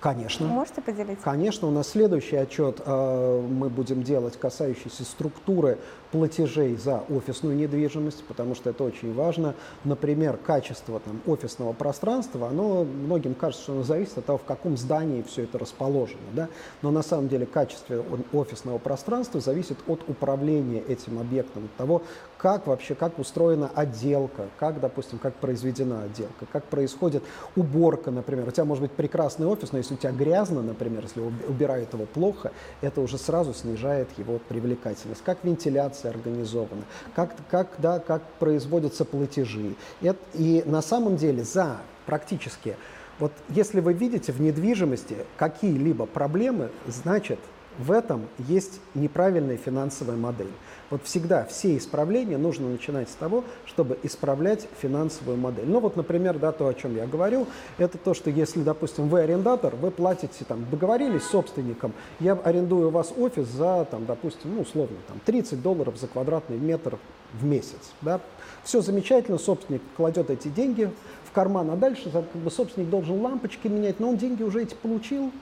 Конечно. 0.00 0.46
Можете 0.46 0.82
поделиться? 0.82 1.24
Конечно, 1.24 1.68
у 1.68 1.70
нас 1.70 1.88
следующий 1.88 2.36
отчет 2.36 2.80
э, 2.84 3.46
мы 3.48 3.68
будем 3.68 4.02
делать, 4.02 4.38
касающийся 4.38 5.04
структуры 5.04 5.78
платежей 6.16 6.76
за 6.76 7.02
офисную 7.10 7.54
недвижимость, 7.56 8.24
потому 8.24 8.54
что 8.54 8.70
это 8.70 8.84
очень 8.84 9.12
важно. 9.12 9.54
Например, 9.84 10.38
качество 10.38 10.98
там, 11.00 11.20
офисного 11.26 11.74
пространства, 11.74 12.48
оно 12.48 12.84
многим 12.84 13.34
кажется, 13.34 13.64
что 13.64 13.72
оно 13.72 13.82
зависит 13.82 14.16
от 14.16 14.24
того, 14.24 14.38
в 14.38 14.44
каком 14.44 14.78
здании 14.78 15.22
все 15.22 15.42
это 15.42 15.58
расположено. 15.58 16.22
Да? 16.32 16.48
Но 16.80 16.90
на 16.90 17.02
самом 17.02 17.28
деле 17.28 17.44
качество 17.44 18.02
офисного 18.32 18.78
пространства 18.78 19.40
зависит 19.40 19.76
от 19.86 20.08
управления 20.08 20.80
этим 20.80 21.18
объектом, 21.18 21.66
от 21.66 21.74
того, 21.74 22.02
как 22.38 22.66
вообще, 22.66 22.94
как 22.94 23.18
устроена 23.18 23.70
отделка, 23.74 24.46
как, 24.58 24.80
допустим, 24.80 25.18
как 25.18 25.34
произведена 25.34 26.04
отделка, 26.04 26.46
как 26.50 26.64
происходит 26.64 27.22
уборка, 27.56 28.10
например. 28.10 28.48
У 28.48 28.50
тебя 28.50 28.64
может 28.64 28.82
быть 28.82 28.92
прекрасный 28.92 29.46
офис, 29.46 29.72
но 29.72 29.78
если 29.78 29.94
у 29.94 29.96
тебя 29.98 30.12
грязно, 30.12 30.62
например, 30.62 31.02
если 31.02 31.20
убирают 31.20 31.92
его 31.92 32.06
плохо, 32.06 32.52
это 32.80 33.02
уже 33.02 33.18
сразу 33.18 33.52
снижает 33.52 34.08
его 34.16 34.38
привлекательность. 34.48 35.22
Как 35.24 35.38
вентиляция 35.42 36.05
организована, 36.08 36.82
как, 37.14 37.34
как, 37.50 37.68
да, 37.78 37.98
как 37.98 38.22
производятся 38.38 39.04
платежи. 39.04 39.74
И 40.34 40.62
на 40.66 40.82
самом 40.82 41.16
деле 41.16 41.44
за 41.44 41.78
практически 42.06 42.76
вот 43.18 43.32
если 43.48 43.80
вы 43.80 43.94
видите 43.94 44.32
в 44.32 44.40
недвижимости 44.40 45.16
какие-либо 45.38 46.06
проблемы, 46.06 46.70
значит 46.86 47.38
в 47.78 47.92
этом 47.92 48.26
есть 48.38 48.80
неправильная 48.94 49.56
финансовая 49.56 50.16
модель. 50.16 50.50
Вот 50.88 51.02
всегда 51.02 51.44
все 51.44 51.76
исправления 51.76 52.38
нужно 52.38 52.68
начинать 52.68 53.08
с 53.10 53.14
того, 53.14 53.44
чтобы 53.64 53.98
исправлять 54.04 54.68
финансовую 54.80 55.36
модель. 55.36 55.66
Ну 55.66 55.80
вот, 55.80 55.96
например, 55.96 56.38
да, 56.38 56.52
то, 56.52 56.68
о 56.68 56.74
чем 56.74 56.94
я 56.94 57.06
говорил, 57.06 57.48
это 57.78 57.98
то, 57.98 58.14
что 58.14 58.30
если, 58.30 58.62
допустим, 58.62 59.08
вы 59.08 59.20
арендатор, 59.20 59.74
вы 59.74 59.90
платите, 59.90 60.44
там, 60.46 60.64
договорились 60.70 61.24
с 61.24 61.30
собственником, 61.30 61.92
я 62.20 62.34
арендую 62.34 62.88
у 62.88 62.90
вас 62.90 63.12
офис 63.16 63.48
за, 63.48 63.86
там, 63.90 64.06
допустим, 64.06 64.54
ну, 64.54 64.62
условно, 64.62 64.96
там, 65.08 65.20
30 65.24 65.60
долларов 65.60 65.96
за 65.96 66.06
квадратный 66.06 66.56
метр 66.56 66.98
в 67.32 67.44
месяц. 67.44 67.92
Да? 68.00 68.20
Все 68.62 68.80
замечательно, 68.80 69.38
собственник 69.38 69.82
кладет 69.96 70.30
эти 70.30 70.48
деньги 70.48 70.90
в 71.24 71.32
карман, 71.32 71.70
а 71.70 71.76
дальше 71.76 72.10
как 72.10 72.24
бы, 72.32 72.50
собственник 72.50 72.90
должен 72.90 73.20
лампочки 73.20 73.66
менять, 73.66 73.98
но 73.98 74.10
он 74.10 74.16
деньги 74.16 74.42
уже 74.42 74.62
эти 74.62 74.74
получил, 74.74 75.32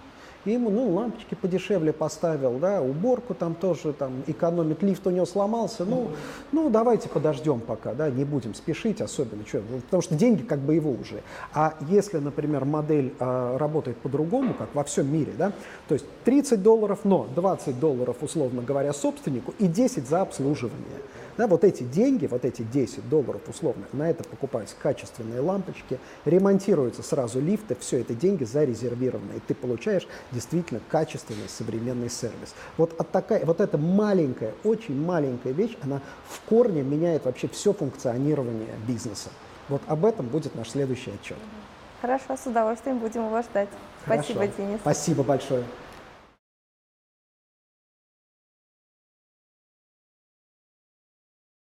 и 0.45 0.53
ему, 0.53 0.71
ну, 0.71 0.93
лампочки 0.93 1.35
подешевле 1.35 1.93
поставил, 1.93 2.59
да, 2.59 2.81
уборку 2.81 3.35
там 3.35 3.55
тоже 3.55 3.93
там 3.93 4.23
экономит, 4.27 4.83
лифт 4.83 5.07
у 5.07 5.11
него 5.11 5.27
сломался, 5.27 5.85
ну, 5.85 6.11
ну, 6.53 6.71
давайте 6.71 7.09
подождем 7.09 7.61
пока, 7.61 7.95
да, 7.95 8.11
не 8.11 8.25
будем 8.25 8.55
спешить 8.55 9.01
особенно, 9.01 9.47
что, 9.47 9.63
ну, 9.71 9.81
потому 9.81 10.03
что 10.03 10.15
деньги 10.15 10.43
как 10.43 10.61
бы 10.61 10.75
его 10.75 10.91
уже. 10.91 11.23
А 11.53 11.75
если, 11.89 12.19
например, 12.19 12.65
модель 12.65 13.15
э, 13.19 13.57
работает 13.57 13.97
по-другому, 13.99 14.55
как 14.55 14.75
во 14.75 14.85
всем 14.85 15.13
мире, 15.13 15.33
да, 15.37 15.53
то 15.89 15.95
есть 15.95 16.07
30 16.25 16.63
долларов, 16.63 17.01
но 17.05 17.27
20 17.35 17.79
долларов, 17.79 18.17
условно 18.21 18.63
говоря, 18.63 18.93
собственнику 18.93 19.55
и 19.59 19.67
10 19.67 20.09
за 20.09 20.23
обслуживание. 20.23 21.01
Да, 21.37 21.47
вот 21.49 21.65
эти 21.65 21.83
деньги, 21.83 22.27
вот 22.27 22.45
эти 22.45 22.63
10 22.63 23.09
долларов 23.09 23.43
условно, 23.49 23.85
на 23.93 24.09
это 24.09 24.23
покупаются 24.25 24.77
качественные 24.81 25.41
лампочки, 25.41 25.99
ремонтируются 26.25 27.03
сразу 27.03 27.41
лифты, 27.41 27.77
все 27.81 28.01
это 28.01 28.15
деньги 28.15 28.45
зарезервированы, 28.45 29.33
и 29.37 29.41
ты 29.41 29.55
получаешь 29.55 30.07
действительно 30.31 30.81
качественный 30.89 31.49
современный 31.49 32.09
сервис. 32.09 32.55
Вот, 32.77 32.95
от 32.99 33.11
такая, 33.11 33.45
вот 33.45 33.61
эта 33.61 33.79
маленькая, 33.79 34.55
очень 34.63 35.01
маленькая 35.01 35.53
вещь, 35.53 35.77
она 35.83 36.01
в 36.29 36.41
корне 36.49 36.83
меняет 36.83 37.25
вообще 37.25 37.49
все 37.49 37.73
функционирование 37.73 38.75
бизнеса. 38.87 39.31
Вот 39.69 39.83
об 39.87 40.05
этом 40.05 40.27
будет 40.29 40.55
наш 40.55 40.71
следующий 40.71 41.11
отчет. 41.11 41.39
Хорошо, 42.01 42.37
с 42.37 42.47
удовольствием 42.47 42.99
будем 42.99 43.27
его 43.27 43.43
ждать. 43.43 43.69
Хорошо. 44.05 44.35
Спасибо, 44.35 44.47
Денис. 44.59 44.81
Спасибо 44.81 45.23
большое. 45.23 45.65